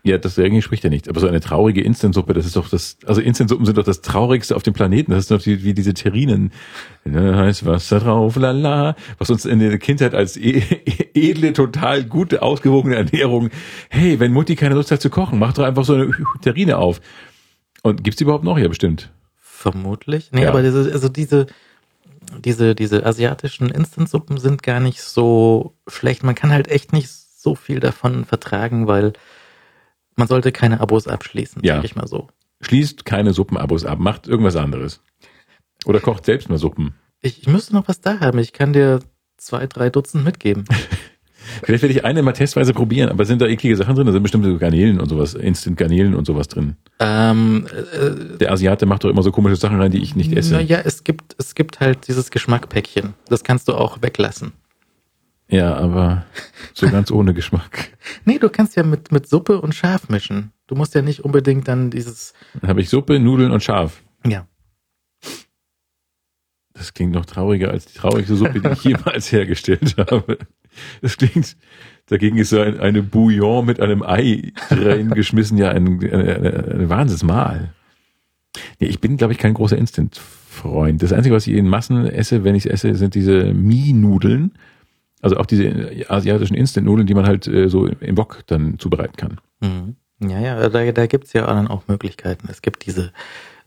[0.04, 1.08] Ja, das irgendwie spricht ja nicht.
[1.08, 4.54] Aber so eine traurige Instant-Suppe, das ist doch das, also Instant-Suppen sind doch das traurigste
[4.56, 5.10] auf dem Planeten.
[5.10, 6.52] Das ist doch wie, wie diese Terrinen.
[7.04, 8.94] Da heißt Wasser drauf, lala.
[9.18, 10.62] Was uns in der Kindheit als e
[11.14, 13.50] edle, total gute, ausgewogene Ernährung.
[13.90, 16.10] Hey, wenn Mutti keine Lust hat zu kochen, mach doch einfach so eine
[16.42, 17.00] Terrine auf.
[17.82, 18.56] Und gibt's die überhaupt noch?
[18.58, 19.10] Ja, bestimmt.
[19.36, 20.30] Vermutlich.
[20.32, 20.50] Nee, Ja.
[20.50, 21.46] aber diese, also diese,
[22.44, 26.22] diese, diese asiatischen Instant-Suppen sind gar nicht so schlecht.
[26.22, 29.12] Man kann halt echt nicht so viel davon vertragen, weil
[30.16, 31.76] man sollte keine Abos abschließen, Ja.
[31.76, 32.28] sag ich mal so.
[32.60, 35.00] Schließt keine Suppenabos ab, macht irgendwas anderes.
[35.84, 36.94] Oder kocht selbst mal Suppen.
[37.20, 38.38] Ich, ich müsste noch was da haben.
[38.38, 39.00] Ich kann dir
[39.36, 40.64] zwei, drei Dutzend mitgeben.
[41.62, 44.06] Vielleicht werde ich eine mal testweise probieren, aber sind da eklige Sachen drin?
[44.06, 46.76] Da sind bestimmt so Garnelen und sowas, Instant-Garnelen und sowas drin.
[47.00, 50.54] ähm, äh, Der Asiate macht doch immer so komische Sachen rein, die ich nicht esse.
[50.54, 53.14] Naja, es gibt, es gibt halt dieses Geschmackpäckchen.
[53.28, 54.52] Das kannst du auch weglassen.
[55.50, 56.26] Ja, aber
[56.74, 57.90] so ganz ohne Geschmack.
[58.24, 60.52] Nee, du kannst ja mit, mit Suppe und Schaf mischen.
[60.66, 64.02] Du musst ja nicht unbedingt dann dieses, Dann habe ich Suppe, Nudeln und Schaf.
[64.26, 64.46] ja.
[66.74, 70.38] Das klingt noch trauriger als die traurigste Suppe, die ich jemals hergestellt habe.
[71.02, 71.56] Das klingt,
[72.06, 77.74] dagegen ist so ein, eine Bouillon mit einem Ei reingeschmissen ja ein, eine, eine Wahnsinnsmahl.
[78.80, 81.02] Nee, ich bin, glaube ich, kein großer Instant-Freund.
[81.02, 84.52] Das Einzige, was ich in Massen esse, wenn ich es esse, sind diese Mie-Nudeln.
[85.20, 89.40] Also auch diese asiatischen Instant-Nudeln, die man halt äh, so im Wok dann zubereiten kann.
[89.60, 89.96] Mhm.
[90.20, 92.48] Ja, ja, da, da gibt's ja dann auch Möglichkeiten.
[92.50, 93.12] Es gibt diese,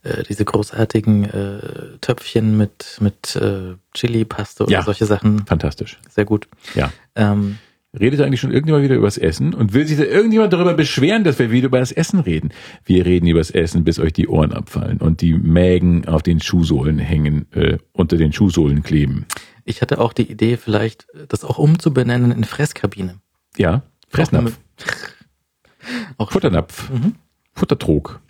[0.02, 4.82] äh, diese großartigen äh, Töpfchen mit, mit äh, Chili-Paste oder Ja.
[4.82, 5.46] solche Sachen.
[5.46, 5.98] Fantastisch.
[6.10, 6.48] Sehr gut.
[6.74, 6.92] Ja.
[7.14, 7.58] Ähm,
[7.98, 11.38] redet eigentlich schon irgendjemand wieder übers Essen und will sich da irgendjemand darüber beschweren, dass
[11.38, 12.50] wir wieder über das Essen reden.
[12.84, 16.98] Wir reden übers Essen, bis euch die Ohren abfallen und die Mägen auf den Schuhsohlen
[16.98, 19.26] hängen, äh, unter den Schuhsohlen kleben.
[19.64, 23.16] Ich hatte auch die Idee, vielleicht das auch umzubenennen in Fresskabine.
[23.56, 24.58] Ja, Fressnapf.
[26.18, 26.90] Auch Futternapf.
[26.90, 27.14] Mhm.
[27.54, 28.20] Futtertrog.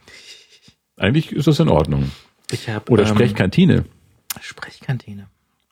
[1.03, 2.13] Eigentlich ist das in Ordnung.
[2.53, 3.85] Ich hab, Oder ähm, Sprechkantine.
[4.41, 5.27] Sprechkantine.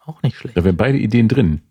[0.04, 0.56] Auch nicht schlecht.
[0.56, 1.62] Da wären beide Ideen drin.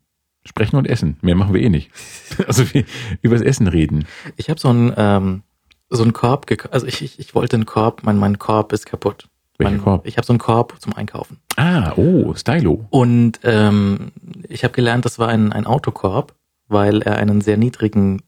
[0.45, 1.17] Sprechen und essen.
[1.21, 1.91] Mehr machen wir eh nicht.
[2.47, 2.85] Also wir
[3.21, 4.05] übers Essen reden.
[4.37, 5.43] Ich habe so einen ähm,
[5.89, 6.45] so einen Korb.
[6.71, 8.03] Also ich, ich, ich wollte einen Korb.
[8.03, 9.27] Mein mein Korb ist kaputt.
[9.57, 10.07] Welcher mein, Korb?
[10.07, 11.37] Ich habe so einen Korb zum Einkaufen.
[11.57, 12.85] Ah, oh, Stylo.
[12.91, 14.13] Und ähm,
[14.47, 16.33] ich habe gelernt, das war ein, ein Autokorb,
[16.69, 18.21] weil er einen sehr niedrigen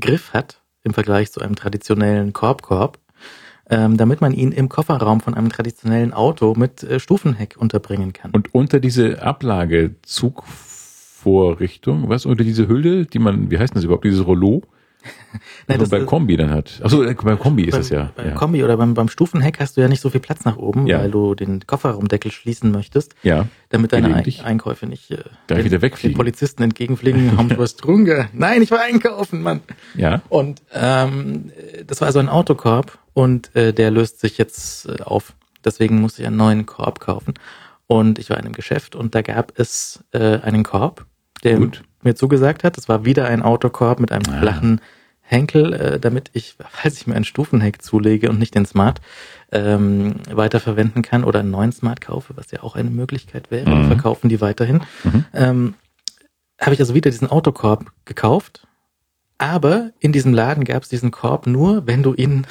[0.00, 2.98] Griff hat im Vergleich zu einem traditionellen Korbkorb,
[3.70, 8.30] ähm, damit man ihn im Kofferraum von einem traditionellen Auto mit äh, Stufenheck unterbringen kann.
[8.32, 14.04] Und unter diese Ablage Zugvorrichtung, was unter diese Hülle, die man, wie heißt das überhaupt,
[14.04, 14.62] dieses Rollo,
[15.68, 16.80] Nein, was man beim Kombi dann hat.
[16.82, 18.10] Achso, äh, beim Kombi ist beim, es ja.
[18.16, 18.34] Beim Ja.
[18.34, 20.98] Kombi oder beim, beim Stufenheck hast du ja nicht so viel Platz nach oben, Ja.
[20.98, 24.40] weil du den Kofferraumdeckel schließen möchtest, ja, damit deine Gelegentlich.
[24.40, 25.18] Ein Einkäufe nicht äh,
[25.48, 26.14] den, wieder wegfliegen.
[26.14, 27.32] den Polizisten entgegenfliegen.
[27.38, 28.26] Haben du was drunter?
[28.32, 29.60] Nein, ich war einkaufen, Mann.
[29.94, 30.20] ja.
[30.28, 31.52] Und ähm,
[31.86, 35.32] das war also ein Autokorb und äh, der löst sich jetzt äh, auf.
[35.64, 37.34] Deswegen musste ich einen neuen Korb kaufen.
[37.88, 41.04] Und ich war in einem Geschäft und da gab es äh, einen Korb,
[41.42, 41.82] der Gut.
[42.04, 42.78] mir zugesagt hat.
[42.78, 44.38] Es war wieder ein Autokorb mit einem Ah.
[44.38, 44.80] flachen
[45.20, 49.00] Henkel, äh, damit ich, falls ich mir einen Stufenheck zulege und nicht den Smart,
[49.50, 53.68] ähm, weiterverwenden kann oder einen neuen Smart kaufe, was ja auch eine Möglichkeit wäre.
[53.68, 53.86] Mhm.
[53.88, 54.82] Verkaufen die weiterhin.
[55.02, 55.24] Mhm.
[55.34, 55.74] Ähm,
[56.60, 58.64] habe ich also wieder diesen Autokorb gekauft.
[59.38, 62.46] Aber in diesem Laden gab es diesen Korb nur, wenn du ihn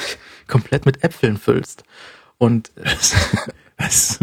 [0.47, 1.83] komplett mit Äpfeln füllst.
[2.37, 2.85] Und äh,
[3.77, 4.19] Was?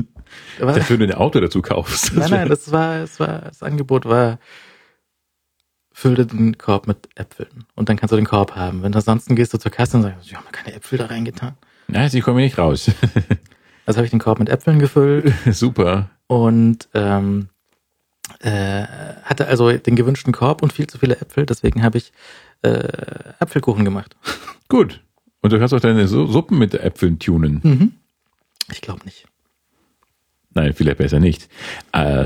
[0.59, 2.13] war, Dafür du ein Auto dazu kaufst.
[2.15, 4.39] nein, nein, das war, das war, das Angebot war,
[5.93, 8.83] fülle den Korb mit Äpfeln und dann kannst du den Korb haben.
[8.83, 11.57] Wenn du ansonsten gehst du zur Kasse und sagst, ich habe keine Äpfel da reingetan.
[11.87, 12.91] Nein, sie kommen nicht raus.
[13.87, 16.09] Also habe ich den Korb mit Äpfeln gefüllt Super.
[16.27, 17.51] und ähm,
[18.41, 18.85] äh,
[19.25, 21.45] hatte also den gewünschten Korb und viel zu viele Äpfel.
[21.45, 22.11] Deswegen habe ich
[22.63, 22.89] äh,
[23.41, 24.17] Apfelkuchen gemacht.
[24.71, 25.03] Gut.
[25.45, 27.61] Und du kannst auch deine Su- Suppen mit Äpfeln tunen.
[27.63, 27.93] Mhm.
[28.73, 29.27] Ich glaube nicht.
[30.55, 31.51] Nein, vielleicht besser nicht.
[31.93, 32.25] Äh,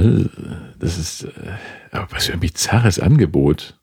[0.79, 1.31] das ist, äh,
[1.91, 3.77] aber was für ein bizarres Angebot.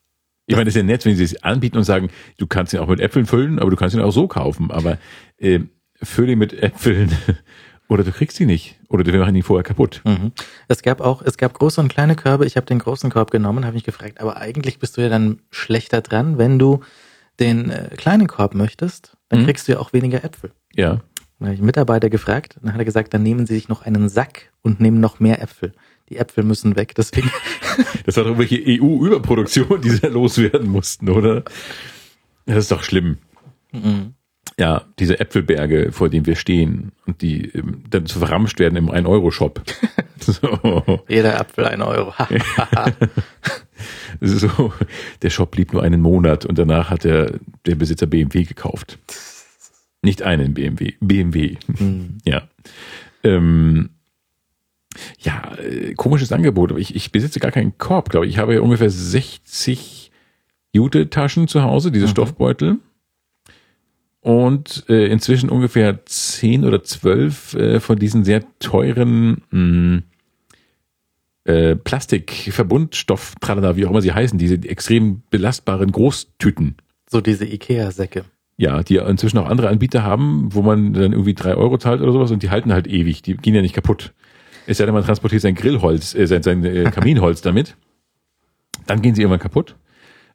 [0.45, 2.79] Ich meine, das ist ja nett, wenn sie es anbieten und sagen, du kannst ihn
[2.79, 4.71] auch mit Äpfeln füllen, aber du kannst ihn auch so kaufen.
[4.71, 4.97] Aber
[5.37, 5.59] äh,
[6.01, 7.11] füll ihn mit Äpfeln
[7.89, 8.75] oder du kriegst ihn nicht.
[8.87, 9.99] Oder wir machen ihn vorher kaputt.
[10.05, 10.31] Mhm.
[10.69, 12.45] Es gab auch, es gab große und kleine Körbe.
[12.45, 15.41] Ich habe den großen Korb genommen, habe mich gefragt, aber eigentlich bist du ja dann
[15.51, 16.79] schlechter dran, wenn du
[17.39, 19.45] den äh, kleinen Korb möchtest, dann Mhm.
[19.45, 20.51] kriegst du ja auch weniger Äpfel.
[20.73, 21.01] Ja.
[21.39, 23.81] Dann habe ich einen Mitarbeiter gefragt, dann hat er gesagt, dann nehmen Sie sich noch
[23.81, 25.73] einen Sack und nehmen noch mehr Äpfel.
[26.09, 27.29] Die Äpfel müssen weg, deswegen.
[28.05, 31.43] Das war doch irgendwelche EU-Überproduktion, die sie loswerden mussten, oder?
[32.45, 33.17] Das ist doch schlimm.
[33.73, 34.13] Mhm.
[34.57, 38.89] Ja, diese Äpfelberge, vor denen wir stehen und die ähm, dann zu verramscht werden im
[38.89, 39.61] 1-Euro-Shop.
[40.21, 41.01] so.
[41.09, 42.13] Jeder Apfel ein Euro.
[44.21, 44.73] So,
[45.21, 48.97] der Shop blieb nur einen Monat und danach hat der, der Besitzer BMW gekauft.
[50.01, 51.57] Nicht einen BMW, BMW.
[51.79, 52.17] Mhm.
[52.25, 52.47] Ja.
[53.23, 53.89] Ähm,
[55.19, 58.33] ja, äh, komisches Angebot, aber ich, ich besitze gar keinen Korb, glaube ich.
[58.33, 60.11] Ich habe ja ungefähr 60
[60.73, 62.09] Jute-Taschen zu Hause, diese Mhm.
[62.11, 62.77] Stoffbeutel.
[64.21, 70.01] Und äh, inzwischen ungefähr 10 oder 12 äh, von diesen sehr teuren mh,
[71.45, 76.75] äh, Plastikverbundstoff, tralala, wie auch immer sie heißen, diese extrem belastbaren Großtüten.
[77.09, 78.25] so diese Ikea-Säcke.
[78.57, 82.01] Ja, die ja inzwischen auch andere Anbieter haben, wo man dann irgendwie drei Euro zahlt
[82.01, 84.13] oder sowas und die halten halt ewig, die gehen ja nicht kaputt.
[84.65, 87.75] Es sei denn, man transportiert sein Grillholz, äh, sein, sein äh, Kaminholz damit.
[88.87, 89.75] Dann gehen sie irgendwann kaputt.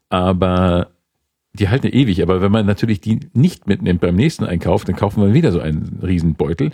[0.08, 0.90] Aber
[1.52, 2.22] die halten ja ewig.
[2.22, 5.60] Aber wenn man natürlich die nicht mitnimmt beim nächsten Einkauf, dann kaufen wir wieder so
[5.60, 6.70] einen Riesenbeutel.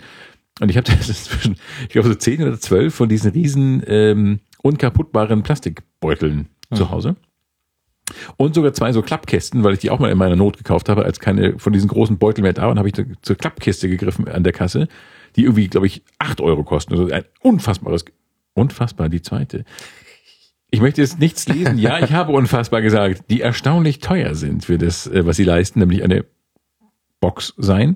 [0.59, 5.43] Und ich habe inzwischen, ich glaube so zehn oder zwölf von diesen riesen ähm, unkaputtbaren
[5.43, 6.89] Plastikbeuteln zu Mhm.
[6.91, 7.15] Hause.
[8.37, 11.03] Und sogar zwei so Klappkästen, weil ich die auch mal in meiner Not gekauft habe,
[11.03, 14.27] als keine von diesen großen Beuteln mehr da waren, habe ich da zur Klappkiste gegriffen
[14.27, 14.87] an der Kasse,
[15.35, 16.93] die irgendwie, glaube ich, acht Euro kosten.
[16.93, 18.05] Also ein unfassbares,
[18.53, 19.65] unfassbar, die zweite.
[20.69, 21.77] Ich möchte jetzt nichts lesen.
[21.77, 25.79] Ja, ich habe unfassbar gesagt, die erstaunlich teuer sind für das, äh, was sie leisten,
[25.79, 26.25] nämlich eine
[27.19, 27.95] Box sein.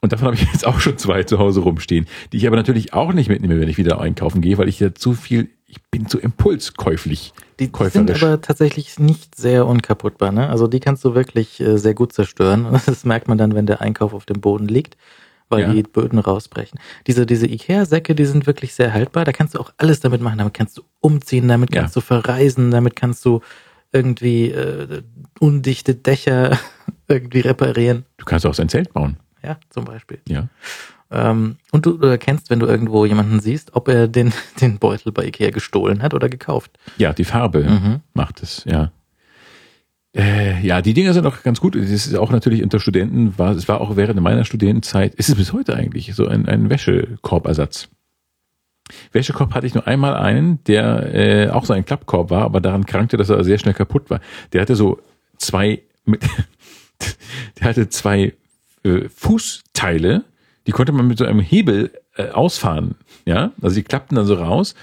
[0.00, 2.92] Und davon habe ich jetzt auch schon zwei zu Hause rumstehen, die ich aber natürlich
[2.94, 6.06] auch nicht mitnehme, wenn ich wieder einkaufen gehe, weil ich ja zu viel, ich bin
[6.06, 7.32] zu impulskäuflich.
[7.58, 8.22] Die sind Käuferisch.
[8.22, 10.30] aber tatsächlich nicht sehr unkaputtbar.
[10.32, 10.48] Ne?
[10.48, 12.66] Also die kannst du wirklich äh, sehr gut zerstören.
[12.86, 14.96] Das merkt man dann, wenn der Einkauf auf dem Boden liegt,
[15.48, 15.72] weil Ja.
[15.72, 16.78] die Böden rausbrechen.
[17.06, 19.24] Diese, diese Ikea-Säcke, die sind wirklich sehr haltbar.
[19.24, 20.38] Da kannst du auch alles damit machen.
[20.38, 21.80] Damit kannst du umziehen, damit Ja.
[21.82, 23.40] kannst du verreisen, damit kannst du
[23.92, 25.02] irgendwie äh,
[25.40, 26.58] undichte Dächer
[27.08, 28.04] irgendwie reparieren.
[28.18, 29.16] Du kannst auch sein Zelt bauen.
[29.42, 30.18] Ja, zum Beispiel.
[30.28, 30.48] Ja.
[31.10, 35.24] Ähm, und du erkennst, wenn du irgendwo jemanden siehst, ob er den, den Beutel bei
[35.26, 36.78] Ikea gestohlen hat oder gekauft.
[36.98, 38.00] Ja, die Farbe Mhm.
[38.14, 38.92] macht es, ja.
[40.16, 41.74] Äh, ja, die Dinger sind auch ganz gut.
[41.76, 45.34] Das ist auch natürlich unter Studenten, war, es war auch während meiner Studentenzeit, ist es
[45.34, 47.88] bis heute eigentlich, so ein, ein Wäschekorbersatz.
[49.12, 52.86] Wäschekorb hatte ich nur einmal einen, der äh, auch so ein Klappkorb war, aber daran
[52.86, 54.20] krankte, dass er sehr schnell kaputt war.
[54.52, 54.98] Der hatte so
[55.36, 56.22] zwei, mit,
[57.60, 58.32] der hatte zwei
[58.88, 60.24] äh, Fußteile,
[60.66, 62.96] die konnte man mit so einem Hebel äh, ausfahren.
[63.24, 64.74] Ja, also die klappten dann so raus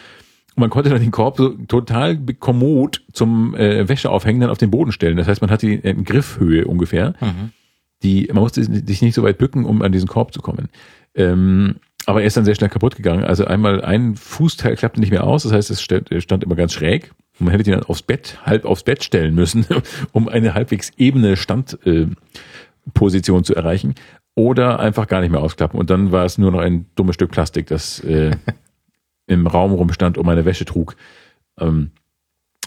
[0.56, 4.72] und man konnte dann den Korb so total kommod zum äh, Wäscheaufhängen dann auf den
[4.72, 5.18] Boden stellen.
[5.18, 7.14] Das heißt, man hatte die in Griffhöhe ungefähr.
[7.20, 7.52] Mhm.
[8.04, 10.70] Die, man musste sich nicht so weit bücken, um an diesen Korb zu kommen.
[11.14, 11.76] Ähm,
[12.06, 13.24] aber er ist dann sehr schnell kaputt gegangen.
[13.26, 16.56] Also einmal ein Fußteil klappte nicht mehr aus, das heißt, es stand, er stand immer
[16.56, 17.12] ganz schräg.
[17.40, 19.66] Und man hätte ihn dann aufs Bett, halb aufs Bett stellen müssen,
[20.14, 22.16] um eine halbwegs ebene Standposition äh,
[22.94, 23.96] Position zu erreichen.
[24.36, 25.80] Oder einfach gar nicht mehr ausklappen.
[25.80, 28.32] Und dann war es nur noch ein dummes Stück Plastik, das äh,
[29.28, 30.96] im Raum rumstand und meine Wäsche trug.
[31.60, 31.92] Ähm,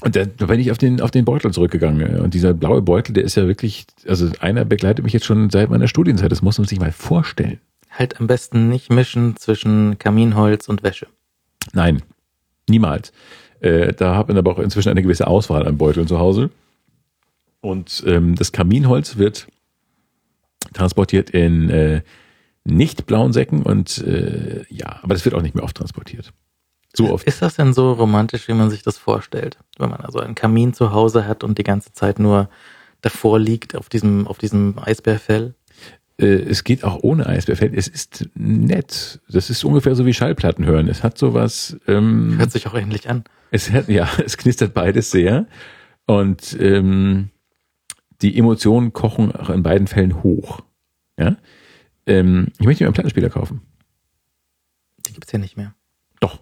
[0.01, 2.21] und da, da bin ich auf den, auf den Beutel zurückgegangen.
[2.21, 5.71] Und dieser blaue Beutel, der ist ja wirklich, also einer begleitet mich jetzt schon seit
[5.71, 6.31] meiner Studienzeit.
[6.31, 7.61] Das muss man sich mal vorstellen.
[7.91, 11.09] Halt am besten nicht mischen zwischen Kaminholz und Wäsche.
[11.73, 12.03] Nein,
[12.69, 13.13] niemals.
[13.61, 16.51] Äh, da hat man aber auch inzwischen eine gewisse Auswahl an Beuteln zu Hause.
[17.61, 19.49] Und ähm, das Kaminholz wird
[20.73, 22.03] transportiert in äh,
[22.65, 26.33] nicht blauen Säcken und äh, ja, aber das wird auch nicht mehr oft transportiert.
[26.95, 27.27] So oft.
[27.27, 29.59] Ist das denn so romantisch, wie man sich das vorstellt?
[29.79, 32.49] Wenn man also einen Kamin zu Hause hat und die ganze Zeit nur
[33.01, 35.55] davor liegt auf diesem, auf diesem Eisbärfell?
[36.21, 37.73] Äh, es geht auch ohne Eisbärfell.
[37.75, 39.21] Es ist nett.
[39.29, 40.89] Das ist ungefähr so wie Schallplatten hören.
[40.89, 41.77] Es hat sowas.
[41.87, 43.25] Ähm, Hört sich auch ähnlich an.
[43.51, 45.47] Es hat, ja, es knistert beides sehr.
[46.07, 47.31] Und ähm,
[48.23, 50.61] die Emotionen kochen auch in beiden Fällen hoch.
[51.19, 51.37] Ja?
[52.07, 53.63] Ähm, ich möchte mir einen Plattenspieler kaufen.
[55.07, 55.75] Die gibt's ja nicht mehr.
[56.21, 56.41] Doch.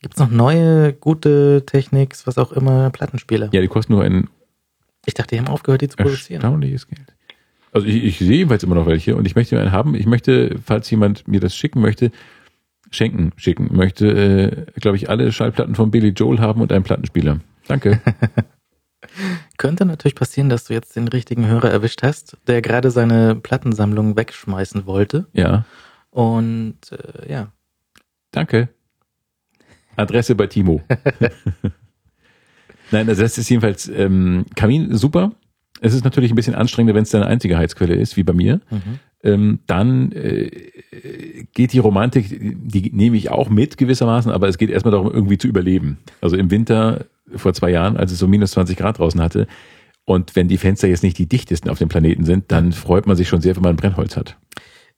[0.00, 3.50] Gibt's noch neue, gute Techniks, was auch immer, Plattenspieler?
[3.52, 4.28] Ja, die kosten nur ein
[5.04, 6.42] Ich dachte, die haben aufgehört, die zu produzieren.
[6.42, 7.14] erstaunliches Geld.
[7.72, 9.94] Also ich, ich sehe jedenfalls immer noch welche und ich möchte einen haben.
[9.94, 12.10] Ich möchte, falls jemand mir das schicken möchte,
[12.90, 17.40] schenken, schicken, möchte, äh, glaube ich, alle Schallplatten von Billy Joel haben und einen Plattenspieler.
[17.68, 18.00] Danke.
[19.60, 24.16] Könnte natürlich passieren, dass du jetzt den richtigen Hörer erwischt hast, der gerade seine Plattensammlung
[24.16, 25.26] wegschmeißen wollte.
[25.34, 25.66] ja,
[26.08, 27.52] Und äh, ja,
[28.30, 28.70] danke.
[29.96, 30.80] Adresse bei Timo.
[32.90, 35.32] Nein, also das ist jedenfalls ähm, Kamin super.
[35.82, 38.62] Es ist natürlich ein bisschen anstrengender, wenn es deine einzige Heizquelle ist, wie bei mir.
[38.70, 38.98] mhm.
[39.22, 40.70] ähm, dann äh,
[41.52, 45.36] geht die Romantik, die nehme ich auch mit gewissermaßen, aber es geht erstmal darum, irgendwie
[45.36, 45.98] zu überleben.
[46.22, 47.04] Also im Winter
[47.36, 49.46] vor zwei Jahren, als es so minus 20 Grad draußen hatte,
[50.04, 53.16] und wenn die Fenster jetzt nicht die dichtesten auf dem Planeten sind, dann freut man
[53.16, 54.36] sich schon sehr, wenn man Brennholz hat.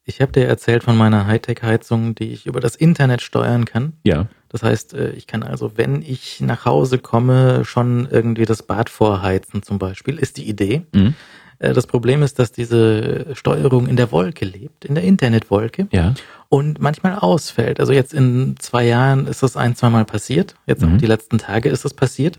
[0.04, 3.92] ich habe dir erzählt von meiner Hightech-Heizung, die ich über das Internet steuern kann.
[4.04, 8.62] Ja, Das heißt, äh, ich kann also, wenn ich nach Hause komme, schon irgendwie das
[8.62, 10.82] Bad vorheizen zum Beispiel, ist die Idee.
[10.92, 11.14] mhm.
[11.59, 16.14] Äh, Das Problem ist, dass diese Steuerung in der Wolke lebt, in der Internetwolke ja,
[16.53, 17.81] und manchmal ausfällt.
[17.81, 20.55] Also jetzt in zwei Jahren ist das ein, zweimal passiert.
[20.66, 20.93] Jetzt Mhm.
[20.97, 22.39] auch die letzten Tage ist das passiert.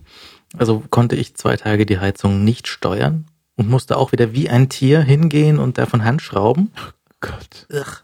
[0.56, 3.26] Also konnte ich zwei Tage die Heizung nicht steuern
[3.56, 6.72] und musste auch wieder wie ein Tier hingehen und davon Hand schrauben.
[7.22, 7.66] Gott.
[7.74, 8.02] Ugh.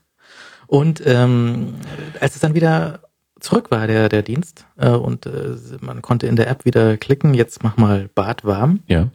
[0.66, 1.76] Und ähm,
[2.20, 3.02] als es dann wieder
[3.40, 7.36] zurück war, der, der Dienst, äh, und äh, man konnte in der App wieder klicken,
[7.36, 9.10] jetzt mach mal Bad warm, Ja,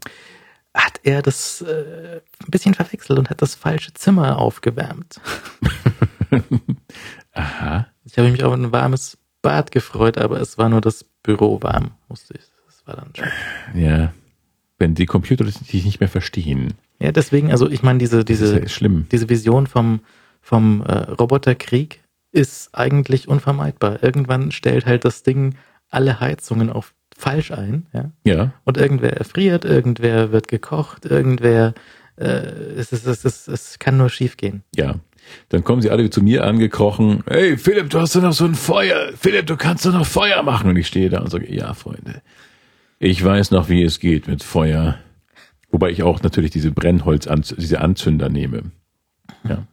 [0.72, 5.20] hat er das äh, ein bisschen verwechselt und hat das falsche Zimmer aufgewärmt.
[7.32, 7.86] aha.
[8.04, 11.92] Ich habe mich auf ein warmes Bad gefreut, aber es war nur das Büro warm,
[12.08, 12.44] musste ich.
[12.66, 13.80] Das war dann schon.
[13.80, 14.12] Ja,
[14.78, 18.88] wenn die Computer dich nicht mehr verstehen, Ja, deswegen, also ich meine, diese, diese, ja
[19.10, 20.00] diese Vision vom,
[20.40, 22.00] vom äh, Roboterkrieg
[22.32, 24.02] ist eigentlich unvermeidbar.
[24.02, 25.54] Irgendwann stellt halt das Ding
[25.90, 28.10] alle Heizungen auf falsch ein, ja.
[28.24, 31.74] Ja, Und irgendwer erfriert, irgendwer wird gekocht, irgendwer
[32.16, 34.62] äh, es, ist, es, ist, es kann nur schief gehen.
[34.74, 34.96] ja.
[35.48, 37.22] Dann kommen sie alle zu mir angekrochen.
[37.26, 39.12] Hey, Philipp, du hast doch noch so ein Feuer.
[39.18, 40.70] Philipp, du kannst doch noch Feuer machen.
[40.70, 42.22] Und ich stehe da und sage, ja, Freunde,
[42.98, 44.98] ich weiß noch, wie es geht mit Feuer.
[45.70, 48.70] Wobei ich auch natürlich diese Brennholz, diese Anzünder nehme.
[49.48, 49.66] Ja.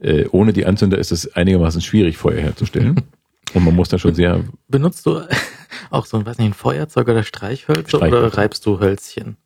[0.00, 3.00] Äh, ohne die Anzünder ist es einigermaßen schwierig, Feuer herzustellen.
[3.54, 5.20] Und man muss da schon sehr, Benutzt du
[5.90, 8.38] auch so ein, weiß nicht, ein Feuerzeug oder Streichhölzer oder Streichhölzer.
[8.38, 9.36] reibst du Hölzchen?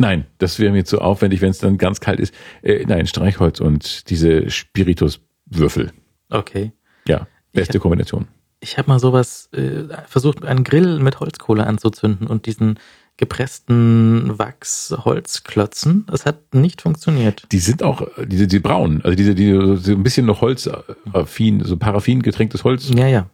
[0.00, 2.34] Nein, das wäre mir zu aufwendig, wenn es dann ganz kalt ist.
[2.62, 5.92] Äh, nein, Streichholz und diese Spirituswürfel.
[6.30, 6.72] Okay.
[7.06, 8.26] Ja, beste hab- Kombination.
[8.62, 12.78] Ich habe mal sowas äh, versucht, einen Grill mit Holzkohle anzuzünden und diesen
[13.16, 16.06] gepressten Wachs-Holzklötzen.
[16.10, 17.46] Das hat nicht funktioniert.
[17.52, 21.76] Die sind auch, diese, die braunen, also diese, die so ein bisschen noch Holzaffin, so
[21.76, 22.90] Paraffin getränktes Holz.
[22.94, 23.30] Ja, ja.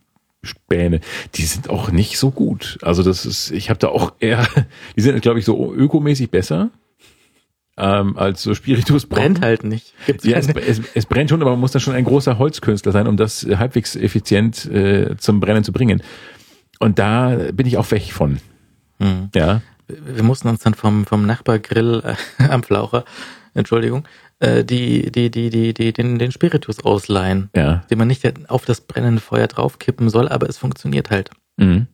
[0.46, 1.00] Späne,
[1.34, 2.78] die sind auch nicht so gut.
[2.82, 4.46] Also das ist, ich habe da auch eher,
[4.96, 6.70] die sind, glaube ich, so ökomäßig besser
[7.76, 9.06] ähm, als so Spiritus.
[9.06, 9.92] Brennt halt nicht.
[10.06, 12.92] Gibt's ja, es, es, es, brennt schon, aber man muss da schon ein großer Holzkünstler
[12.92, 16.02] sein, um das halbwegs effizient äh, zum Brennen zu bringen.
[16.78, 18.40] Und da bin ich auch weg von.
[18.98, 19.28] Hm.
[19.34, 19.62] Ja.
[19.88, 22.02] Wir mussten uns dann vom, vom Nachbargrill
[22.38, 23.04] äh, am Flaucher,
[23.54, 24.04] Entschuldigung,
[24.40, 27.84] äh, die, die, die, die, die, den, den Spiritus ausleihen, ja.
[27.90, 31.30] den man nicht auf das brennende Feuer draufkippen soll, aber es funktioniert halt.
[31.56, 31.86] Mhm.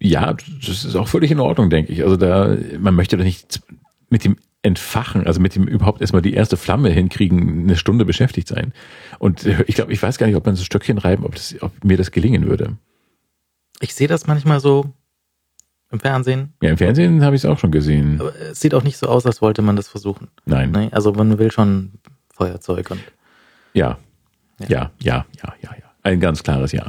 [0.00, 2.02] Ja, das ist auch völlig in Ordnung, denke ich.
[2.02, 3.60] Also da, man möchte doch nicht
[4.08, 8.48] mit dem Entfachen, also mit dem überhaupt erstmal die erste Flamme hinkriegen, eine Stunde beschäftigt
[8.48, 8.72] sein.
[9.18, 11.84] Und ich glaube, ich weiß gar nicht, ob man so Stöckchen reiben, ob, das, ob
[11.84, 12.76] mir das gelingen würde.
[13.80, 14.92] Ich sehe das manchmal so
[15.92, 16.54] im Fernsehen.
[16.62, 18.20] Ja, im Fernsehen habe ich es auch schon gesehen.
[18.20, 20.28] Aber es sieht auch nicht so aus, als wollte man das versuchen.
[20.46, 20.72] Nein.
[20.72, 21.92] Nee, also man will schon
[22.34, 23.00] Feuerzeug und.
[23.74, 23.98] Ja.
[24.68, 25.84] Ja, ja, ja, ja, ja.
[26.02, 26.86] Ein ganz klares Ja.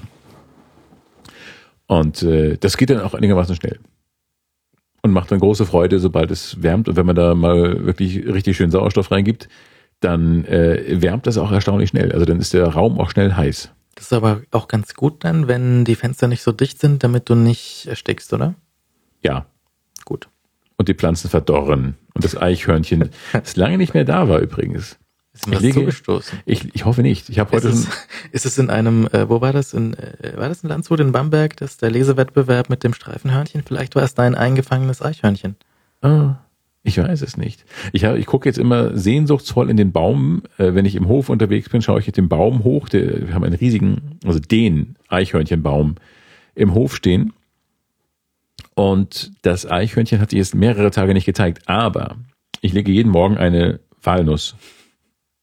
[1.88, 3.80] Und äh, das geht dann auch einigermaßen schnell.
[5.02, 6.88] Und macht dann große Freude, sobald es wärmt.
[6.88, 9.50] Und wenn man da mal wirklich richtig schön Sauerstoff reingibt,
[10.00, 12.12] dann äh, wärmt das auch erstaunlich schnell.
[12.14, 13.70] Also dann ist der Raum auch schnell heiß.
[13.96, 17.30] Das ist aber auch ganz gut dann, wenn die Fenster nicht so dicht sind, damit
[17.30, 18.56] du nicht erstickst, oder?
[19.24, 19.46] Ja.
[20.06, 20.28] Gut.
[20.78, 21.96] Und die Pflanzen verdorren.
[22.14, 24.98] Und das Eichhörnchen, das lange nicht mehr da war übrigens.
[25.34, 26.40] Ist mir ich zugestoßen?
[26.46, 27.30] Ich, ich hoffe nicht.
[27.30, 29.74] Ich habe heute ist es, ist es in einem, äh, wo war das?
[29.74, 33.64] In, äh, war das in Landshut in Bamberg, das der Lesewettbewerb mit dem Streifenhörnchen?
[33.66, 35.56] Vielleicht war es dein eingefangenes Eichhörnchen.
[36.02, 36.36] Ah,
[36.84, 37.66] ich weiß es nicht.
[37.94, 40.44] Ich, hab, ich gucke jetzt immer sehnsuchtsvoll in den Baum.
[40.58, 42.88] Äh, wenn ich im Hof unterwegs bin, schaue ich den Baum hoch.
[42.90, 45.96] Der, wir haben einen riesigen, also den Eichhörnchenbaum
[46.54, 47.34] im Hof stehen.
[48.76, 51.68] Und das Eichhörnchen hat sich jetzt mehrere Tage nicht gezeigt.
[51.68, 52.18] Aber
[52.62, 54.56] ich lege jeden Morgen eine Walnuss,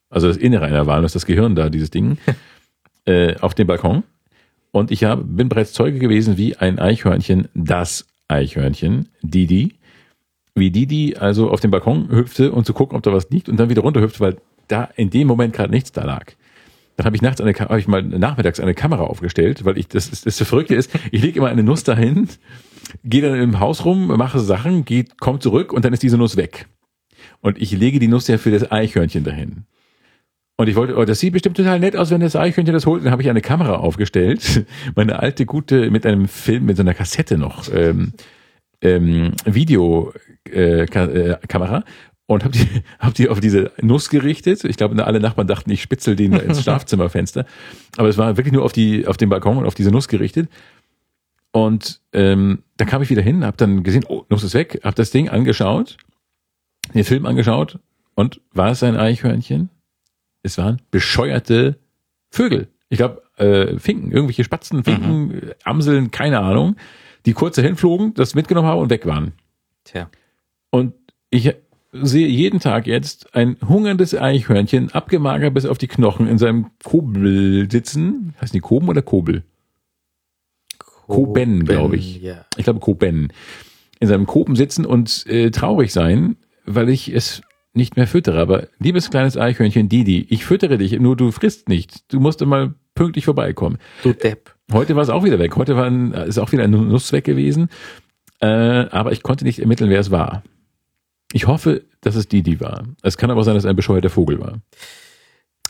[0.08, 2.18] also das Innere einer Walnuss, das Gehirn da, dieses Ding,
[3.04, 4.02] äh, auf den Balkon.
[4.72, 9.74] Und ich hab, bin bereits Zeuge gewesen, wie ein Eichhörnchen, das Eichhörnchen, Didi,
[10.54, 13.58] wie Didi also auf den Balkon hüpfte, um zu gucken, ob da was liegt und
[13.58, 14.36] dann wieder runterhüpfte, weil
[14.68, 16.34] da in dem Moment gerade nichts da lag.
[17.00, 20.10] Dann habe ich nachts eine, habe ich mal nachmittags eine Kamera aufgestellt, weil ich das,
[20.10, 22.28] das, das Verrückte ist, ich lege immer eine Nuss dahin
[23.04, 26.36] gehe dann im Haus rum, mache Sachen, geht, kommt zurück und dann ist diese Nuss
[26.36, 26.66] weg.
[27.40, 29.64] Und ich lege die Nuss ja für das Eichhörnchen dahin.
[30.56, 33.04] Und ich wollte, oh, das sieht bestimmt total nett aus, wenn das Eichhörnchen das holt.
[33.04, 36.94] Dann habe ich eine Kamera aufgestellt, meine alte gute mit einem Film mit so einer
[36.94, 38.12] Kassette noch ähm,
[38.82, 40.18] ähm, Videokamera
[40.52, 41.82] äh, äh,
[42.30, 42.68] und habe die,
[43.00, 44.62] hab die auf diese Nuss gerichtet.
[44.64, 47.44] Ich glaube, alle Nachbarn dachten, ich spitzel den ins Schlafzimmerfenster.
[47.96, 50.48] Aber es war wirklich nur auf die auf den Balkon und auf diese Nuss gerichtet.
[51.50, 54.94] Und ähm, dann kam ich wieder hin, habe dann gesehen, oh, Nuss ist weg, habe
[54.94, 55.96] das Ding angeschaut,
[56.94, 57.80] den Film angeschaut
[58.14, 59.68] und war es ein Eichhörnchen?
[60.44, 61.78] Es waren bescheuerte
[62.30, 62.68] Vögel.
[62.90, 65.40] Ich glaube, äh, Finken, irgendwelche Spatzen, Finken, mhm.
[65.64, 66.76] Amseln, keine Ahnung,
[67.26, 69.32] die kurz dahin flogen, das mitgenommen haben und weg waren.
[69.82, 70.08] Tja.
[70.70, 70.94] Und
[71.30, 71.52] ich
[71.92, 77.70] sehe jeden Tag jetzt ein hungerndes Eichhörnchen, abgemagert bis auf die Knochen, in seinem Kobel
[77.70, 78.34] sitzen.
[78.40, 79.44] Heißt die Koben oder Kobel?
[81.06, 82.22] Koben, glaube ich.
[82.22, 82.46] Ja.
[82.56, 83.32] Ich glaube Koben.
[83.98, 87.42] In seinem Koben sitzen und äh, traurig sein, weil ich es
[87.74, 88.40] nicht mehr füttere.
[88.40, 92.12] Aber liebes kleines Eichhörnchen Didi, ich füttere dich, nur du frisst nicht.
[92.12, 93.78] Du musst immer pünktlich vorbeikommen.
[94.02, 94.54] Du Depp.
[94.72, 95.56] Heute war es auch wieder weg.
[95.56, 97.68] Heute war ein, ist auch wieder ein Nuss weg gewesen.
[98.40, 100.42] Äh, aber ich konnte nicht ermitteln, wer es war.
[101.32, 102.84] Ich hoffe, dass es Didi war.
[103.02, 104.60] Es kann aber sein, dass es ein bescheuerter Vogel war.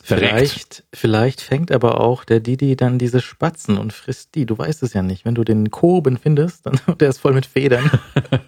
[0.03, 4.47] Vielleicht, vielleicht fängt aber auch der Didi dann diese Spatzen und frisst die.
[4.47, 5.25] Du weißt es ja nicht.
[5.25, 7.89] Wenn du den Koben findest, dann der ist voll mit Federn.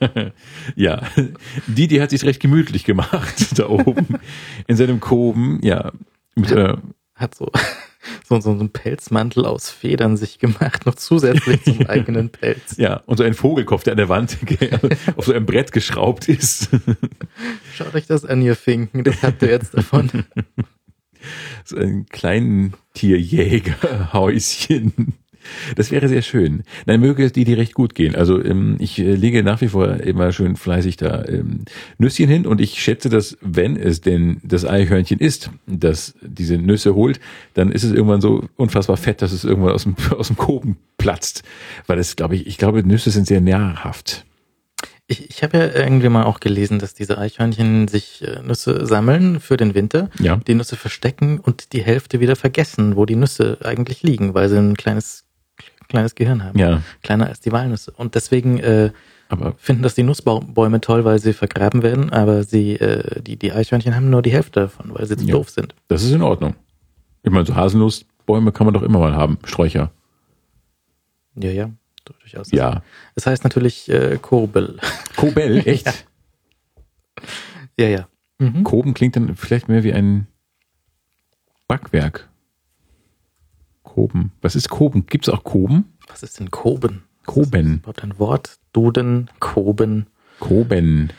[0.76, 1.04] ja,
[1.68, 4.20] Didi hat sich recht gemütlich gemacht da oben
[4.68, 5.60] in seinem Koben.
[5.64, 5.92] Ja,
[6.36, 6.76] mit, äh,
[7.16, 7.52] hat so
[8.28, 12.78] so, so einen Pelzmantel aus Federn sich gemacht, noch zusätzlich zum eigenen Pelz.
[12.78, 14.38] Ja, und so ein Vogelkopf, der an der Wand
[15.16, 16.70] auf so einem Brett geschraubt ist.
[17.76, 20.10] Schaut euch das an, ihr Finken, das habt ihr jetzt davon
[21.64, 25.14] so ein kleinen Tierjägerhäuschen.
[25.76, 26.64] Das wäre sehr schön.
[26.86, 28.16] Nein, möge es die, die recht gut gehen.
[28.16, 31.66] Also ähm, ich äh, lege nach wie vor immer schön fleißig da ähm,
[31.98, 36.96] Nüsschen hin und ich schätze, dass wenn es denn das Eichhörnchen ist, das diese Nüsse
[36.96, 37.20] holt,
[37.54, 40.78] dann ist es irgendwann so unfassbar fett, dass es irgendwann aus dem, aus dem Koben
[40.98, 41.44] platzt.
[41.88, 44.26] Weil es, glaube ich, ich glaube, Nüsse sind sehr nahrhaft.
[45.08, 49.42] Ich, ich habe ja irgendwie mal auch gelesen, dass diese Eichhörnchen sich äh, Nüsse sammeln
[49.42, 50.38] für den Winter, ja.
[50.38, 54.58] die Nüsse verstecken und die Hälfte wieder vergessen, wo die Nüsse eigentlich liegen, weil sie
[54.58, 55.23] ein kleines
[55.94, 56.58] kleines Gehirn haben.
[56.60, 56.82] Ja.
[57.02, 57.92] Kleiner als die Walnüsse.
[57.96, 58.92] Und deswegen äh,
[59.30, 63.52] Aber finden das die Nussbäume toll, weil sie vergraben werden, aber sie, äh, die, die
[63.54, 65.32] Eichhörnchen haben nur die Hälfte davon, weil sie zu Ja.
[65.34, 65.74] doof sind.
[65.88, 66.56] das ist in Ordnung.
[67.24, 69.38] Ich meine, so Haselnussbäume kann man doch immer mal haben.
[69.46, 69.92] Sträucher.
[71.36, 71.70] Ja, ja,
[72.06, 72.52] durchaus.
[72.52, 72.84] Ja.
[73.16, 74.78] Es heißt natürlich äh, Kobel.
[75.16, 76.06] Kobel, echt?
[77.80, 78.08] ja, ja.
[78.40, 78.64] Mhm.
[78.64, 80.28] Koben klingt dann vielleicht mehr wie ein
[81.68, 82.28] Backwerk.
[83.94, 84.32] Koben.
[84.42, 85.06] Was ist Koben?
[85.06, 85.94] Gibt es auch Koben?
[86.08, 87.04] Was ist denn Koben?
[87.28, 87.76] Koben.
[87.76, 88.58] Überhaupt ein Wort?
[88.74, 90.08] Duden, Koben.
[90.40, 91.10] Koben.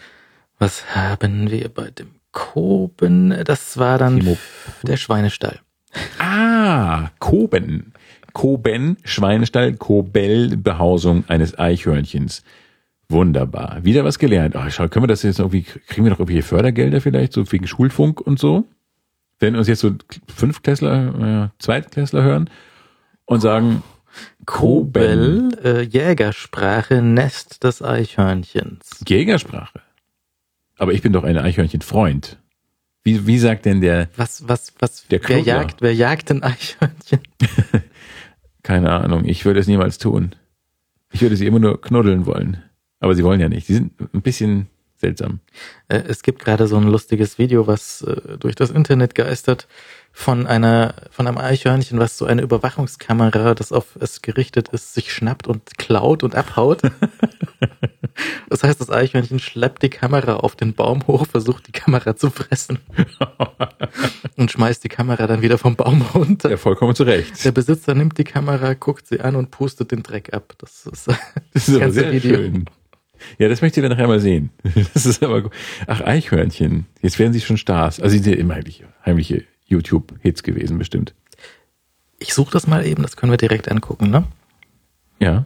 [0.59, 3.33] Was haben wir bei dem Koben?
[3.45, 4.37] Das war dann Timo.
[4.83, 5.61] der Schweinestall.
[6.19, 7.93] Ah, Koben.
[8.33, 12.43] Koben, Schweinestall, Kobel, Behausung eines Eichhörnchens.
[13.09, 13.85] Wunderbar.
[13.85, 14.57] Wieder was gelernt.
[14.57, 17.69] Ach, schau, können wir das jetzt irgendwie, kriegen wir noch irgendwie Fördergelder vielleicht, so wegen
[17.69, 18.65] Schulfunk und so?
[19.39, 19.93] Wenn uns jetzt so
[20.35, 22.51] Fünftklässler, äh, Zweitklässler hören
[23.25, 23.83] und sagen.
[24.47, 29.01] Kobel, äh, Jägersprache, Nest des Eichhörnchens.
[29.09, 29.81] Jägersprache.
[30.77, 32.39] Aber ich bin doch ein Eichhörnchenfreund.
[33.03, 37.21] Wie, wie sagt denn der, Was, was, was, Der wer jagt, wer jagt ein Eichhörnchen?
[38.63, 40.35] keine Ahnung, ich würde es niemals tun.
[41.13, 42.63] Ich würde sie immer nur knuddeln wollen.
[43.01, 43.67] Aber sie wollen ja nicht.
[43.67, 45.41] Sie sind ein bisschen seltsam.
[45.89, 49.67] Äh, es gibt gerade so ein lustiges Video, was äh, durch das Internet geistert,
[50.13, 55.13] von einer, von einem Eichhörnchen, was so eine Überwachungskamera, das auf es gerichtet ist, sich
[55.13, 56.83] schnappt und klaut und abhaut.
[58.49, 62.31] Das heißt, das Eichhörnchen schleppt die Kamera auf den Baum hoch, versucht die Kamera zu
[62.31, 62.79] fressen
[64.37, 66.51] und schmeißt die Kamera dann wieder vom Baum runter.
[66.51, 67.45] Ja, vollkommen zu Recht.
[67.45, 70.55] Der Besitzer nimmt die Kamera, guckt sie an und pustet den Dreck ab.
[70.59, 71.09] Das ist
[71.53, 72.37] Das ist aber ganze sehr Video.
[72.37, 72.65] schön.
[73.39, 74.51] Ja, das möchte ich dann nachher mal sehen.
[74.95, 75.53] Das ist aber gut.
[75.87, 76.87] Ach, Eichhörnchen.
[77.03, 78.01] Jetzt werden sie schon Stars.
[78.01, 81.15] Also sie sind ja immer heimliche, heimliche YouTube-Hits gewesen, bestimmt.
[82.19, 84.25] Ich suche das mal eben, das können wir direkt angucken, ne?
[85.21, 85.45] Ja.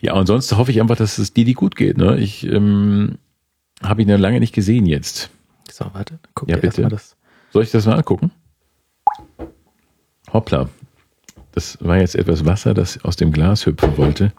[0.00, 1.96] Ja, und sonst hoffe ich einfach, dass es Didi gut geht.
[1.96, 2.18] Ne?
[2.18, 3.18] Ich ähm,
[3.82, 5.30] habe ihn ja lange nicht gesehen jetzt.
[5.70, 6.88] So, warte, guck Ja, dir bitte.
[6.88, 7.16] das.
[7.52, 8.30] Soll ich das mal angucken?
[10.32, 10.68] Hoppla.
[11.52, 14.32] Das war jetzt etwas Wasser, das aus dem Glas hüpfen wollte.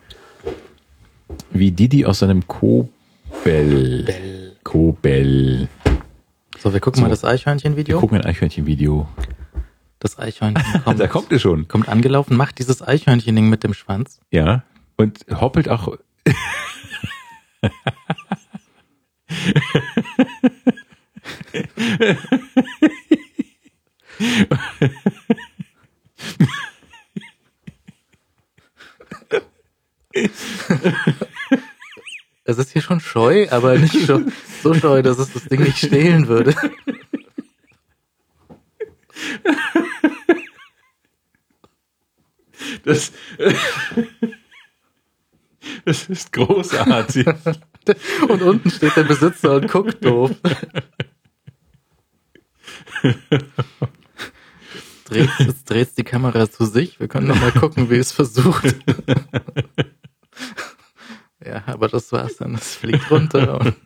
[1.54, 2.92] Wie Didi aus seinem Kobel.
[4.64, 5.68] Kobel.
[6.60, 7.04] So, wir gucken So.
[7.04, 8.00] mal das Eichhörnchen-Video.
[8.00, 9.08] Guck mal ein Eichhörnchen-Video.
[10.00, 11.68] Das Eichhörnchen kommt, Da kommt es schon.
[11.68, 14.20] kommt angelaufen, macht dieses Eichhörnchen-Ding mit dem Schwanz.
[14.32, 14.64] Ja.
[14.98, 15.98] Und hoppelt auch.
[32.46, 34.22] Es ist hier schon scheu, aber nicht so,
[34.62, 36.54] so scheu, dass es das Ding nicht stehlen würde.
[42.84, 43.14] Das,
[45.86, 47.28] das ist großartig.
[48.28, 50.32] Und unten steht der Besitzer und guckt doof.
[55.06, 57.00] Dreht, jetzt dreht die Kamera zu sich.
[57.00, 58.76] Wir können noch mal gucken, wie es versucht.
[61.46, 62.56] Ja, aber das war's dann.
[62.56, 63.74] Es fliegt runter.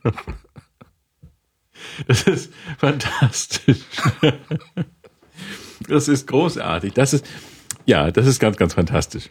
[2.08, 3.80] Das ist fantastisch.
[5.88, 6.94] Das ist großartig.
[6.94, 7.26] Das ist,
[7.86, 9.30] ja, das ist ganz, ganz fantastisch.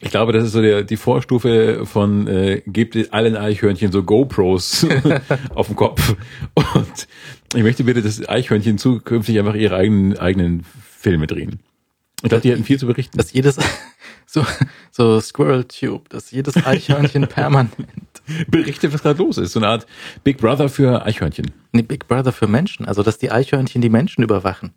[0.00, 4.86] Ich glaube, das ist so der, die Vorstufe von, äh, gebt allen Eichhörnchen so GoPros
[5.54, 6.14] auf dem Kopf.
[6.54, 7.08] Und
[7.54, 10.64] ich möchte bitte, dass Eichhörnchen zukünftig einfach ihre eigenen, eigenen
[10.98, 11.60] Filme drehen.
[12.22, 13.16] Ich glaube, die hätten viel zu berichten.
[13.16, 13.58] dass jedes,
[14.26, 14.44] so,
[14.90, 17.72] so Squirrel Tube, dass jedes Eichhörnchen permanent,
[18.48, 19.52] Berichte, was gerade los ist.
[19.52, 19.86] So eine Art
[20.24, 21.50] Big Brother für Eichhörnchen.
[21.72, 24.72] nee, Big Brother für Menschen, also dass die Eichhörnchen die Menschen überwachen.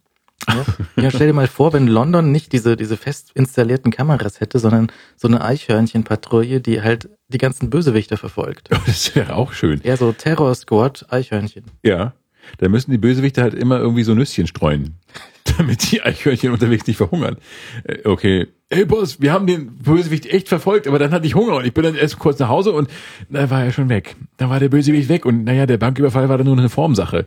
[0.47, 0.65] Ja?
[0.95, 4.91] ja, stell dir mal vor, wenn London nicht diese, diese fest installierten Kameras hätte, sondern
[5.17, 8.69] so eine Eichhörnchenpatrouille, die halt die ganzen Bösewichter verfolgt.
[8.85, 9.81] Das wäre auch schön.
[9.83, 11.65] Ja, so Terror Squad, Eichhörnchen.
[11.83, 12.13] Ja.
[12.57, 14.95] Da müssen die Bösewichte halt immer irgendwie so Nüsschen streuen,
[15.57, 17.37] damit die Eichhörnchen unterwegs nicht verhungern.
[17.83, 18.47] Äh, Okay.
[18.71, 21.73] Hey Boss, wir haben den Bösewicht echt verfolgt, aber dann hatte ich Hunger und ich
[21.73, 22.87] bin dann erst kurz nach Hause und
[23.27, 24.15] da war er schon weg.
[24.37, 27.25] Da war der Bösewicht weg und naja, der Banküberfall war dann nur eine Formsache.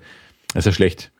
[0.55, 1.11] Das ist ja schlecht.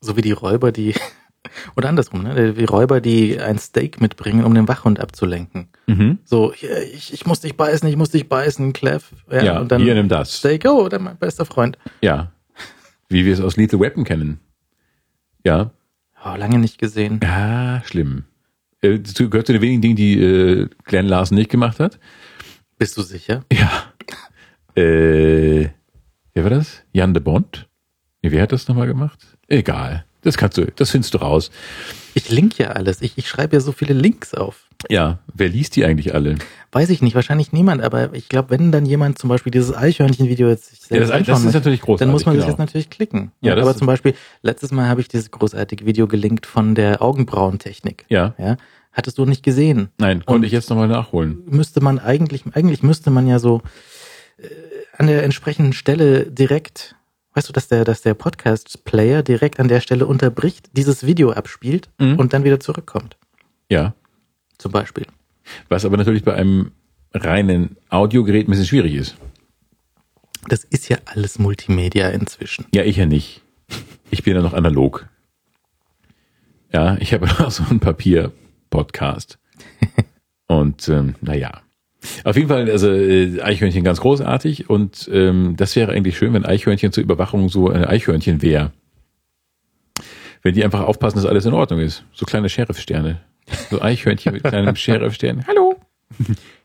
[0.00, 0.94] So wie die Räuber, die,
[1.76, 2.52] oder andersrum, ne?
[2.52, 5.66] Die Räuber, die ein Steak mitbringen, um den Wachhund abzulenken.
[5.88, 6.18] Mhm.
[6.24, 9.10] So, ich, ich muss dich beißen, ich muss dich beißen, Clef.
[9.32, 10.34] Ja, Ja, und dann hier nimm das.
[10.36, 11.76] Steak, oh, dann mein bester Freund.
[12.02, 12.30] Ja.
[13.12, 14.40] Wie wir es aus Lethal Weapon kennen.
[15.44, 15.72] Ja.
[16.24, 17.20] Oh, lange nicht gesehen.
[17.22, 18.24] Ja, schlimm.
[18.80, 21.98] Äh, gehört zu den wenigen Dingen, die äh, Glenn Larson nicht gemacht hat.
[22.78, 23.44] Bist du sicher?
[23.52, 23.70] Ja.
[24.74, 25.68] Äh,
[26.32, 26.82] wer war das?
[26.94, 27.68] Jan de Bond?
[28.22, 29.18] Nee, wer hat das nochmal gemacht?
[29.46, 30.06] Egal.
[30.22, 31.50] Das kannst du, das findest du raus.
[32.14, 33.02] Ich link ja alles.
[33.02, 34.70] Ich, ich schreibe ja so viele Links auf.
[34.90, 36.36] Ja, wer liest die eigentlich alle?
[36.72, 40.48] Weiß ich nicht, wahrscheinlich niemand, aber ich glaube, wenn dann jemand zum Beispiel dieses Eichhörnchen-Video
[40.48, 42.00] jetzt sich Ja, das, selbst das ist möchte, natürlich großartig.
[42.06, 42.46] dann muss man genau.
[42.46, 43.32] das jetzt natürlich klicken.
[43.40, 48.04] Ja, aber zum Beispiel, letztes Mal habe ich dieses großartige Video gelinkt von der Augenbrauentechnik.
[48.08, 48.56] Ja, Ja,
[48.92, 49.88] hattest du nicht gesehen.
[49.98, 51.42] nein, Und- konnte ich jetzt nochmal nachholen.
[51.46, 53.60] Müsste man eigentlich, eigentlich müsste man ja so
[54.38, 54.44] äh,
[54.98, 56.94] an der entsprechenden Stelle direkt,
[57.34, 61.88] weißt du, dass der, dass der Podcast-Player direkt an der Stelle unterbricht, dieses Video abspielt
[61.98, 62.18] Mhm.
[62.18, 63.16] und dann wieder zurückkommt.
[63.70, 63.94] Ja,
[64.58, 65.06] Zum Beispiel.
[65.68, 66.72] was aber natürlich bei einem
[67.12, 69.16] reinen Audiogerät ein bisschen schwierig ist.
[70.48, 72.66] Das ist ja alles Multimedia inzwischen.
[72.74, 73.42] Ja, ich ja nicht.
[74.10, 75.08] Ich bin ja noch analog.
[76.72, 79.38] Ja, ich habe auch so einen Papier-Podcast.
[80.46, 81.62] Und ähm, naja.
[82.24, 86.44] Auf jeden Fall, also äh, Eichhörnchen ganz großartig und ähm, das wäre eigentlich schön, wenn
[86.44, 88.72] Eichhörnchen zur Überwachung so ein Eichhörnchen wäre.
[90.42, 92.04] Wenn die einfach aufpassen, dass alles in Ordnung ist.
[92.12, 93.20] So kleine Sheriff-Sterne.
[93.70, 95.44] So Eichhörnchen mit kleinem Sheriff-Stern.
[95.46, 95.76] Hallo!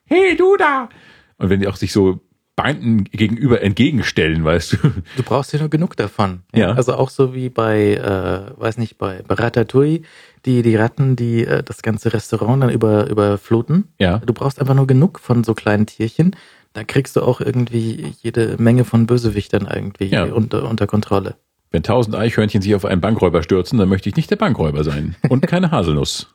[0.05, 0.89] Hey, du da!
[1.37, 2.19] Und wenn die auch sich so
[2.55, 4.77] Beinden gegenüber entgegenstellen, weißt du.
[5.15, 6.41] Du brauchst ja nur genug davon.
[6.55, 6.71] Ja.
[6.71, 10.01] Also auch so wie bei, äh, weiß nicht, bei, bei Ratatouille,
[10.45, 13.89] die, die Ratten, die äh, das ganze Restaurant dann über, überfluten.
[13.99, 14.17] Ja.
[14.19, 16.35] Du brauchst einfach nur genug von so kleinen Tierchen.
[16.73, 20.23] Da kriegst du auch irgendwie jede Menge von Bösewichtern irgendwie Ja.
[20.25, 21.35] unter, unter Kontrolle.
[21.69, 25.15] Wenn tausend Eichhörnchen sich auf einen Bankräuber stürzen, dann möchte ich nicht der Bankräuber sein.
[25.29, 26.33] Und keine Haselnuss.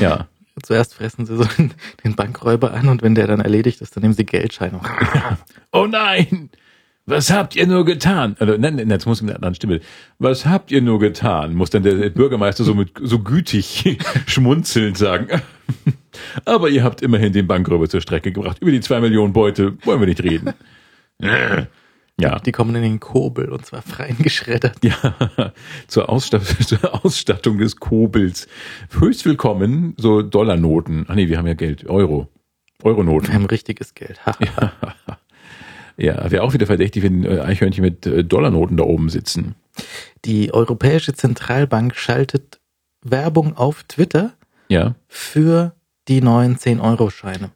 [0.00, 0.28] Ja.
[0.62, 1.44] Zuerst fressen sie so
[2.04, 4.80] den, Bankräuber an und wenn der dann erledigt ist, dann nehmen sie Geldscheine.
[5.72, 6.48] Oh nein!
[7.04, 8.34] Was habt ihr nur getan?
[8.40, 9.80] Also, nein, nein, jetzt muss ich mit einer anderen Stimme.
[10.18, 11.54] Was habt ihr nur getan?
[11.54, 15.42] Muss dann der Bürgermeister so mit, so gütig schmunzelnd sagen.
[16.46, 18.58] Aber ihr habt immerhin den Bankräuber zur Strecke gebracht.
[18.60, 20.54] Über die zwei Millionen Beute wollen wir nicht reden.
[22.18, 22.38] Ja.
[22.38, 24.78] Die kommen in den Kobel und zwar fein geschreddert.
[24.82, 25.52] Ja,
[25.86, 28.48] zur Ausstattung, zur Ausstattung des Kobels.
[28.98, 31.04] Höchst willkommen, so Dollarnoten.
[31.08, 32.28] Ah nee, wir haben ja Geld, Euro.
[32.78, 33.32] Wir Euronoten.
[33.34, 34.24] haben richtiges Geld.
[34.24, 34.72] Haha.
[35.98, 39.54] Ja, wäre auch wieder verdächtig, wenn äh, Eichhörnchen mit äh, Dollarnoten da oben sitzen.
[40.26, 42.60] Die Europäische Zentralbank schaltet
[43.00, 44.34] Werbung auf Twitter
[44.68, 45.74] Ja, für
[46.08, 47.50] die neuen 10-Euro-Scheine.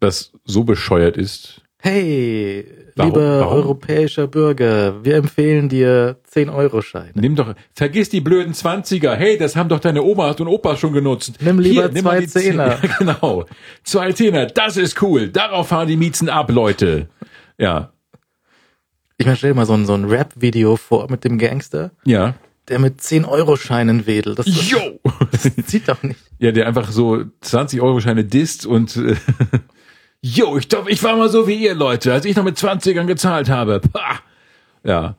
[0.00, 1.62] was so bescheuert ist.
[1.78, 2.66] Hey,
[3.00, 3.52] Warum- lieber warum?
[3.54, 7.12] europäischer Bürger, wir empfehlen dir 10-Euro-Scheine.
[7.14, 9.14] Nimm doch, vergiss die blöden Zwanziger.
[9.16, 11.34] Hey, das haben doch deine Omas und Opas schon genutzt.
[11.40, 12.78] Nimm lieber mal zwei Zehn- Zehner.
[12.82, 13.46] Ja, genau.
[13.84, 15.28] Zwei Zehner, das ist cool.
[15.28, 17.08] Darauf fahren die Miezen ab, Leute.
[17.58, 17.92] Ja,
[19.18, 22.34] Ich meine, stell dir mal so ein, so ein Rap-Video vor mit dem Gangster, ja.
[22.68, 24.38] der mit 10-Euro-Scheinen wedelt.
[24.38, 24.78] Das, das, Jo!
[25.30, 26.18] das sieht doch nicht.
[26.38, 29.14] Ja, der einfach so 20 Euro Scheine disst und äh,
[30.22, 33.06] Jo, ich glaub, ich war mal so wie ihr Leute, als ich noch mit 20ern
[33.06, 33.80] gezahlt habe.
[33.80, 34.20] Pah!
[34.84, 35.16] Ja.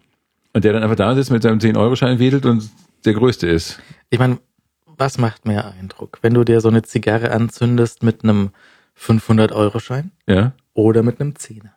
[0.54, 2.70] Und der dann einfach da sitzt mit seinem 10 Euro Schein wedelt und
[3.06, 3.80] der größte ist.
[4.10, 4.40] Ich meine,
[4.86, 8.52] was macht mehr Eindruck, wenn du dir so eine Zigarre anzündest mit einem
[9.00, 10.52] 500-Euro-Schein Ja.
[10.74, 11.74] oder mit einem Zehner?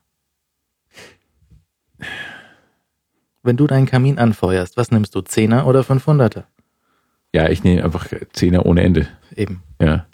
[3.42, 6.44] Wenn du deinen Kamin anfeuerst, was nimmst du, Zehner oder 500er?
[7.32, 9.08] Ja, ich nehme einfach Zehner ohne Ende.
[9.34, 10.06] Eben, Ja.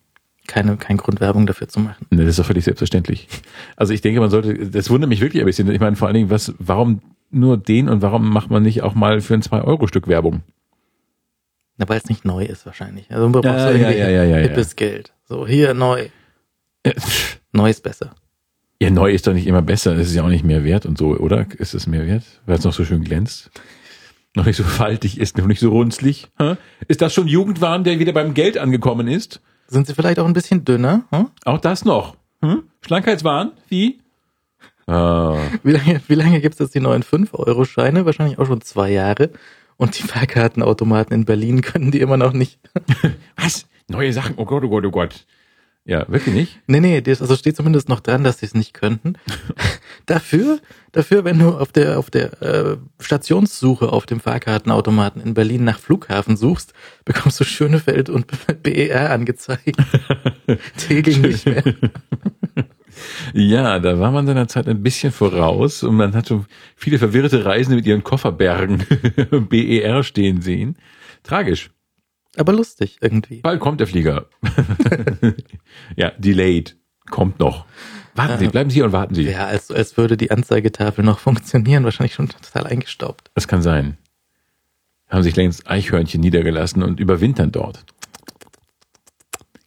[0.51, 2.06] Keine, kein Grund, Werbung dafür zu machen.
[2.10, 3.28] Ne, das ist doch völlig selbstverständlich.
[3.77, 5.70] Also ich denke, man sollte, das wundert mich wirklich ein bisschen.
[5.70, 7.01] Ich meine, vor allen Dingen, was, warum
[7.31, 10.43] nur den und warum macht man nicht auch mal für ein 2-Euro-Stück Werbung?
[11.77, 13.10] Na, weil es nicht neu ist wahrscheinlich.
[13.10, 14.36] Also man braucht Ja, so ja, ja, ja, ja, ja.
[14.39, 15.12] hippes Geld.
[15.28, 16.09] So, hier, neu.
[16.82, 16.93] Äh,
[17.52, 18.14] Neu ist besser.
[18.81, 19.94] Ja, neu ist doch nicht immer besser.
[19.94, 21.47] Das ist ja auch nicht mehr wert und so, oder?
[21.59, 22.24] Ist es mehr wert?
[22.47, 23.51] Weil es noch so schön glänzt?
[24.35, 26.28] Noch nicht so faltig ist, noch nicht so runzlig?
[26.39, 26.56] Hä?
[26.89, 29.40] Ist das schon Jugendwahn, der wieder beim Geld angekommen ist?
[29.70, 31.05] Sind sie vielleicht auch ein bisschen dünner?
[31.12, 31.28] Hm?
[31.44, 32.16] Auch das noch.
[32.42, 32.64] Hm?
[32.80, 33.52] Schlankheitswahn?
[33.68, 34.01] Wie?
[34.88, 38.05] Ah, Wie lange, wie lange gibt es jetzt die neuen 5-Euro-Scheine?
[38.05, 39.30] Wahrscheinlich auch schon zwei Jahre.
[39.76, 42.59] Und die Fahrkartenautomaten in Berlin können die immer noch nicht.
[43.36, 43.66] was?
[43.86, 44.34] Neue Sachen?
[44.38, 45.24] Oh Gott, oh Gott, oh Gott.
[45.85, 46.61] Ja, wirklich nicht?
[46.66, 49.15] Nee, nee, das, also steht zumindest noch dran, dass sie es nicht könnten.
[50.07, 50.61] dafür,
[50.93, 55.78] dafür, wenn du auf der, auf der äh, Stationssuche auf dem Fahrkartenautomaten in Berlin nach
[55.78, 56.74] Flughafen suchst,
[57.05, 58.27] bekommst du Schönefeld und
[58.62, 59.77] BER angezeigt.
[60.77, 61.65] Täglich nicht mehr.
[63.32, 66.44] Ja, da war man seiner Zeit ein bisschen voraus und man hat schon
[66.77, 68.85] viele verwirrte Reisende mit ihren Kofferbergen
[69.48, 70.77] BER stehen sehen.
[71.23, 71.70] Tragisch.
[72.36, 73.40] Aber lustig irgendwie.
[73.40, 74.27] Bald kommt der Flieger.
[75.97, 76.77] ja, delayed.
[77.11, 77.66] Kommt noch.
[78.15, 79.23] Warten Sie, bleiben Sie hier und warten Sie.
[79.23, 83.31] Ja, als, als würde die Anzeigetafel noch funktionieren, wahrscheinlich schon total eingestaubt.
[83.35, 83.97] Das kann sein.
[85.09, 87.85] Haben sich längst Eichhörnchen niedergelassen und überwintern dort.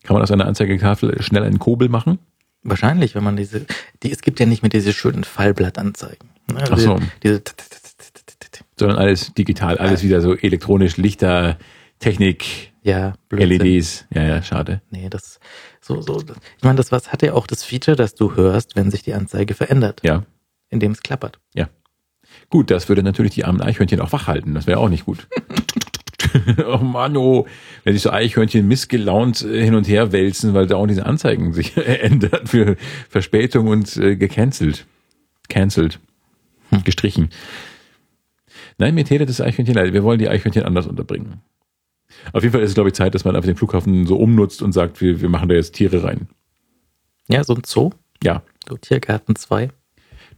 [0.03, 2.19] Kann man aus einer Anzeigetafel schnell einen Kobel machen?
[2.61, 3.65] Wahrscheinlich, wenn man diese,
[4.03, 6.29] die, es gibt ja nicht mehr diese schönen Fallblattanzeigen.
[6.47, 6.63] Ne?
[6.69, 6.99] Ach so.
[7.21, 7.41] Diese,
[8.77, 11.57] Sondern alles digital, alles wieder so elektronisch, Lichter,
[12.03, 13.59] Technik, Ja, Blödsinn.
[13.61, 14.05] LEDs.
[14.13, 14.81] Ja, ja, schade.
[14.91, 15.39] Nee, das
[15.81, 16.19] so, so.
[16.57, 19.13] Ich meine, das was hat ja auch das Feature, dass du hörst, wenn sich die
[19.13, 20.23] Anzeige verändert, Ja.
[20.69, 21.39] indem es klappert.
[22.49, 24.55] Gut, das würde natürlich die armen Eichhörnchen auch wach halten.
[24.55, 25.27] Das wäre auch nicht gut.
[26.67, 27.45] oh Mann, oh,
[27.83, 31.53] wenn sich so Eichhörnchen missgelaunt äh, hin und her wälzen, weil da auch diese Anzeigen
[31.53, 32.75] sich ändern für
[33.09, 34.85] Verspätung und äh, gecancelt.
[35.47, 35.99] Cancelled.
[36.83, 37.29] Gestrichen.
[38.79, 39.93] Nein, mir täte das Eichhörnchen leid.
[39.93, 41.41] Wir wollen die Eichhörnchen anders unterbringen.
[42.31, 44.61] Auf jeden Fall ist es, glaube ich, Zeit, dass man einfach den Flughafen so umnutzt
[44.61, 46.27] und sagt, wir, wir machen da jetzt Tiere rein.
[47.27, 47.91] Ja, so ein Zoo,
[48.23, 49.69] Ja, so Tiergarten 2.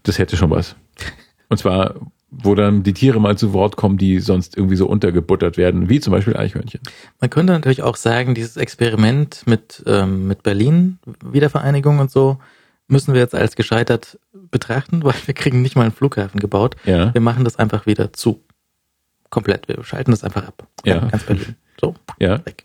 [0.03, 0.75] das hätte schon was.
[1.49, 1.95] Und zwar,
[2.31, 5.99] wo dann die Tiere mal zu Wort kommen, die sonst irgendwie so untergebuttert werden, wie
[5.99, 6.81] zum Beispiel Eichhörnchen.
[7.19, 12.39] Man könnte natürlich auch sagen, dieses Experiment mit, ähm, mit Berlin, Wiedervereinigung und so,
[12.87, 16.75] müssen wir jetzt als gescheitert betrachten, weil wir kriegen nicht mal einen Flughafen gebaut.
[16.85, 17.13] Ja.
[17.13, 18.43] Wir machen das einfach wieder zu.
[19.35, 19.67] Komplett.
[19.67, 20.65] Wir schalten das einfach ab.
[20.85, 20.99] Ja.
[21.09, 21.55] Ganz Berlin.
[21.81, 22.45] So, Ja.
[22.45, 22.63] weg.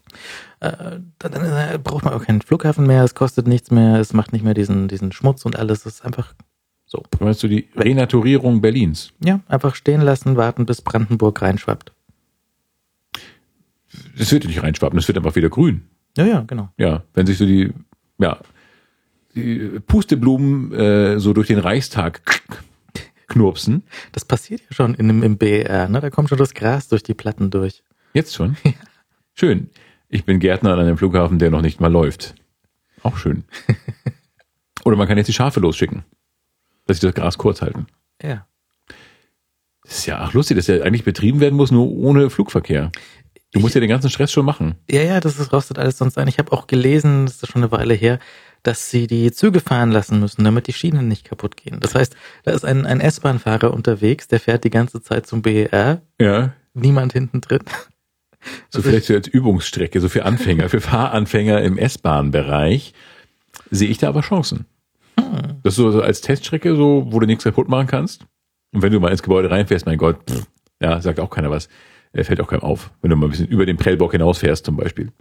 [0.61, 4.33] Äh, dann äh, braucht man auch keinen Flughafen mehr, es kostet nichts mehr, es macht
[4.33, 5.85] nicht mehr diesen, diesen Schmutz und alles.
[5.85, 6.33] Es ist einfach
[6.87, 7.03] so.
[7.19, 9.13] Meinst du die Renaturierung Berlins?
[9.25, 11.91] Ja, einfach stehen lassen, warten, bis Brandenburg reinschwappt.
[14.17, 15.89] Das wird nicht reinschwappen, das wird einfach wieder grün.
[16.17, 16.69] Ja, ja, genau.
[16.79, 17.73] Ja, wenn sich so die,
[18.19, 18.39] ja,
[19.35, 22.23] die Pusteblumen äh, so durch den Reichstag
[23.31, 23.85] knurpsen.
[24.13, 26.01] Das passiert ja schon in dem, im BER, ne?
[26.01, 27.83] Da kommt schon das Gras durch die Platten durch.
[28.13, 28.59] Jetzt schon?
[29.35, 29.71] Schön.
[30.11, 32.35] Ich bin Gärtner an einem Flughafen, der noch nicht mal läuft.
[33.03, 33.45] Auch schön.
[34.85, 36.05] Oder man kann jetzt die Schafe losschicken,
[36.87, 37.87] dass sie das Gras kurz halten.
[38.21, 38.47] Ja.
[39.85, 42.91] Das ist ja ach lustig, dass ja eigentlich betrieben werden muss, nur ohne Flugverkehr.
[43.53, 44.77] Du musst ja den ganzen Stress schon machen.
[44.91, 46.29] Ja, ja, das ist, rostet alles sonst ein.
[46.29, 48.19] Ich habe auch gelesen, das ist schon eine Weile her,
[48.63, 51.81] dass sie die Züge fahren lassen müssen, damit die Schienen nicht kaputt gehen.
[51.81, 52.15] Das heißt,
[52.45, 56.53] da ist ein, ein S-Bahn-Fahrer unterwegs, der fährt die ganze Zeit zum BER, Ja.
[56.75, 57.61] niemand hinten drin.
[58.71, 62.95] So vielleicht so als Übungsstrecke, so für Anfänger, für Fahranfänger im S-Bahn-Bereich
[63.71, 64.65] sehe ich da aber Chancen.
[65.63, 68.25] Das ist so, so als Teststrecke, so, wo du nichts kaputt machen kannst.
[68.73, 70.47] Und wenn du mal ins Gebäude reinfährst, mein Gott, pff,
[70.81, 71.69] ja, sagt auch keiner was.
[72.13, 74.77] Äh, Fällt auch keinem auf, wenn du mal ein bisschen über den Prellbock hinausfährst zum
[74.77, 75.13] Beispiel.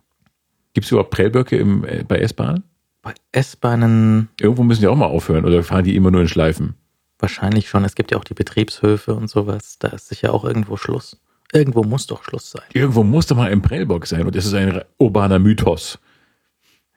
[0.74, 2.64] Gibt es überhaupt Prellböcke im, äh, bei S-Bahnen?
[3.01, 6.76] Bei S-Bahnen Irgendwo müssen die auch mal aufhören oder fahren die immer nur in Schleifen?
[7.19, 7.84] wahrscheinlich schon.
[7.84, 9.77] Es gibt ja auch die Betriebshöfe und sowas.
[9.80, 11.19] Da ist sicher auch irgendwo Schluss.
[11.51, 12.63] Irgendwo muss doch Schluss sein.
[12.73, 15.99] Irgendwo muss doch mal ein Prellbock sein und das ist ein urbaner Mythos.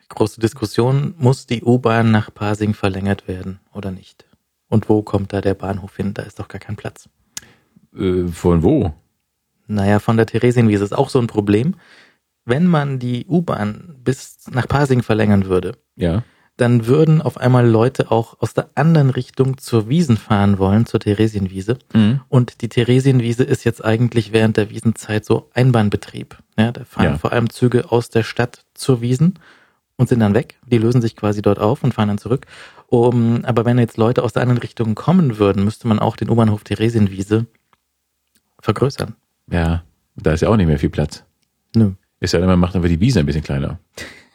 [0.08, 4.26] Große Diskussion, muss die U-Bahn nach Pasing verlängert werden oder nicht?
[4.68, 6.12] Und wo kommt da der Bahnhof hin?
[6.12, 7.08] Da ist doch gar kein Platz.
[7.96, 8.92] Äh, von wo?
[9.66, 11.76] Naja, von der Theresienwiese ist auch so ein Problem.
[12.44, 16.22] Wenn man die U-Bahn bis nach Pasing verlängern würde, Ja.
[16.56, 21.00] dann würden auf einmal Leute auch aus der anderen Richtung zur Wiesen fahren wollen, zur
[21.00, 21.78] Theresienwiese.
[21.94, 22.20] Mhm.
[22.28, 26.36] Und die Theresienwiese ist jetzt eigentlich während der Wiesenzeit so Einbahnbetrieb.
[26.58, 27.18] Ja, da fahren Ja.
[27.18, 29.38] vor allem Züge aus der Stadt zur Wiesen
[29.96, 30.58] und sind dann weg.
[30.66, 32.46] Die lösen sich quasi dort auf und fahren dann zurück.
[32.88, 36.28] Um, aber wenn jetzt Leute aus der anderen Richtung kommen würden, müsste man auch den
[36.28, 37.46] U-Bahnhof Theresienwiese
[38.60, 39.14] vergrößern.
[39.50, 39.82] Ja,
[40.16, 41.24] da ist ja auch nicht mehr viel Platz.
[41.74, 41.92] Nö.
[42.22, 43.80] Ist ja dann, man macht einfach die Wiese ein bisschen kleiner.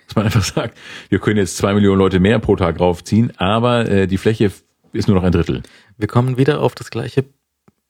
[0.08, 0.78] Dass man einfach sagt,
[1.10, 4.52] wir können jetzt zwei Millionen Leute mehr pro Tag raufziehen, aber äh, die Fläche
[4.92, 5.64] ist nur noch ein Drittel.
[5.98, 7.26] Wir kommen wieder auf das gleiche,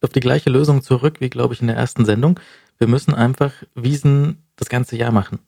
[0.02, 2.40] auf die gleiche Lösung zurück, wie glaube ich in der ersten Sendung.
[2.78, 5.40] Wir müssen einfach Wiesen das ganze Jahr machen.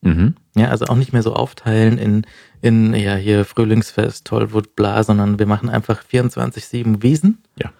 [0.00, 0.36] Mhm.
[0.56, 2.26] Ja, also auch nicht mehr so aufteilen in,
[2.62, 7.42] in ja hier Frühlingsfest, Tollwut, bla, sondern wir machen einfach 24-7 Wiesen.
[7.56, 7.72] Ja.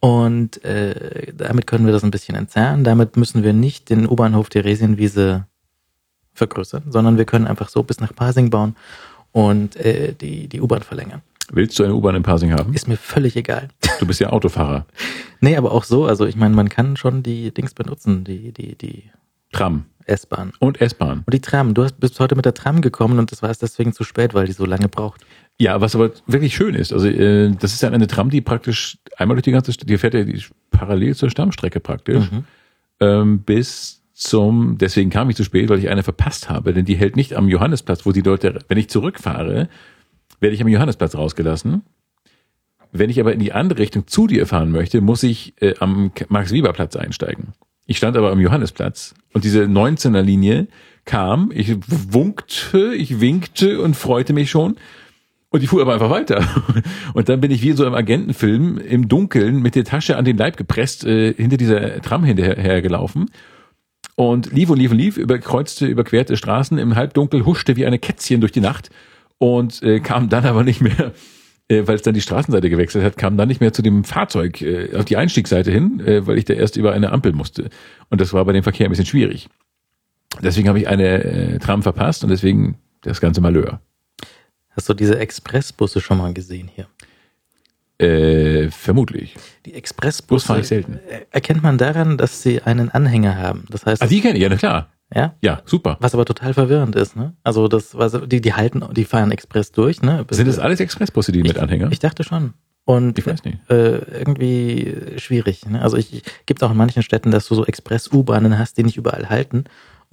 [0.00, 2.84] Und äh, damit können wir das ein bisschen entzerren.
[2.84, 5.46] Damit müssen wir nicht den U-Bahnhof Theresienwiese
[6.34, 8.76] vergrößern, sondern wir können einfach so bis nach Pasing bauen
[9.32, 11.22] und äh, die, die U-Bahn verlängern.
[11.52, 12.72] Willst du eine U-Bahn in Pasing haben?
[12.74, 13.68] Ist mir völlig egal.
[14.00, 14.86] Du bist ja Autofahrer.
[15.40, 18.76] Nee, aber auch so, also ich meine, man kann schon die Dings benutzen, die, die,
[18.76, 19.04] die
[19.52, 20.52] Tram S-Bahn.
[20.58, 21.22] und S-Bahn.
[21.24, 23.58] Und die Tram, du hast, bist heute mit der Tram gekommen und das war es
[23.58, 25.20] deswegen zu spät, weil die so lange braucht.
[25.60, 28.98] Ja, was aber wirklich schön ist, also äh, das ist ja eine Tram, die praktisch
[29.16, 30.42] einmal durch die ganze Stadt, die fährt ja die,
[30.72, 32.44] parallel zur Stammstrecke praktisch, Mhm.
[33.00, 36.94] ähm, bis zum, deswegen kam ich zu spät, weil ich eine verpasst habe, denn die
[36.94, 39.68] hält nicht am Johannesplatz, wo die Leute, wenn ich zurückfahre,
[40.40, 41.82] werde ich am Johannesplatz rausgelassen.
[42.92, 46.12] Wenn ich aber in die andere Richtung zu dir fahren möchte, muss ich äh, am
[46.28, 47.54] Max-Weber-Platz einsteigen.
[47.86, 50.68] Ich stand aber am Johannesplatz und diese 19er Linie
[51.04, 54.76] kam, ich wunkte, ich winkte und freute mich schon.
[55.50, 56.44] Und die fuhr aber einfach weiter.
[57.14, 60.36] Und dann bin ich wie so einem Agentenfilm im Dunkeln mit der Tasche an den
[60.36, 63.26] Leib gepresst, äh, hinter dieser Tram hinterher gelaufen.
[64.16, 68.40] Und lief und lief und lief, überkreuzte, überquerte Straßen im Halbdunkel, huschte wie eine Kätzchen
[68.40, 68.90] durch die Nacht
[69.38, 71.12] und äh, kam dann aber nicht mehr,
[71.68, 74.62] äh, weil es dann die Straßenseite gewechselt hat, kam dann nicht mehr zu dem Fahrzeug
[74.62, 77.70] äh, auf die Einstiegsseite hin, äh, weil ich da erst über eine Ampel musste.
[78.08, 79.48] Und das war bei dem Verkehr ein bisschen schwierig.
[80.42, 83.80] Deswegen habe ich eine äh, Tram verpasst und deswegen das ganze Malheur.
[84.70, 86.86] Hast du diese Expressbusse schon mal gesehen hier?
[88.04, 89.34] Äh, vermutlich.
[89.66, 90.94] Die Bus Expressbusse fahre ich selten.
[91.08, 93.64] äh, erkennt man daran, dass sie einen Anhänger haben.
[93.70, 94.88] Das heißt, Ah, die kenne ich, ja, na klar.
[95.14, 95.96] ja, Ja, super.
[96.00, 97.34] was aber total verwirrend ist, ne?
[97.42, 100.24] Also das, was die, die halten, die fahren Express durch, ne?
[100.30, 101.90] Sind das alles Expressbusse, die mit Anhänger?
[101.92, 102.54] Ich dachte schon.
[102.86, 103.58] Und Ich weiß nicht.
[103.70, 105.64] Äh, irgendwie schwierig.
[105.66, 105.80] Ne?
[105.80, 109.30] Also ich gibt auch in manchen Städten, dass du so Express-U-Bahnen hast, die nicht überall
[109.30, 109.64] halten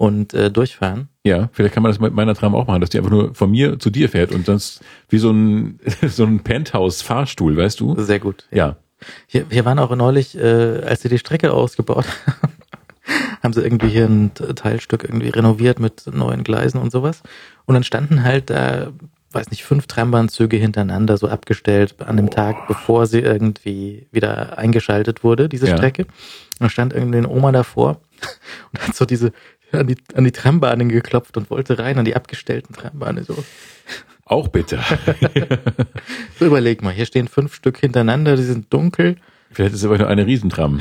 [0.02, 1.08] und äh, durchfahren.
[1.24, 3.52] Ja, vielleicht kann man das mit meiner Tram auch machen, dass die einfach nur von
[3.52, 7.94] mir zu dir fährt und sonst wie so ein, so ein Penthouse-Fahrstuhl, weißt du?
[8.02, 8.48] Sehr gut.
[8.50, 8.74] Ja.
[9.28, 12.52] Hier, hier waren auch neulich, äh, als sie die Strecke ausgebaut haben,
[13.44, 17.22] haben sie irgendwie hier ein Teilstück irgendwie renoviert mit neuen Gleisen und sowas.
[17.66, 18.88] Und dann standen halt da,
[19.30, 25.22] weiß nicht, fünf Trambahnzüge hintereinander so abgestellt an dem Tag, bevor sie irgendwie wieder eingeschaltet
[25.22, 25.76] wurde, diese Ja.
[25.76, 26.02] Strecke.
[26.06, 28.00] Und dann stand irgendwie eine Oma davor
[28.72, 29.32] und hat so diese
[29.80, 33.24] an die, an die Trambahnen geklopft und wollte rein an die abgestellten Trambahnen.
[33.24, 33.42] So,
[34.24, 34.80] Auch bitte.
[36.38, 39.16] so überleg mal, hier stehen fünf Stück hintereinander, die sind dunkel.
[39.50, 40.80] vielleicht ist es aber nur eine Riesentram.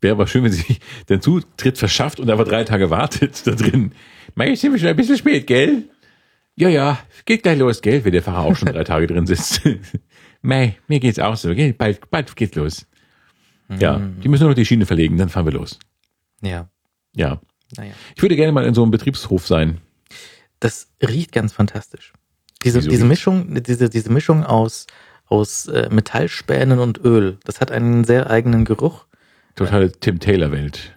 [0.00, 3.52] Wäre aber schön, wenn sie sich den Zutritt verschafft und aber drei Tage wartet da
[3.52, 3.92] drin.
[4.34, 5.84] Mei, jetzt sind wir schon ein bisschen spät, gell?
[6.56, 9.62] Ja, ja, geht gleich los, gell, wenn der Fahrer auch schon drei Tage drin sitzt.
[10.42, 11.72] Mei, mir geht's auch so, gell?
[11.72, 12.86] Bald, bald geht's los.
[13.80, 15.78] Ja, die müssen nur noch die Schiene verlegen, dann fahren wir los.
[16.44, 16.68] Ja,
[17.14, 17.40] Ja.
[17.76, 17.92] naja.
[18.14, 19.78] Ich würde gerne mal in so einem Betriebshof sein.
[20.60, 22.12] Das riecht ganz fantastisch.
[22.62, 23.04] Diese, Wieso diese?
[23.04, 24.86] Mischung, diese, diese Mischung aus,
[25.26, 29.06] aus äh, Metallspänen und Öl, das hat einen sehr eigenen Geruch.
[29.56, 30.92] Totale Tim Taylor Welt.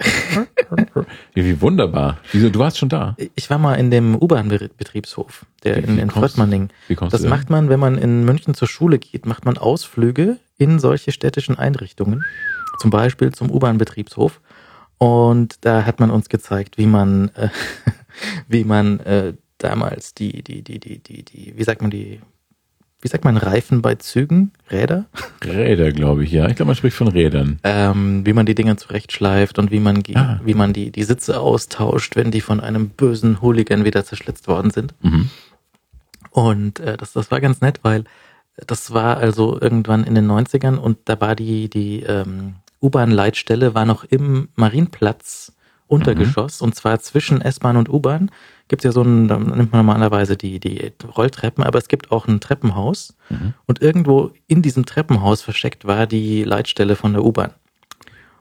[1.36, 2.18] wie, wie wunderbar.
[2.32, 3.15] Wieso, du warst schon da?
[3.36, 6.69] Ich war mal in dem U-Bahn-Betriebshof, der Wie- in, in Fröttmanning.
[6.88, 9.57] Wie kommst Das du macht man, wenn man in München zur Schule geht, macht man
[9.57, 12.24] Ausflüge in solche städtischen Einrichtungen.
[12.80, 14.41] Zum Beispiel zum U-Bahn-Betriebshof.
[14.98, 17.49] Und da hat man uns gezeigt, wie man, äh,
[18.48, 22.19] wie man äh, damals die, die, die, die, die, die, wie sagt man die,
[22.99, 24.52] wie sagt man Reifen bei Zügen?
[24.72, 25.06] Räder?
[25.44, 26.48] Räder, glaube ich, ja.
[26.48, 27.60] Ich glaube, man spricht von Rädern.
[27.64, 30.41] ähm, wie man die Dinger zurechtschleift und wie man, die, Ah.
[30.44, 34.72] wie man die, die Sitze austauscht, wenn die von einem bösen Hooligan wieder zerschlitzt worden
[34.72, 34.95] sind.
[35.03, 35.30] Mhm.
[36.32, 38.03] Und äh, das, das war ganz nett, weil
[38.65, 43.85] das war also irgendwann in den 90ern und da war die, die ähm, U-Bahn-Leitstelle war
[43.85, 45.53] noch im Marienplatz
[45.89, 48.29] Untergeschoss und zwar zwischen S-Bahn und U-Bahn
[48.67, 52.11] gibt es ja so ein, da nimmt man normalerweise die, die Rolltreppen, aber es gibt
[52.11, 53.53] auch ein Treppenhaus Mhm.
[53.67, 57.51] und irgendwo in diesem Treppenhaus versteckt war die Leitstelle von der U-Bahn.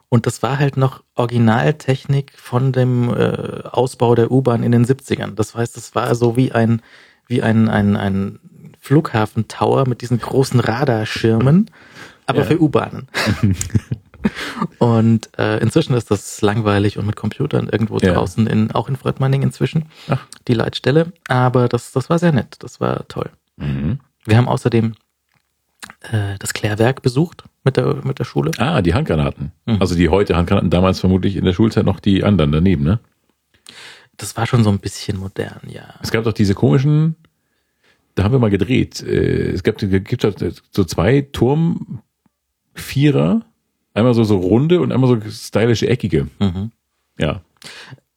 [0.09, 5.35] Und das war halt noch Originaltechnik von dem äh, Ausbau der U-Bahn in den 70ern.
[5.35, 6.83] Das heißt, es war so wie ein,
[7.29, 8.39] wie ein, ein, ein
[8.81, 11.71] Flughafentower mit diesen großen Radarschirmen,
[12.27, 12.45] aber Ja.
[12.45, 13.09] für U-Bahnen.
[14.79, 18.15] und äh, inzwischen ist das langweilig und mit Computern irgendwo Ja.
[18.15, 20.27] draußen, in, auch in Fröttmanning inzwischen, Ach.
[20.49, 21.13] die Leitstelle.
[21.29, 23.31] Aber das, das war sehr nett, das war toll.
[23.57, 24.01] Mhm.
[24.25, 24.95] Wir haben außerdem
[26.11, 28.51] äh, das Klärwerk besucht mit der, mit der Schule.
[28.59, 29.53] Ah, die Handgranaten.
[29.67, 29.77] Mhm.
[29.81, 33.01] Also die heute Handgranaten, damals vermutlich in der Schulzeit noch die anderen daneben, ne?
[34.19, 35.95] Das war schon so ein bisschen modern, ja.
[36.03, 37.17] Es gab doch diese komischen,
[38.15, 39.03] da haben wir mal gedreht.
[39.03, 40.23] Äh, Es gibt, gibt
[40.71, 42.03] so zwei Turmvierer,
[43.97, 46.29] einmal so, so runde und einmal so stylische eckige.
[46.39, 46.71] Mhm.
[47.19, 47.41] Ja.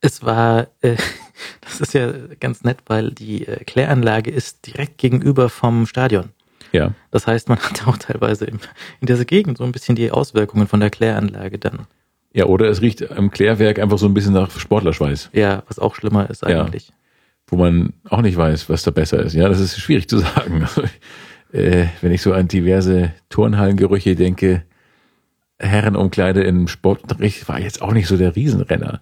[0.02, 0.96] Es war, äh,
[1.62, 6.30] das ist ja ganz nett, weil die äh, Kläranlage ist direkt gegenüber vom Stadion.
[6.72, 6.94] Ja.
[7.12, 8.60] Das heißt, man hat auch teilweise im,
[9.02, 11.88] in dieser Gegend so ein bisschen die Auswirkungen von der Kläranlage dann.
[12.32, 15.96] Ja, oder es riecht am Klärwerk einfach so ein bisschen nach Sportlerschweiß, Ja, was auch
[15.96, 16.64] schlimmer ist Ja.
[16.66, 16.92] eigentlich.
[17.48, 19.34] wo man auch nicht weiß, was da besser ist.
[19.34, 20.62] Ja, das ist schwierig zu sagen.
[20.62, 20.84] Also,
[21.52, 24.62] äh, wenn ich so an diverse Turnhallengerüche denke,
[25.60, 29.02] Herrenumkleide im Sportunterricht war jetzt auch nicht so der Riesenrenner.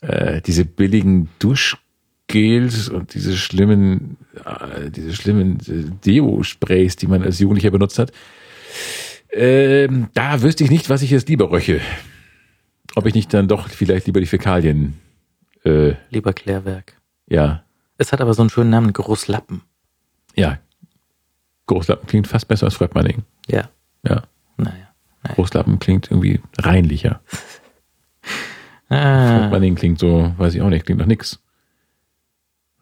[0.00, 7.38] Äh, diese billigen Duschgels und diese schlimmen, äh, diese schlimmen äh, Deo-Sprays, die man als
[7.38, 8.12] Jugendlicher benutzt hat,
[9.32, 11.80] ähm, da wüsste ich nicht, was ich jetzt lieber röche.
[12.96, 14.94] Ob ich nicht dann doch vielleicht lieber die Fäkalien,
[15.64, 16.94] äh, Lieber Klärwerk.
[17.28, 17.62] ja,
[17.98, 19.60] Es hat aber so einen schönen Namen, Großlappen.
[20.34, 20.58] Ja.
[21.66, 23.22] Großlappen klingt fast besser als Fröttmanning.
[23.48, 23.68] Ja,
[24.04, 24.22] Ja.
[24.56, 24.89] naja.
[25.28, 27.20] Großlappen klingt irgendwie reinlicher.
[28.88, 31.40] Ah, Fröttmanning klingt so, weiß ich auch nicht, klingt nach nix.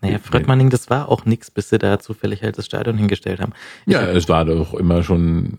[0.01, 3.53] naja, Fröttmanning, das war auch nix, bis sie da zufällig halt das Stadion hingestellt haben.
[3.87, 5.59] Ich Ja, es war doch immer schon,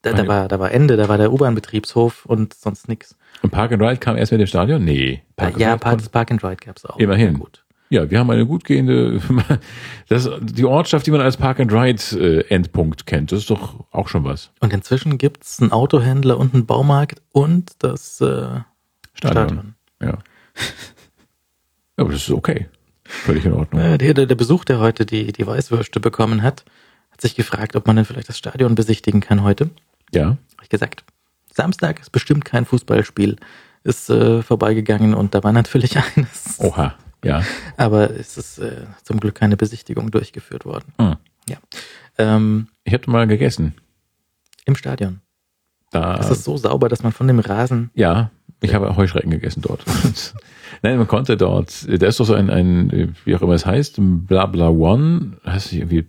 [0.00, 3.16] Da, da, war, da war Ende, da war der U-Bahn-Betriebshof und sonst nix.
[3.42, 4.82] und Park and Ride kam erst mit dem Stadion?
[4.84, 5.22] Nee.
[5.36, 6.96] Park and ja, Park, Park and Ride gab's auch.
[6.98, 7.38] Immerhin.
[7.38, 7.61] Gut.
[7.92, 9.20] Ja, wir haben eine gut gehende,
[10.08, 13.84] das, die Ortschaft, die man als Park and Ride äh, Endpunkt kennt, das ist doch
[13.90, 14.50] auch schon was.
[14.60, 18.62] Und inzwischen gibt's einen Autohändler und einen Baumarkt und das äh,
[19.12, 19.14] Stadion.
[19.14, 19.74] Stadion.
[20.00, 20.18] Ja.
[21.98, 22.66] Aber das ist okay.
[23.04, 23.82] Völlig in Ordnung.
[23.82, 26.64] Äh, der, der Besuch, der heute die, die Weißwürste bekommen hat,
[27.10, 29.68] hat sich gefragt, ob man denn vielleicht das Stadion besichtigen kann heute.
[30.14, 30.38] Ja.
[30.56, 31.04] Hab ich gesagt,
[31.52, 33.36] Samstag ist bestimmt kein Fußballspiel.
[33.84, 36.58] Ist äh, vorbeigegangen und da war natürlich eines.
[36.58, 36.94] Oha.
[37.24, 37.42] Ja.
[37.76, 40.92] Aber es ist äh, zum Glück keine Besichtigung durchgeführt worden.
[41.00, 41.16] Hm.
[41.48, 41.56] Ja.
[42.18, 43.74] Ähm, Ich habe mal gegessen.
[44.64, 45.20] Im Stadion.
[45.90, 47.90] Da, Es ist so sauber, dass man von dem Rasen.
[47.94, 48.30] ja,
[48.60, 49.84] ich habe Heuschrecken gegessen dort.
[50.82, 53.96] Nein, man konnte dort, da ist doch so ein, ein, wie auch immer es heißt,
[53.98, 56.06] Bla Bla One, heißt es irgendwie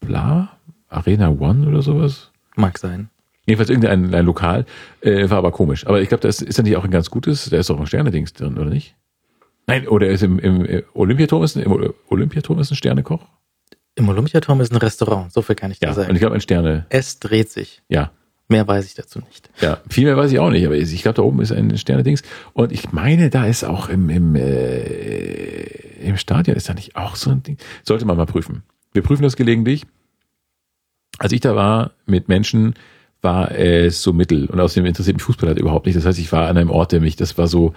[0.00, 0.50] Bla?
[0.88, 2.30] Arena One oder sowas?
[2.54, 3.08] Mag sein.
[3.46, 4.66] Jedenfalls irgendein ein Lokal,
[5.00, 5.86] äh, war aber komisch.
[5.86, 7.86] Aber ich glaube, das ist ja nicht auch ein ganz gutes, da ist doch ein
[7.86, 8.94] Sternedings drin, oder nicht?
[9.70, 13.24] Nein, oder ist im, im Olympiaturm ist ein, im Olympiaturm ist ein Sternekoch?
[13.94, 16.10] Im Olympiaturm ist ein Restaurant, so viel kann ich dir Ja, sagen.
[16.10, 17.82] und ich glaube ein Sterne, es dreht sich.
[17.88, 18.10] ja.
[18.48, 19.48] Mehr weiß ich dazu nicht.
[19.60, 22.22] Ja, viel mehr weiß ich auch nicht, aber ich glaube, da oben ist ein Sterne-Dings.
[22.52, 25.62] Und ich meine, da ist auch im, im, äh,
[26.02, 27.58] im Stadion ist da nicht auch so ein Ding.
[27.84, 28.64] Sollte man mal prüfen.
[28.92, 29.86] Wir prüfen das gelegentlich.
[31.18, 32.74] Als ich da war mit Menschen,
[33.22, 34.46] war es so mittel.
[34.46, 35.94] Und außerdem interessiert mich Fußball halt überhaupt nicht.
[35.96, 37.72] Das heißt, ich war an einem Ort, der mich, das war so,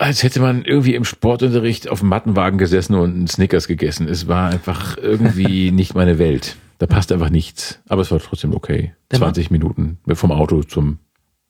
[0.00, 4.08] als hätte man irgendwie im Sportunterricht auf dem Mattenwagen gesessen und einen Snickers gegessen.
[4.08, 6.56] Es war einfach irgendwie nicht meine Welt.
[6.78, 7.78] Da passt einfach nichts.
[7.88, 8.94] Aber es war trotzdem okay.
[9.10, 10.98] Der 20 Minuten vom Auto zum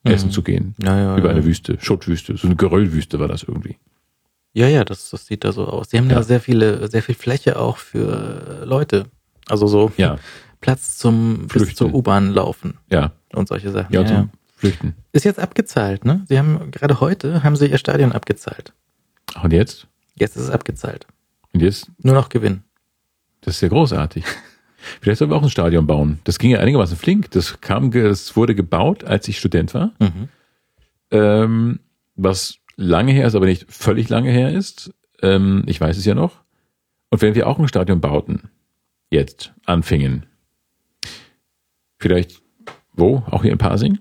[0.02, 0.32] Essen Mhm.
[0.32, 0.74] zu gehen.
[0.82, 1.34] Ja, ja, Über ja.
[1.36, 2.36] eine Wüste, Schuttwüste.
[2.36, 3.76] So eine Geröllwüste war das irgendwie.
[4.52, 5.88] Ja, ja, das, das sieht da so aus.
[5.90, 6.16] Die haben Ja.
[6.16, 9.04] da sehr viele, sehr viel Fläche auch für Leute.
[9.48, 10.18] Also so Ja,
[10.60, 11.76] Platz zum bis Flüchten.
[11.76, 13.12] zur U-Bahn laufen ja.
[13.32, 13.92] und solche Sachen.
[13.94, 14.28] Ja, Ja, zum ja.
[14.60, 14.94] Flüchten.
[15.12, 16.22] Ist jetzt abgezahlt, ne?
[16.28, 18.74] Sie haben gerade heute haben sie ihr Stadion abgezahlt.
[19.42, 19.86] Und jetzt?
[20.16, 21.06] Jetzt ist es abgezahlt.
[21.54, 21.90] Und jetzt?
[22.02, 22.62] Nur noch Gewinn.
[23.40, 24.22] Das ist ja großartig.
[25.00, 26.20] Vielleicht sollen wir auch ein Stadion bauen.
[26.24, 27.30] Das ging ja einigermaßen flink.
[27.30, 29.92] Das kam, das wurde gebaut, als ich Student war.
[29.98, 30.28] Mhm.
[31.10, 31.80] ähm,
[32.16, 34.92] was lange her ist, aber nicht völlig lange her ist.
[35.22, 36.42] Ähm, ich weiß es ja noch.
[37.08, 38.50] Und wenn wir auch ein Stadion bauten,
[39.08, 40.26] jetzt anfingen,
[41.98, 42.42] vielleicht
[42.92, 43.22] wo?
[43.30, 44.00] Auch hier in Pasing?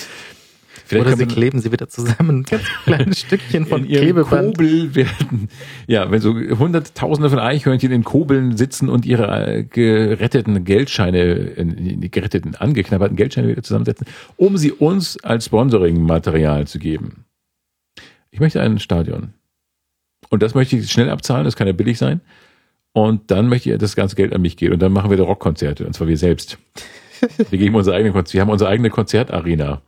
[0.86, 2.44] Vielleicht Oder sie kleben sie wieder zusammen.
[2.50, 4.58] Ganz kleine Stückchen von in ihrem Klebeband.
[4.58, 5.48] Kobel werden,
[5.88, 11.66] ja, wenn so hunderttausende von Eichhörnchen in Kobeln sitzen und ihre äh, geretteten Geldscheine, äh,
[11.66, 14.06] die geretteten, angeknabberten Geldscheine wieder zusammensetzen,
[14.36, 17.24] um sie uns als Sponsoring-Material zu geben.
[18.32, 19.34] Ich möchte ein Stadion.
[20.32, 22.22] Und das möchte ich schnell abzahlen, das kann ja billig sein.
[22.94, 24.72] Und dann möchte ich, dass das ganze Geld an mich geht.
[24.72, 26.58] Und dann machen wir da Rockkonzerte, und zwar wir selbst.
[27.52, 28.34] Wir geben unsere eigene Konzerte.
[28.34, 29.84] Wir haben unsere eigene Konzertarena.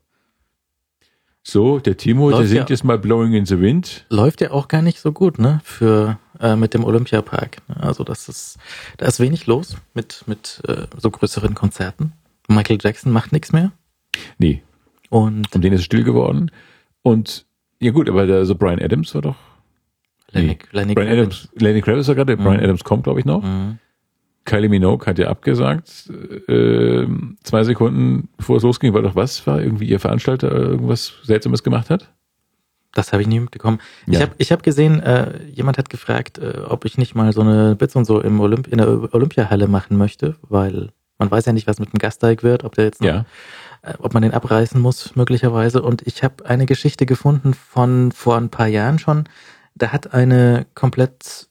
[1.41, 2.73] So, der Timo, der Läuft singt ja.
[2.75, 4.05] jetzt mal Blowing in the Wind.
[4.09, 5.59] Läuft ja auch gar nicht so gut, ne?
[5.63, 7.57] Für äh, mit dem Olympiapark.
[7.67, 8.59] Also das ist,
[8.97, 12.13] da ist wenig los mit mit äh, so größeren Konzerten.
[12.47, 13.71] Michael Jackson macht nichts mehr
[14.37, 14.61] Nee,
[15.09, 16.51] und um den ist still geworden.
[17.01, 17.45] Und
[17.79, 19.35] ja gut, aber der, so Brian Adams war doch.
[20.33, 20.57] Lenny, Nee.
[20.71, 21.19] Lenny Brian Kravitz.
[21.21, 23.43] Adams, Lenny Kravitz war gerade, Brian Adams kommt, glaube ich, noch.
[23.43, 23.77] Mhm.
[24.45, 26.09] Kylie Minogue hat ja abgesagt,
[26.49, 27.07] äh,
[27.43, 31.89] zwei Sekunden bevor es losging, weil doch was war, irgendwie ihr Veranstalter irgendwas Seltsames gemacht
[31.89, 32.11] hat?
[32.93, 33.79] Das habe ich nie mitbekommen.
[34.05, 34.21] Ich Ja.
[34.21, 37.75] habe ich hab gesehen, äh, jemand hat gefragt, äh, ob ich nicht mal so eine
[37.75, 41.65] Bits und so im Olymp in der Olympiahalle machen möchte, weil man weiß ja nicht,
[41.67, 43.25] was mit dem Gasteig wird, ob der jetzt noch, Ja.
[43.81, 45.81] äh, ob man den abreißen muss möglicherweise.
[45.81, 49.23] Und ich habe eine Geschichte gefunden von vor ein paar Jahren schon.
[49.75, 51.47] Da hat eine komplett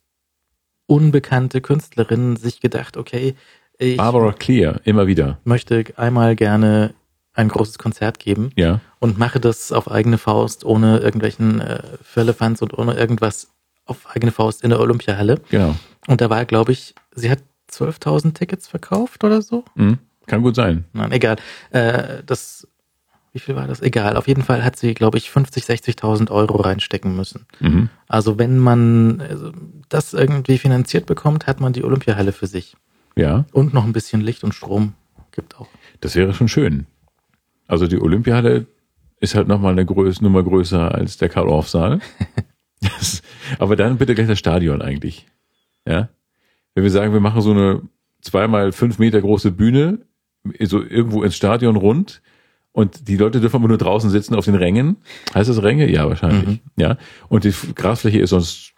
[0.86, 3.34] unbekannte Künstlerin sich gedacht, okay,
[3.78, 5.38] ich Barbara Clear, immer wieder.
[5.44, 6.94] möchte einmal gerne
[7.34, 8.80] ein großes Konzert geben Ja.
[9.00, 13.48] und mache das auf eigene Faust, ohne irgendwelchen äh, Firlefanz und ohne irgendwas
[13.86, 15.40] auf eigene Faust in der Olympiahalle.
[15.50, 15.74] Genau.
[16.06, 17.38] Und da war, glaube ich, sie hat
[17.70, 19.64] 12.000 Tickets verkauft oder so.
[19.74, 19.98] Mhm.
[20.26, 20.84] Kann gut sein.
[20.92, 21.36] Nein, egal.
[21.70, 22.68] Äh, das,
[23.32, 23.80] wie viel war das?
[23.80, 24.16] Egal.
[24.16, 27.46] Auf jeden Fall hat sie, glaube ich, 50, 60.000 Euro reinstecken müssen.
[27.60, 27.88] Mhm.
[28.06, 29.52] Also wenn man also,
[29.88, 32.76] das irgendwie finanziert bekommt, hat man die Olympiahalle für sich.
[33.16, 34.94] Ja, Und noch ein bisschen Licht und Strom
[35.32, 35.68] gibt auch.
[36.00, 36.86] das wäre schon schön.
[37.66, 38.66] Also die Olympiade
[39.20, 42.00] ist halt nochmal eine Größe, Nummer größer als der Karl-Orff-Saal.
[43.58, 45.26] Aber dann bitte gleich das Stadion eigentlich.
[45.86, 46.08] Ja.
[46.74, 47.82] Wenn wir sagen, wir machen so eine
[48.20, 49.98] zweimal fünf Meter große Bühne,
[50.60, 52.22] so irgendwo ins Stadion rund.
[52.72, 54.96] Und die Leute dürfen aber nur draußen sitzen auf den Rängen.
[55.34, 55.90] Heißt das Ränge?
[55.90, 56.46] Ja, wahrscheinlich.
[56.46, 56.60] Mhm.
[56.76, 56.96] Ja.
[57.28, 58.72] Und die Grasfläche ist sonst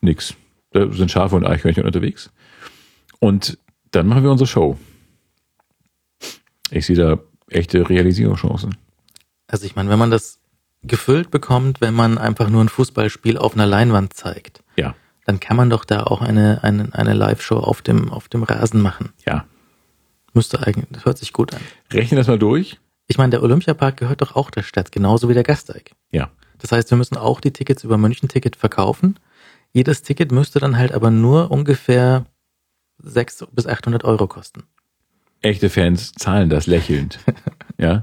[0.00, 0.34] nix.
[0.70, 2.30] Da sind Schafe und Eichhörnchen unterwegs.
[3.20, 3.58] Und
[3.90, 4.78] dann machen wir unsere Show.
[6.70, 7.18] Ich sehe da
[7.48, 8.76] echte Realisierungschancen.
[9.46, 10.38] Also ich meine, wenn man das
[10.82, 14.94] gefüllt bekommt, wenn man einfach nur ein Fußballspiel auf einer Leinwand zeigt, Ja.
[15.26, 18.80] dann kann man doch da auch eine, eine, eine Live-Show auf dem, auf dem Rasen
[18.80, 19.10] machen.
[19.26, 19.44] Ja.
[20.32, 21.60] Müsste eigentlich, das hört sich gut an.
[21.92, 22.80] Rechne das mal durch.
[23.06, 25.92] Ich meine, der Olympiapark gehört doch auch der Stadt, genauso wie der Gasteig.
[26.10, 26.30] Ja.
[26.58, 29.18] Das heißt, wir müssen auch die Tickets über München-Ticket verkaufen.
[29.72, 32.24] Jedes Ticket müsste dann halt aber nur ungefähr
[32.98, 34.62] 600 bis 800 Euro kosten.
[35.42, 37.18] Echte Fans zahlen das lächelnd.
[37.78, 38.02] ja.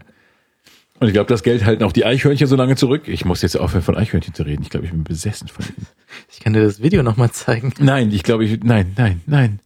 [0.99, 3.07] Und ich glaube, das Geld halten auch die Eichhörnchen so lange zurück.
[3.07, 4.61] Ich muss jetzt aufhören, von Eichhörnchen zu reden.
[4.61, 5.87] Ich glaube, ich bin besessen von ihnen.
[6.31, 7.73] Ich kann dir das Video nochmal zeigen.
[7.79, 9.59] Nein, ich glaube, ich, nein, nein, nein.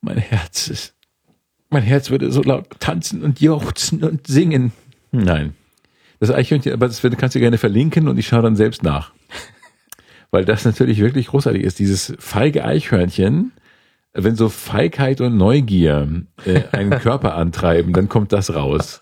[0.00, 0.93] Mein Herz ist,
[1.74, 4.72] mein Herz würde so laut tanzen und jauchzen und singen.
[5.12, 5.54] Nein.
[6.20, 9.12] Das Eichhörnchen, aber das kannst du gerne verlinken und ich schaue dann selbst nach.
[10.30, 11.78] Weil das natürlich wirklich großartig ist.
[11.78, 13.52] Dieses feige Eichhörnchen,
[14.14, 19.00] wenn so Feigheit und Neugier äh, einen Körper antreiben, dann kommt das raus.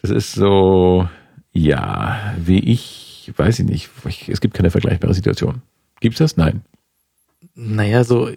[0.00, 1.08] Das ist so,
[1.52, 5.62] ja, wie ich, weiß ich nicht, ich, es gibt keine vergleichbare Situation.
[6.00, 6.36] Gibt's das?
[6.36, 6.62] Nein.
[7.54, 8.30] Naja, so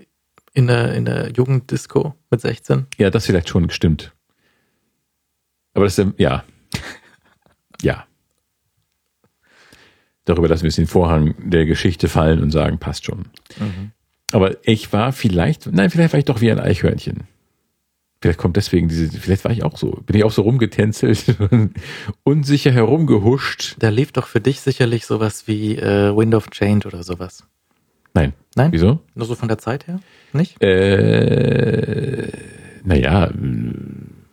[0.56, 2.88] in der, in der Jugenddisco mit 16.
[2.98, 4.14] Ja, das vielleicht schon gestimmt.
[5.73, 6.44] Aber das ist, ja.
[7.82, 8.06] Ja.
[10.23, 13.26] Darüber lassen wir jetzt den Vorhang der Geschichte fallen und sagen, passt schon.
[14.32, 17.26] Aber ich war vielleicht, nein, vielleicht war ich doch wie ein Eichhörnchen.
[18.22, 21.36] Vielleicht kommt deswegen diese, vielleicht war ich auch so, bin ich auch so rumgetänzelt,
[22.23, 23.76] unsicher herumgehuscht.
[23.77, 27.44] Da lief doch für dich sicherlich sowas wie äh, Wind of Change oder sowas.
[28.15, 28.33] Nein.
[28.55, 28.71] Nein?
[28.71, 28.99] Wieso?
[29.13, 29.99] Nur so von der Zeit her?
[30.33, 30.59] Nicht?
[30.63, 32.27] Äh,
[32.83, 33.29] naja,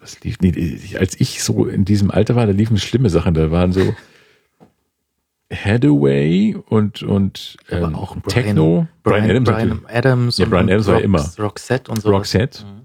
[0.00, 3.50] was lief, nee, als ich so in diesem Alter war, da liefen schlimme Sachen, da
[3.50, 3.94] waren so
[5.52, 9.88] Hathaway und, und Aber ähm, auch Brian- Techno, Brian, Adams, Brian natürlich.
[9.96, 11.30] Adams Ja, und Brian Adams war Rox- immer.
[11.38, 12.10] Roxette und so.
[12.10, 12.64] Roxette.
[12.64, 12.80] Mhm.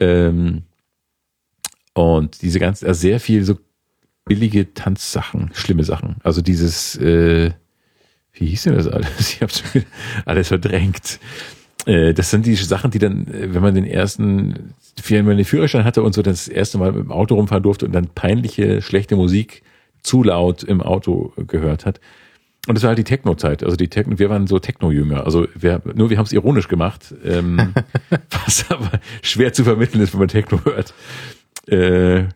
[0.00, 0.62] Ähm,
[1.94, 3.58] und diese ganzen, also sehr viel so
[4.24, 6.16] billige Tanzsachen, schlimme Sachen.
[6.22, 7.50] Also dieses, äh,
[8.34, 9.10] wie hieß denn das alles?
[9.18, 9.86] Ich schon wieder
[10.24, 11.20] alles verdrängt.
[11.86, 14.74] Äh, das sind die Sachen, die dann, äh, wenn man den ersten,
[15.06, 17.86] wenn man den Führerschein hatte und so das erste Mal mit dem Auto rumfahren durfte
[17.86, 19.62] und dann peinliche, schlechte Musik
[20.02, 22.00] zu laut im Auto gehört hat.
[22.68, 23.64] Und das war halt die Techno-Zeit.
[23.64, 25.24] Also die Techno, wir waren so Techno-Jünger.
[25.24, 27.74] Also wir, nur wir haben es ironisch gemacht, ähm,
[28.30, 30.94] was aber schwer zu vermitteln ist, wenn man Techno hört.
[31.66, 32.28] Äh,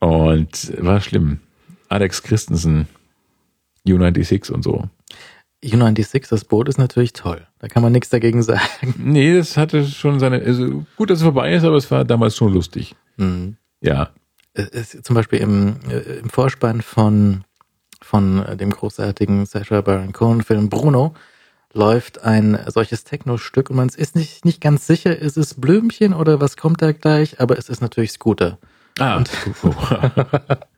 [0.00, 1.40] und war schlimm.
[1.88, 2.86] Alex Christensen,
[3.86, 4.88] U96 und so.
[5.64, 7.46] U96, das Boot ist natürlich toll.
[7.58, 8.94] Da kann man nichts dagegen sagen.
[8.98, 12.36] Nee, das hatte schon seine, also gut, dass es vorbei ist, aber es war damals
[12.36, 12.94] schon lustig.
[13.16, 13.56] Mhm.
[13.80, 14.10] Ja.
[14.52, 17.44] Es ist zum Beispiel im, äh, im Vorspann von,
[18.00, 21.14] von dem großartigen Sacha Baron Cohen Film Bruno
[21.74, 26.40] läuft ein solches Techno-Stück und man ist nicht, nicht ganz sicher, ist es Blümchen oder
[26.40, 28.58] was kommt da gleich, aber es ist natürlich Scooter.
[28.98, 29.22] Ah,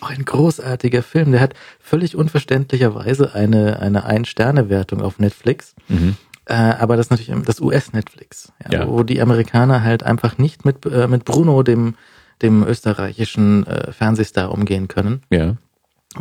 [0.00, 5.74] Auch ein großartiger Film, der hat völlig unverständlicherweise eine, eine Ein-Sterne-Wertung auf Netflix.
[5.88, 6.16] mhm.
[6.48, 8.88] Äh, aber das ist natürlich das US-Netflix, ja, Ja.
[8.88, 11.96] wo die Amerikaner halt einfach nicht mit, äh, mit Bruno, dem,
[12.40, 15.22] dem österreichischen äh, Fernsehstar, umgehen können.
[15.28, 15.56] Ja.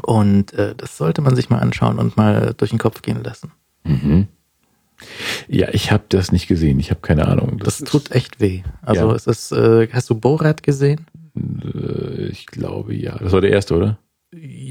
[0.02, 3.52] Und äh, das sollte man sich mal anschauen und mal durch den Kopf gehen lassen.
[3.84, 4.28] Mhm.
[5.48, 6.80] Ja, ich habe das nicht gesehen.
[6.80, 7.60] Ich habe keine Ahnung.
[7.64, 8.64] Das, ist- tut echt weh.
[8.82, 9.16] Also Ja.
[9.16, 11.06] es ist, äh, hast du Borat gesehen?
[11.36, 13.18] Äh, Ich glaube ja.
[13.18, 13.98] Das war der erste, oder?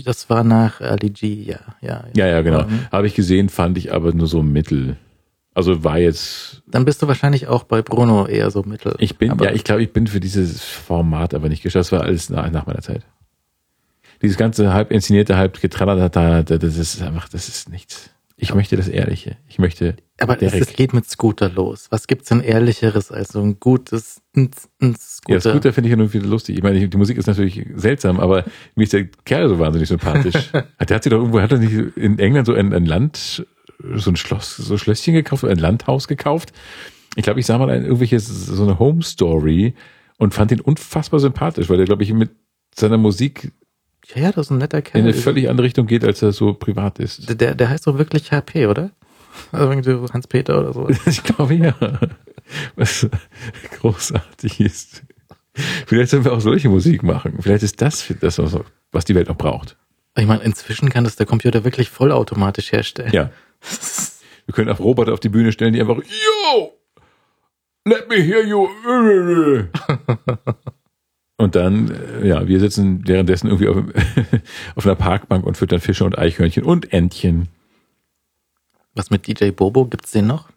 [0.04, 2.04] Das war nach Ali G, ja, ja.
[2.14, 2.64] Ja, ja, genau.
[2.64, 2.80] Mhm.
[2.92, 4.96] Habe ich gesehen, fand ich aber nur so mittel.
[5.54, 6.62] Also war jetzt.
[6.66, 8.94] Dann bist du wahrscheinlich auch bei Bruno eher so mittel.
[8.98, 11.80] Ich bin, ja, ich glaube, ich bin für dieses Format aber nicht geschaut.
[11.80, 13.02] Das war alles nach, nach meiner Zeit.
[14.20, 18.10] Dieses ganze halb inszenierte, halb getrallerte, das ist einfach, das ist nichts.
[18.36, 19.36] Ich möchte das Ehrliche.
[19.48, 21.86] Ich möchte Aber es, es geht mit Scooter los.
[21.90, 24.51] Was gibt's denn ehrlicheres als so ein gutes ein,
[24.82, 25.35] ein Scooter?
[25.35, 26.56] Ja, Scooter finde ich ja nur wieder lustig.
[26.56, 28.44] Ich meine, die Musik ist natürlich seltsam, aber
[28.74, 30.51] mir ist der Kerl so wahnsinnig sympathisch.
[30.52, 33.47] der hat sich doch irgendwo, hat er nicht in England so ein, ein Land,
[33.94, 36.52] so ein Schloss, so ein Schlösschen gekauft, ein Landhaus gekauft.
[37.15, 39.74] Ich glaube, ich sah mal ein, irgendwelches, so eine Home Story
[40.19, 42.31] und fand ihn unfassbar sympathisch, weil er, glaube ich, mit
[42.74, 43.52] seiner Musik
[44.14, 45.02] ja, das ist ein netter in Kerl.
[45.02, 47.40] eine völlig andere Richtung geht, als er so privat ist.
[47.40, 48.90] der, der heißt doch wirklich HP, oder?
[49.52, 50.89] Also irgendwie Hans-Peter oder so.
[51.06, 51.74] Ich glaube ja.
[52.76, 53.06] Was
[53.81, 55.02] großartig ist.
[55.86, 57.39] Vielleicht sollen wir auch solche Musik machen.
[57.40, 58.59] Vielleicht ist das das, was-
[58.93, 59.76] was die Welt noch braucht.
[60.16, 63.12] Ich meine, inzwischen kann das der Computer wirklich vollautomatisch herstellen.
[63.12, 63.31] Ja.
[64.47, 66.78] Wir können auch Roboter auf die Bühne stellen, die einfach, yo!
[67.86, 68.68] Let me hear you.
[71.36, 73.77] Und dann, äh, ja, wir sitzen währenddessen irgendwie auf,
[74.77, 77.48] auf einer Parkbank und füttern Fische und Eichhörnchen und Entchen.
[78.94, 79.86] Was mit DJ Bobo?
[79.86, 80.51] Gibt's den noch?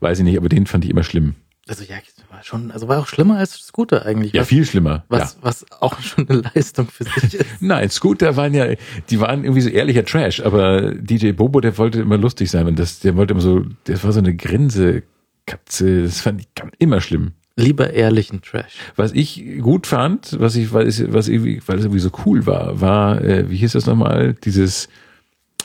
[0.00, 1.34] Weiß ich nicht, aber den fand ich immer schlimm.
[1.68, 1.96] Also ja,
[2.28, 4.32] war schon, also war auch schlimmer als Scooter eigentlich.
[4.32, 5.04] Ja, was, viel schlimmer.
[5.08, 5.38] Was, ja.
[5.42, 7.46] was auch schon eine Leistung für sich ist.
[7.60, 8.66] Nein, Scooter waren ja,
[9.10, 12.78] die waren irgendwie so ehrlicher Trash, aber DJ Bobo, der wollte immer lustig sein und
[12.78, 17.32] das, der wollte immer so, das war so eine Grinsekatze, das fand ich immer schlimm.
[17.56, 18.74] Lieber ehrlichen Trash.
[18.96, 22.46] Was ich gut fand, was ich, weil es, was irgendwie, weil es irgendwie so cool
[22.46, 24.88] war, war, äh, wie hieß das nochmal, dieses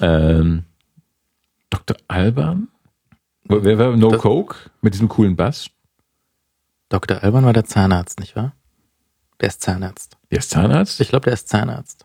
[0.01, 0.63] ähm,
[1.69, 1.95] Dr.
[2.07, 2.67] Alban?
[3.45, 5.69] Wer war No Das- Coke mit diesem coolen Bass?
[6.89, 7.23] Dr.
[7.23, 8.53] Alban war der Zahnarzt, nicht wahr?
[9.39, 10.17] Der ist Zahnarzt.
[10.31, 10.99] Der ist Zahnarzt?
[10.99, 12.03] Ich glaube, der ist Zahnarzt.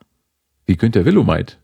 [0.67, 1.59] Wie Günther Willowmeit?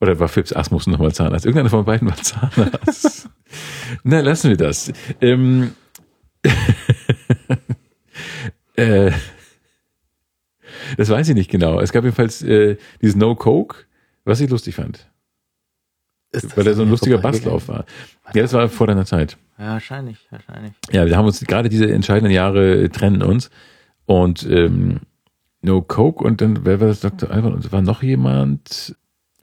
[0.00, 1.46] Oder war Phipps Asmus nochmal Zahnarzt?
[1.46, 3.28] Irgendeiner von beiden war Zahnarzt.
[4.02, 4.92] Na, lassen wir das.
[5.20, 5.74] Ähm,
[8.76, 9.10] äh,
[10.96, 11.80] das weiß ich nicht genau.
[11.80, 13.84] Es gab jedenfalls äh, dieses No Coke,
[14.24, 15.08] was ich lustig fand.
[16.56, 17.18] Weil er so ein lustiger?
[17.18, 17.84] Basslauf war.
[18.34, 19.36] Ja, das war vor deiner Zeit.
[19.58, 20.72] Ja, wahrscheinlich, wahrscheinlich.
[20.90, 23.50] Ja, wir haben uns gerade diese entscheidenden Jahre äh, trennen uns.
[24.06, 25.00] Und ähm,
[25.62, 27.30] No Coke und dann, wer war das, Dr.
[27.30, 27.54] Alban?
[27.54, 28.96] Und war noch jemand?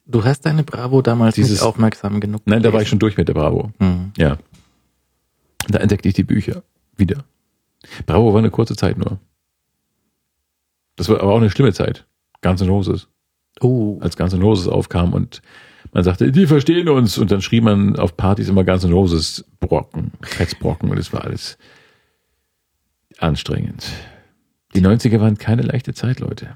[0.06, 2.42] Du hast deine Bravo damals Dieses- nicht aufmerksam genug.
[2.46, 2.90] Nein, da war ich gelesen.
[2.90, 3.72] schon durch mit der Bravo.
[3.80, 4.12] Hm.
[4.18, 4.38] Ja.
[5.70, 6.64] Da entdeckte ich die Bücher
[7.02, 7.26] wieder.
[8.06, 9.20] Bravo war eine kurze Zeit nur.
[10.96, 12.06] Das war aber auch eine schlimme Zeit.
[12.42, 13.08] Guns N' Roses.
[13.60, 15.42] Oh, Als Guns N' Roses aufkam und
[15.92, 17.18] man sagte, die verstehen uns.
[17.18, 21.24] Und dann schrieb man auf Partys immer Guns N' Roses Brocken, Fetzbrocken und es war
[21.26, 21.58] alles
[23.18, 23.86] anstrengend.
[24.74, 26.56] Die 90er waren keine leichte Zeit, Leute.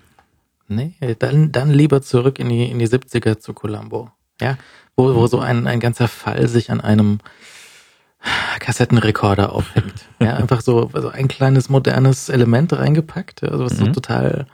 [0.68, 4.10] nee, dann, dann lieber zurück in die, in die 70er zu Columbo.
[4.42, 4.58] Ja,
[4.96, 7.20] wo, wo so ein, ein ganzer Fall sich an einem
[8.60, 10.06] Kassettenrekorder aufhängt.
[10.20, 13.94] Ja, einfach so, so ein kleines modernes Element reingepackt, also was so Mhm.
[13.94, 14.48] total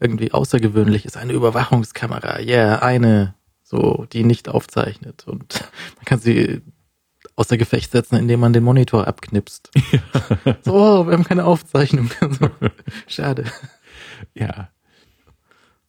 [0.00, 1.16] irgendwie außergewöhnlich ist.
[1.16, 5.24] Eine Überwachungskamera, yeah, eine, so, die nicht aufzeichnet.
[5.26, 5.60] Und
[5.96, 6.60] man kann sie
[7.36, 9.70] außer Gefecht setzen, indem man den Monitor abknipst.
[10.64, 12.10] So, oh, wir haben keine Aufzeichnung.
[12.20, 12.50] So,
[13.06, 13.44] Schade.
[14.34, 14.68] Ja.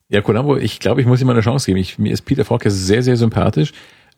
[0.10, 1.80] Ja, Columbo, ich glaube, ich muss ihm mal eine Chance geben.
[1.80, 3.74] Ich, mir ist Peter Falk sehr, sehr sympathisch,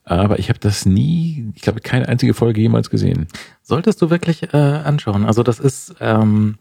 [0.05, 3.27] aber ich habe das nie, ich glaube, keine einzige Folge jemals gesehen.
[3.63, 5.25] Solltest du wirklich äh, anschauen.
[5.25, 6.57] Also das ist, ähm,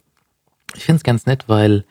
[0.74, 1.84] ich finde es ganz nett, weil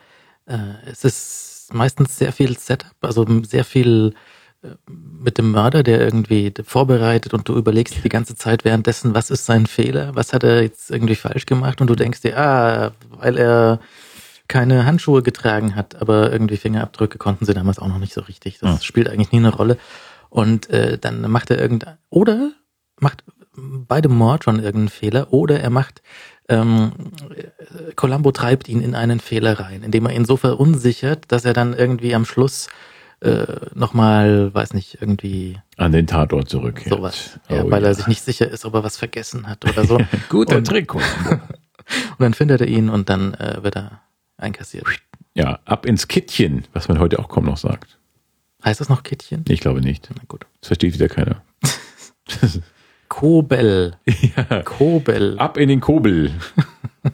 [0.46, 0.56] äh,
[0.90, 4.14] es ist meistens sehr viel Setup, also sehr viel
[4.62, 9.30] äh, mit dem Mörder, der irgendwie vorbereitet und du überlegst die ganze Zeit währenddessen, was
[9.30, 12.92] ist sein Fehler, was hat er jetzt irgendwie falsch gemacht und du denkst dir, ah,
[13.10, 13.80] weil er
[14.46, 18.58] keine Handschuhe getragen hat, aber irgendwie Fingerabdrücke konnten sie damals auch noch nicht so richtig.
[18.58, 18.82] Das Ah.
[18.82, 19.78] spielt eigentlich nie eine Rolle.
[20.34, 22.50] Und äh, dann macht er irgendein oder
[22.98, 23.22] macht
[23.56, 26.02] bei dem Mord schon irgendeinen Fehler oder er macht
[26.48, 26.90] ähm,
[27.36, 31.52] äh, Columbo treibt ihn in einen Fehler rein, indem er ihn so verunsichert, dass er
[31.52, 32.66] dann irgendwie am Schluss
[33.20, 36.82] äh, nochmal, weiß nicht, irgendwie An den Tatort zurück.
[36.84, 37.38] sowas.
[37.48, 39.98] Ja, weil er sich nicht sicher ist, ob er was vergessen hat oder so.
[40.28, 40.92] Guter Und- Trick.
[40.96, 44.00] Und dann findet er ihn und dann äh, wird er
[44.38, 44.86] einkassiert.
[45.34, 47.98] Ja, ab ins Kittchen, was man heute auch kaum noch sagt.
[48.64, 49.44] Heißt das noch Kittchen?
[49.48, 50.08] Ich glaube nicht.
[50.14, 50.46] Na gut.
[50.60, 51.42] Das versteht wieder keiner.
[53.08, 53.96] Kobel.
[54.06, 54.62] ja.
[54.62, 55.38] Kobel.
[55.38, 56.32] Ab in den Kobel.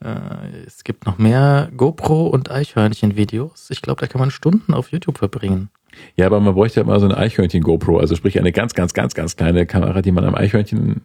[0.00, 3.68] Äh, es gibt noch mehr GoPro und Eichhörnchen-Videos.
[3.70, 5.70] Ich glaube, da kann man Stunden auf YouTube verbringen.
[6.14, 9.14] Ja, aber man bräuchte ja mal so ein Eichhörnchen-GoPro, also sprich eine ganz, ganz, ganz,
[9.14, 11.00] ganz kleine Kamera, die man am Eichhörnchen,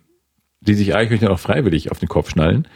[0.62, 2.68] die sich Eichhörnchen auch freiwillig auf den Kopf schnallen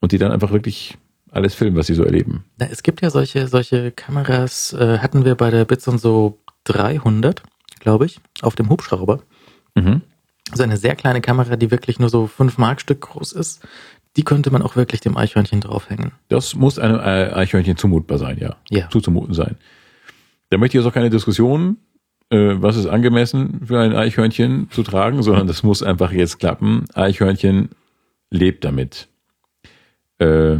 [0.00, 0.96] und die dann einfach wirklich
[1.32, 2.44] alles filmen, was sie so erleben.
[2.58, 6.38] Na, es gibt ja solche, solche Kameras, äh, hatten wir bei der Bits und so
[6.64, 7.42] 300,
[7.80, 9.20] glaube ich, auf dem Hubschrauber.
[9.74, 10.02] Mhm.
[10.54, 13.66] So eine sehr kleine Kamera, die wirklich nur so 5 Mark Stück groß ist.
[14.16, 16.12] Die könnte man auch wirklich dem Eichhörnchen draufhängen.
[16.28, 18.56] Das muss einem Ei- Eichhörnchen zumutbar sein, ja.
[18.68, 18.90] Ja.
[18.90, 19.56] Zuzumuten sein.
[20.50, 21.78] Da möchte ich jetzt auch keine Diskussion,
[22.28, 26.84] äh, was ist angemessen für ein Eichhörnchen zu tragen, sondern das muss einfach jetzt klappen.
[26.92, 27.70] Eichhörnchen
[28.30, 29.08] lebt damit.
[30.18, 30.58] Äh,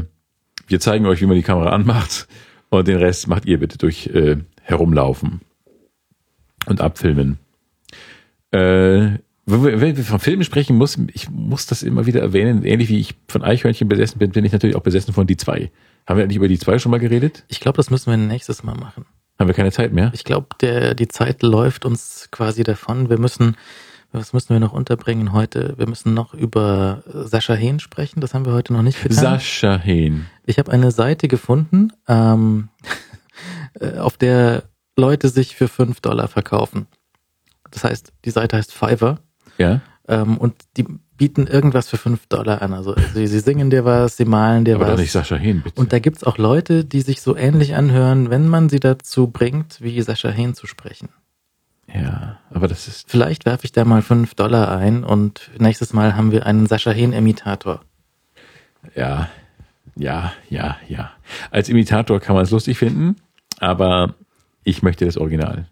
[0.66, 2.28] wir zeigen euch, wie man die Kamera anmacht
[2.70, 5.40] und den Rest macht ihr bitte durch äh, herumlaufen
[6.66, 7.38] und abfilmen.
[8.50, 12.64] Äh, wenn wir, von Filmen sprechen, muss ich muss das immer wieder erwähnen.
[12.64, 15.70] Ähnlich wie ich von Eichhörnchen besessen bin, bin ich natürlich auch besessen von die zwei.
[16.06, 17.44] Haben wir eigentlich über die zwei schon mal geredet?
[17.48, 19.04] Ich glaube, das müssen wir nächstes Mal machen.
[19.38, 20.12] Haben wir keine Zeit mehr?
[20.14, 23.10] Ich glaube, die Zeit läuft uns quasi davon.
[23.10, 23.56] Wir müssen,
[24.12, 25.74] was müssen wir noch unterbringen heute?
[25.76, 28.20] Wir müssen noch über Sascha Hehn sprechen.
[28.20, 29.16] Das haben wir heute noch nicht getan.
[29.16, 30.26] Sascha Hehn.
[30.46, 32.68] Ich habe eine Seite gefunden, ähm,
[33.80, 34.64] äh, auf der
[34.96, 36.86] Leute sich für 5 Dollar verkaufen.
[37.70, 39.18] Das heißt, die Seite heißt Fiverr
[39.58, 39.80] Ja.
[40.08, 40.84] ähm, und die
[41.16, 42.72] bieten irgendwas für fünf Dollar an.
[42.72, 44.90] Also sie, sie singen dir was, sie malen dir Aber was.
[44.94, 45.80] doch nicht Sascha Hehn, bitte.
[45.80, 49.80] Und da gibt's auch Leute, die sich so ähnlich anhören, wenn man sie dazu bringt,
[49.80, 51.10] wie Sascha Hehn zu sprechen.
[51.86, 56.16] ja, aber das ist, Vielleicht werfe ich da mal fünf Dollar ein und nächstes Mal
[56.16, 57.82] haben wir einen Sascha Hehn-Imitator.
[58.96, 59.28] ja,
[59.96, 61.12] ja, ja, ja.
[61.50, 63.16] Als Imitator kann man es lustig finden,
[63.58, 64.14] aber
[64.64, 65.66] ich möchte das Original.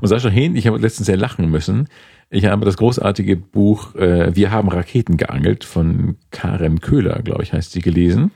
[0.00, 1.88] Und Sascha Hehn, ich habe letztens sehr lachen müssen.
[2.30, 7.52] Ich habe das großartige Buch äh, Wir haben Raketen geangelt von Karen Köhler, glaube ich,
[7.52, 8.32] heißt sie, gelesen.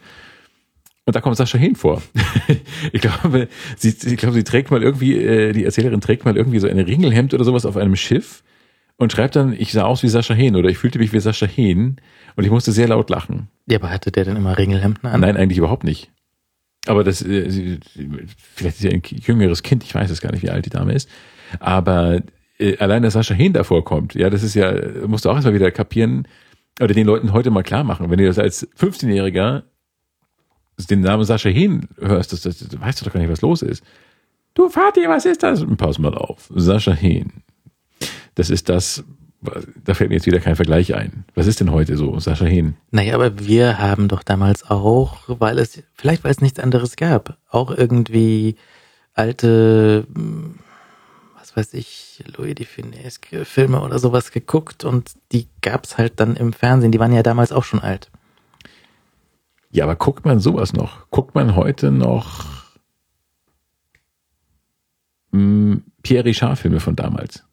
[1.04, 2.00] Und da kommt Sascha Hehn vor.
[2.92, 6.60] ich glaube, sie, ich glaube, sie trägt mal irgendwie, äh, die Erzählerin trägt mal irgendwie
[6.60, 8.44] so ein Ringelhemd oder sowas auf einem Schiff
[9.02, 11.46] und schreibt dann, ich sah aus wie Sascha Hehn oder ich fühlte mich wie Sascha
[11.46, 11.96] Hehn
[12.36, 13.48] und ich musste sehr laut lachen.
[13.66, 15.20] Ja, aber hatte der denn immer Ringelhemden an?
[15.20, 16.10] Nein, eigentlich überhaupt nicht.
[16.86, 17.78] Aber das, äh,
[18.54, 20.92] vielleicht ist sie ein jüngeres Kind, ich weiß es gar nicht, wie alt die Dame
[20.92, 21.08] ist.
[21.58, 22.22] Aber
[22.58, 24.72] äh, allein, dass Sascha Hehn davor kommt, ja, das ist ja,
[25.06, 26.28] musst du auch erstmal wieder kapieren
[26.80, 28.08] oder den Leuten heute mal klar machen.
[28.08, 29.64] Wenn du das als 15-Jähriger
[30.90, 33.62] den Namen Sascha Hehn hörst, das, das, das weißt du doch gar nicht, was los
[33.62, 33.84] ist.
[34.54, 35.64] Du Vati, was ist das?
[35.76, 36.50] Pass mal auf.
[36.54, 37.42] Sascha Hehn.
[38.34, 39.04] Das ist das,
[39.84, 41.24] da fällt mir jetzt wieder kein Vergleich ein.
[41.34, 42.76] Was ist denn heute so, Sascha Hehn?
[42.90, 47.36] Naja, aber wir haben doch damals auch, weil es, vielleicht weil es nichts anderes gab,
[47.50, 48.56] auch irgendwie
[49.14, 50.60] alte, hm,
[51.38, 56.36] was weiß ich, Louis de Funès Filme oder sowas geguckt und die gab's halt dann
[56.36, 56.92] im Fernsehen.
[56.92, 58.10] Die waren ja damals auch schon alt.
[59.70, 61.10] Ja, aber guckt man sowas noch?
[61.10, 62.44] Guckt man heute noch
[65.32, 67.44] mh, Pierre Richard-Filme von damals?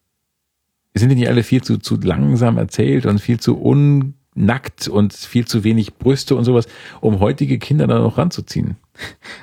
[0.93, 5.45] Sind die nicht alle viel zu, zu langsam erzählt und viel zu unnackt und viel
[5.45, 6.67] zu wenig Brüste und sowas,
[6.99, 8.75] um heutige Kinder da noch ranzuziehen?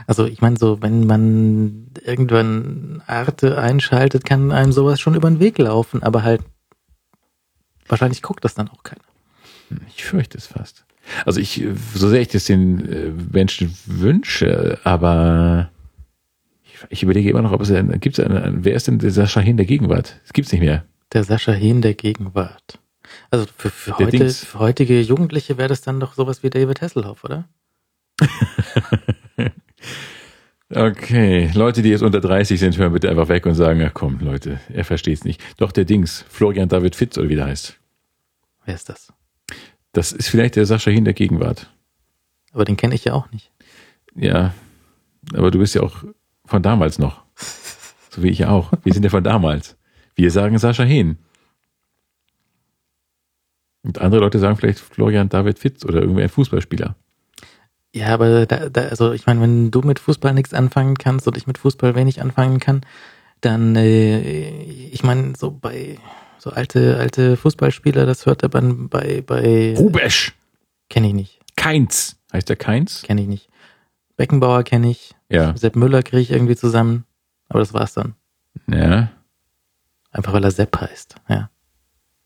[0.06, 5.40] Also ich meine, so wenn man irgendwann Arte einschaltet, kann einem sowas schon über den
[5.40, 6.42] Weg laufen, aber halt
[7.88, 9.02] wahrscheinlich guckt das dann auch keiner.
[9.88, 10.84] Ich fürchte es fast.
[11.24, 11.64] Also ich,
[11.94, 15.70] so sehr ich das den äh, Menschen wünsche, aber
[16.64, 19.40] ich, ich überlege immer noch, ob es gibt es einen, wer ist denn der Sascha
[19.40, 20.20] Hehn der Gegenwart?
[20.24, 20.84] Es gibt's nicht mehr.
[21.12, 22.78] Der Sascha Hehn der Gegenwart.
[23.30, 27.24] Also für, für, heute, für heutige Jugendliche wäre das dann doch sowas wie David Hasselhoff,
[27.24, 27.48] oder?
[30.74, 34.18] Okay, Leute, die jetzt unter 30 sind, hören bitte einfach weg und sagen, ach komm,
[34.18, 35.40] Leute, er versteht's nicht.
[35.58, 37.78] Doch der Dings, Florian David Fitz oder wie der heißt.
[38.64, 39.12] Wer ist das?
[39.92, 41.70] Das ist vielleicht der Sascha Hin der Gegenwart.
[42.52, 43.52] Aber den kenne ich ja auch nicht.
[44.16, 44.54] Ja,
[45.34, 46.02] aber du bist ja auch
[46.44, 47.22] von damals noch.
[48.10, 48.72] So wie ich auch.
[48.82, 49.75] Wir sind ja von damals.
[50.16, 51.18] Wir sagen Sascha Hehn.
[53.82, 56.96] Und andere Leute sagen vielleicht Florian David Fitz oder irgendwie ein Fußballspieler.
[57.94, 61.36] Ja, aber da, da, also ich meine, wenn du mit Fußball nichts anfangen kannst und
[61.36, 62.80] ich mit Fußball wenig anfangen kann,
[63.40, 65.98] dann, äh, ich meine, so bei
[66.38, 70.34] so alte, alte Fußballspieler, das hört man bei, bei Rubesch!
[70.90, 72.16] kenne ich nicht, Keins.
[72.32, 73.02] Heißt der Keins?
[73.02, 73.48] kenne ich nicht.
[74.16, 75.56] Beckenbauer kenne ich, Ja.
[75.56, 77.04] Sepp Müller kriege ich irgendwie zusammen,
[77.48, 78.14] aber das war's dann.
[78.66, 79.10] Ja.
[80.16, 81.50] Einfach weil er Sepp heißt, ja.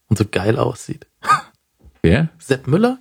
[0.08, 1.08] Und so geil aussieht.
[2.02, 2.28] Wer?
[2.38, 2.98] Sepp Müller?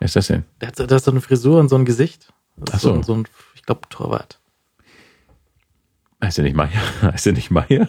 [0.00, 0.42] Wer ist das denn?
[0.60, 2.32] Der hat, so- der hat so eine Frisur und so ein Gesicht.
[2.68, 3.00] Ach ist so.
[3.02, 4.40] so ein, ich glaube, Torwart.
[6.22, 6.70] Heißt der nicht Meier?
[7.02, 7.88] Heißt der nicht Meier?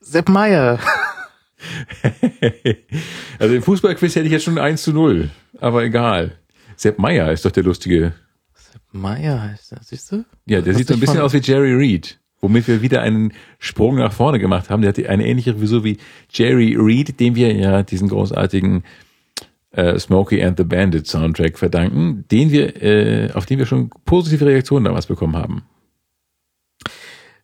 [0.00, 0.78] Sepp Meier.
[3.38, 5.30] also im Fußballquiz hätte ich jetzt schon 1 zu 0.
[5.60, 6.38] Aber egal.
[6.76, 8.12] Sepp Meier ist doch der lustige.
[8.54, 10.24] Sepp Meier heißt er, siehst du?
[10.46, 12.20] Ja, der Hast sieht so ein bisschen von- aus wie Jerry Reed.
[12.44, 14.82] Womit wir wieder einen Sprung nach vorne gemacht haben.
[14.82, 15.96] Der hat eine ähnliche Frisur wie
[16.30, 18.84] Jerry Reed, dem wir ja diesen großartigen
[19.70, 24.44] äh, Smokey and the Bandit Soundtrack verdanken, den wir, äh, auf den wir schon positive
[24.44, 25.62] Reaktionen damals bekommen haben.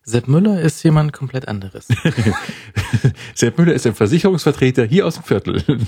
[0.03, 1.87] Sepp Müller ist jemand komplett anderes.
[3.33, 5.63] Sepp Müller ist ein Versicherungsvertreter hier aus dem Viertel.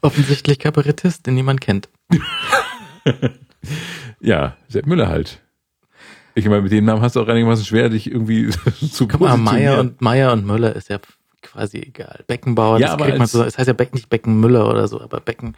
[0.00, 1.88] Offensichtlich Kabarettist, den niemand kennt.
[4.20, 5.40] ja, Sepp Müller halt.
[6.34, 8.50] Ich meine, mit dem Namen hast du auch einigermaßen schwer, dich irgendwie
[8.92, 10.98] zu Guck mal, Meier und Meier und Müller ist ja
[11.42, 12.24] quasi egal.
[12.26, 15.00] Beckenbauer, Ja, das aber kriegt man so, es heißt ja Becken, nicht Beckenmüller oder so,
[15.00, 15.56] aber Becken.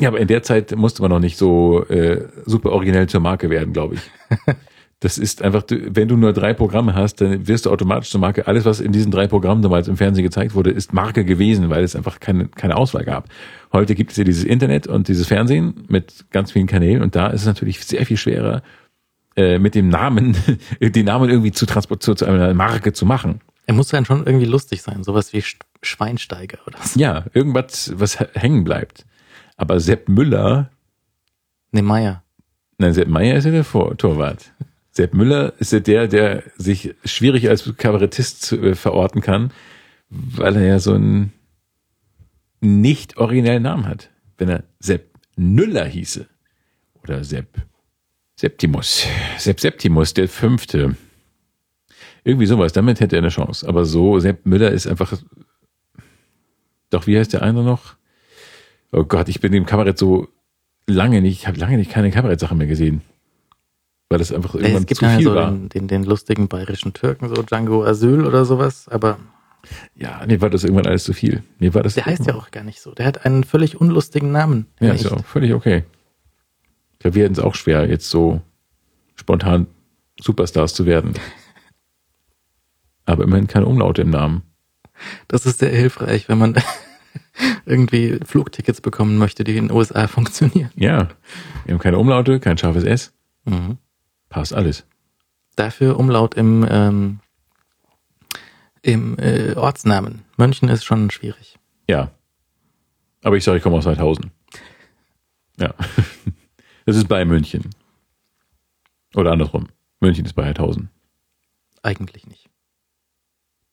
[0.00, 3.50] Ja, aber in der Zeit musste man noch nicht so äh, super originell zur Marke
[3.50, 4.00] werden, glaube ich.
[5.00, 8.48] Das ist einfach, wenn du nur drei Programme hast, dann wirst du automatisch zur Marke.
[8.48, 11.84] Alles, was in diesen drei Programmen damals im Fernsehen gezeigt wurde, ist Marke gewesen, weil
[11.84, 13.28] es einfach keine, keine Auswahl gab.
[13.72, 17.28] Heute gibt es ja dieses Internet und dieses Fernsehen mit ganz vielen Kanälen und da
[17.28, 18.62] ist es natürlich sehr viel schwerer,
[19.38, 20.36] äh, mit dem Namen,
[20.80, 23.40] den Namen irgendwie zu transportieren, zu einer Marke zu machen.
[23.66, 26.98] Er muss dann schon irgendwie lustig sein, sowas wie Sch- Schweinsteiger oder so.
[26.98, 29.04] Ja, irgendwas, was hängen bleibt.
[29.56, 30.70] Aber Sepp Müller,
[31.70, 32.22] Ne, Meier.
[32.78, 34.52] Nein, Sepp Meier ist ja der Vor Torwart.
[34.92, 39.52] Sepp Müller ist ja der, der sich schwierig als Kabarettist äh, verorten kann,
[40.08, 41.32] weil er ja so ein,
[42.60, 44.10] nicht originellen Namen hat.
[44.38, 46.26] Wenn er Sepp Nüller hieße.
[47.02, 47.48] Oder Sepp
[48.38, 49.04] Septimus.
[49.36, 50.94] Sepp Septimus, der Fünfte.
[52.22, 53.66] Irgendwie sowas, damit hätte er eine Chance.
[53.66, 55.12] Aber so, Sepp Müller ist einfach.
[56.90, 57.96] Doch, wie heißt der andere noch?
[58.92, 60.28] Oh Gott, ich bin im Kabarett so
[60.86, 63.02] lange nicht, ich habe lange nicht keine Kabarettsache mehr gesehen.
[64.08, 65.50] Weil das einfach irgendwann es gibt zu viel so war.
[65.50, 69.18] den, den, den lustigen bayerischen Türken, so Django Asyl oder sowas, aber
[69.96, 71.42] Ja, mir war das irgendwann alles zu viel.
[71.58, 72.94] Mir war das der heißt ja auch gar nicht so.
[72.94, 74.66] Der hat einen völlig unlustigen Namen.
[74.78, 75.82] Ja, ist ja auch völlig okay.
[77.02, 78.40] Hätten es auch schwer, jetzt so
[79.14, 79.66] spontan
[80.20, 81.14] Superstars zu werden.
[83.06, 84.42] Aber immerhin keine Umlaute im Namen.
[85.28, 86.56] Das ist sehr hilfreich, wenn man
[87.66, 90.70] irgendwie Flugtickets bekommen möchte, die in den USA funktionieren.
[90.74, 91.08] Ja,
[91.64, 93.12] wir haben keine Umlaute, kein scharfes S.
[93.44, 93.78] Mhm.
[94.28, 94.84] Passt alles.
[95.56, 97.20] Dafür Umlaut im, ähm,
[98.82, 100.24] im äh, Ortsnamen.
[100.36, 101.58] München ist schon schwierig.
[101.88, 102.10] Ja.
[103.22, 104.30] Aber ich sage, ich komme aus 2000.
[105.58, 105.74] Ja.
[106.88, 107.68] Das ist bei München.
[109.14, 109.68] Oder andersrum.
[110.00, 110.88] München ist bei 1000.
[111.82, 112.48] Eigentlich nicht.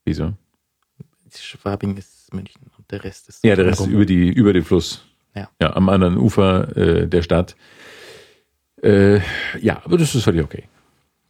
[0.04, 0.34] Wieso?
[1.34, 3.42] Schwabing ist München und der Rest ist.
[3.46, 5.06] Ja, der Rest ist über, die, über den Fluss.
[5.34, 5.50] Ja.
[5.62, 7.56] Ja, am anderen Ufer äh, der Stadt.
[8.84, 9.22] Äh,
[9.62, 10.68] ja, aber das ist völlig okay.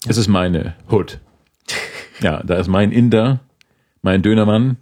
[0.07, 1.20] Das ist meine Hood.
[2.20, 3.41] Ja, da ist mein Inder,
[4.02, 4.78] mein Dönermann,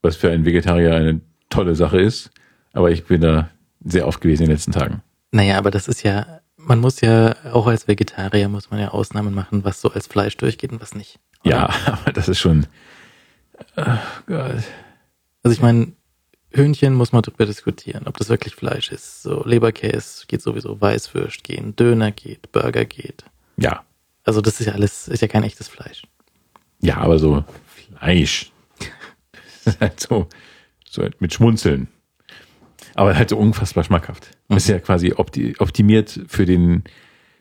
[0.00, 2.30] was für einen Vegetarier eine tolle Sache ist.
[2.72, 3.50] Aber ich bin da
[3.84, 5.02] sehr oft gewesen in den letzten Tagen.
[5.34, 9.34] Naja, aber das ist ja, man muss ja, auch als Vegetarier muss man ja Ausnahmen
[9.34, 11.18] machen, was so als Fleisch durchgeht und was nicht.
[11.44, 11.56] Oder?
[11.56, 12.68] Ja, aber das ist schon.
[13.74, 14.62] Ach Gott.
[15.42, 15.90] Also ich meine,
[16.50, 19.24] Hühnchen muss man darüber diskutieren, ob das wirklich Fleisch ist.
[19.24, 23.24] So Leberkäse geht sowieso, Weißwürst gehen, Döner geht, Burger geht.
[23.56, 23.82] Ja,
[24.22, 26.04] Also das ist ja alles, ist ja kein echtes Fleisch.
[26.80, 28.52] ja, aber so Fleisch.
[29.64, 30.28] Das ist halt so,
[30.88, 31.88] so mit Schmunzeln.
[32.94, 34.30] Aber halt so unfassbar schmackhaft.
[34.48, 34.56] Mhm.
[34.56, 36.84] Ist ja quasi opti optimiert für den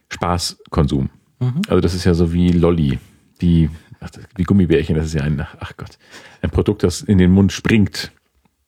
[0.09, 1.09] Spaßkonsum.
[1.39, 1.61] Mhm.
[1.67, 2.99] Also das ist ja so wie Lolli,
[3.39, 3.69] wie,
[3.99, 5.97] ach, wie Gummibärchen, das ist ja ein, ach Gott,
[6.41, 8.11] ein Produkt, das in den Mund springt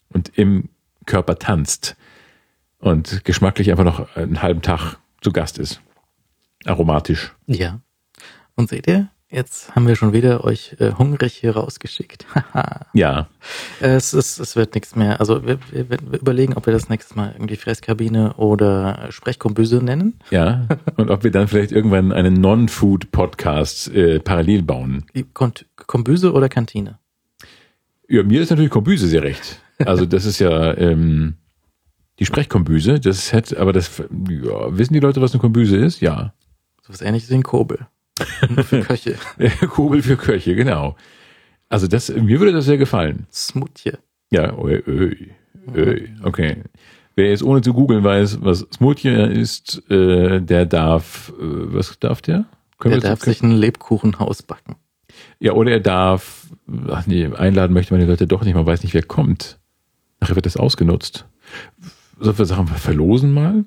[0.10, 0.70] und im
[1.06, 1.96] Körper tanzt
[2.80, 5.82] und geschmacklich einfach noch einen halben Tag zu Gast ist.
[6.66, 7.34] Aromatisch.
[7.48, 7.80] Ja.
[8.56, 12.26] Und seht ihr, jetzt haben wir schon wieder euch äh, hungrig hier rausgeschickt.
[12.94, 13.28] Ja,
[13.82, 15.20] es, ist, es wird nichts mehr.
[15.20, 20.18] Also wir, wir, wir überlegen, ob wir das nächstes Mal irgendwie Fresskabine oder Sprechkombüse nennen.
[20.32, 20.66] Ja,
[20.96, 25.04] und ob wir dann vielleicht irgendwann einen Non-Food-Podcast äh, parallel bauen.
[25.34, 27.00] Kont Kombüse oder Kantine?
[28.08, 29.62] Ja, mir ist natürlich Kombüse sehr recht.
[29.84, 31.36] Also das ist ja ähm,
[32.20, 33.02] die Sprechkombüse.
[33.02, 36.00] Das hätte, aber das, ja, wissen die Leute, was eine Kombüse ist?
[36.00, 36.34] Ja.
[36.82, 37.88] So was ähnliches wie ein Kobel.
[38.18, 39.16] Für Köche.
[39.70, 40.96] Kurbel für Köche, genau.
[41.70, 43.28] Also das, mir würde das sehr gefallen.
[43.32, 44.00] Smutje.
[44.32, 45.32] Ja, oi, oi,
[45.76, 46.10] oi.
[46.24, 46.64] okay.
[47.16, 52.22] Wer jetzt ohne zu googeln weiß, was Smoothie ist, äh, der darf, äh, was darf
[52.22, 52.46] der?
[52.78, 54.76] Können Der darf sich ein Lebkuchenhaus backen.
[55.40, 56.48] Ja, oder er darf,
[56.90, 59.60] ach nee, einladen möchte man die Leute doch nicht, man weiß nicht, wer kommt.
[60.20, 61.26] Nachher wird das ausgenutzt.
[62.20, 63.66] Wir Sachen verlosen mal?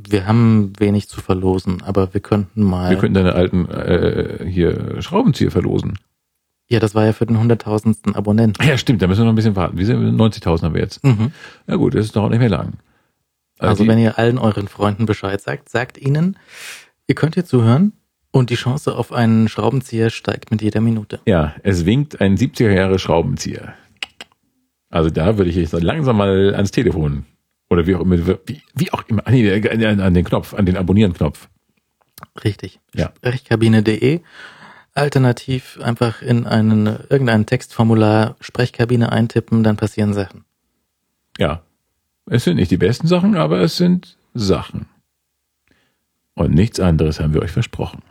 [0.00, 2.90] Wir haben wenig zu verlosen, aber wir könnten mal.
[2.90, 5.98] Wir könnten deine alten äh, hier Schraubenzieher verlosen.
[6.68, 8.64] ja, das war ja für den hunderttausendsten Abonnenten.
[8.66, 9.76] Ja, stimmt, da müssen wir noch ein bisschen warten.
[9.78, 10.08] Wie sind wir?
[10.12, 11.02] 90.000 haben wir jetzt.
[11.04, 11.32] Mhm.
[11.66, 12.74] Na gut, das dauert nicht mehr lang.
[13.58, 16.36] Also die- wenn ihr allen euren Freunden Bescheid sagt, sagt ihnen,
[17.08, 17.92] ihr könnt hier zuhören
[18.30, 21.18] und die Chance auf einen Schraubenzieher steigt mit jeder Minute.
[21.26, 23.72] Ja, es winkt ein 70er Jahre Schraubenzieher.
[24.90, 27.24] Also da würde ich jetzt langsam mal ans Telefon.
[27.70, 30.76] Oder wie auch immer, wie, wie auch immer, ah, an an den Knopf, an den
[30.76, 31.48] Abonnieren-Knopf.
[32.42, 32.80] Richtig.
[32.94, 33.12] Ja.
[33.18, 34.20] Sprechkabine.de.
[34.94, 40.44] Alternativ einfach in einen, irgendein Textformular Sprechkabine eintippen, dann passieren Sachen.
[41.38, 41.62] Ja.
[42.26, 44.86] Es sind nicht die besten Sachen, aber es sind Sachen.
[46.34, 48.02] Und nichts anderes haben wir euch versprochen.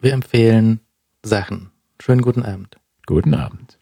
[0.00, 0.80] Wir empfehlen
[1.22, 1.70] Sachen.
[2.00, 2.76] Schönen guten Abend.
[3.06, 3.73] Guten Abend.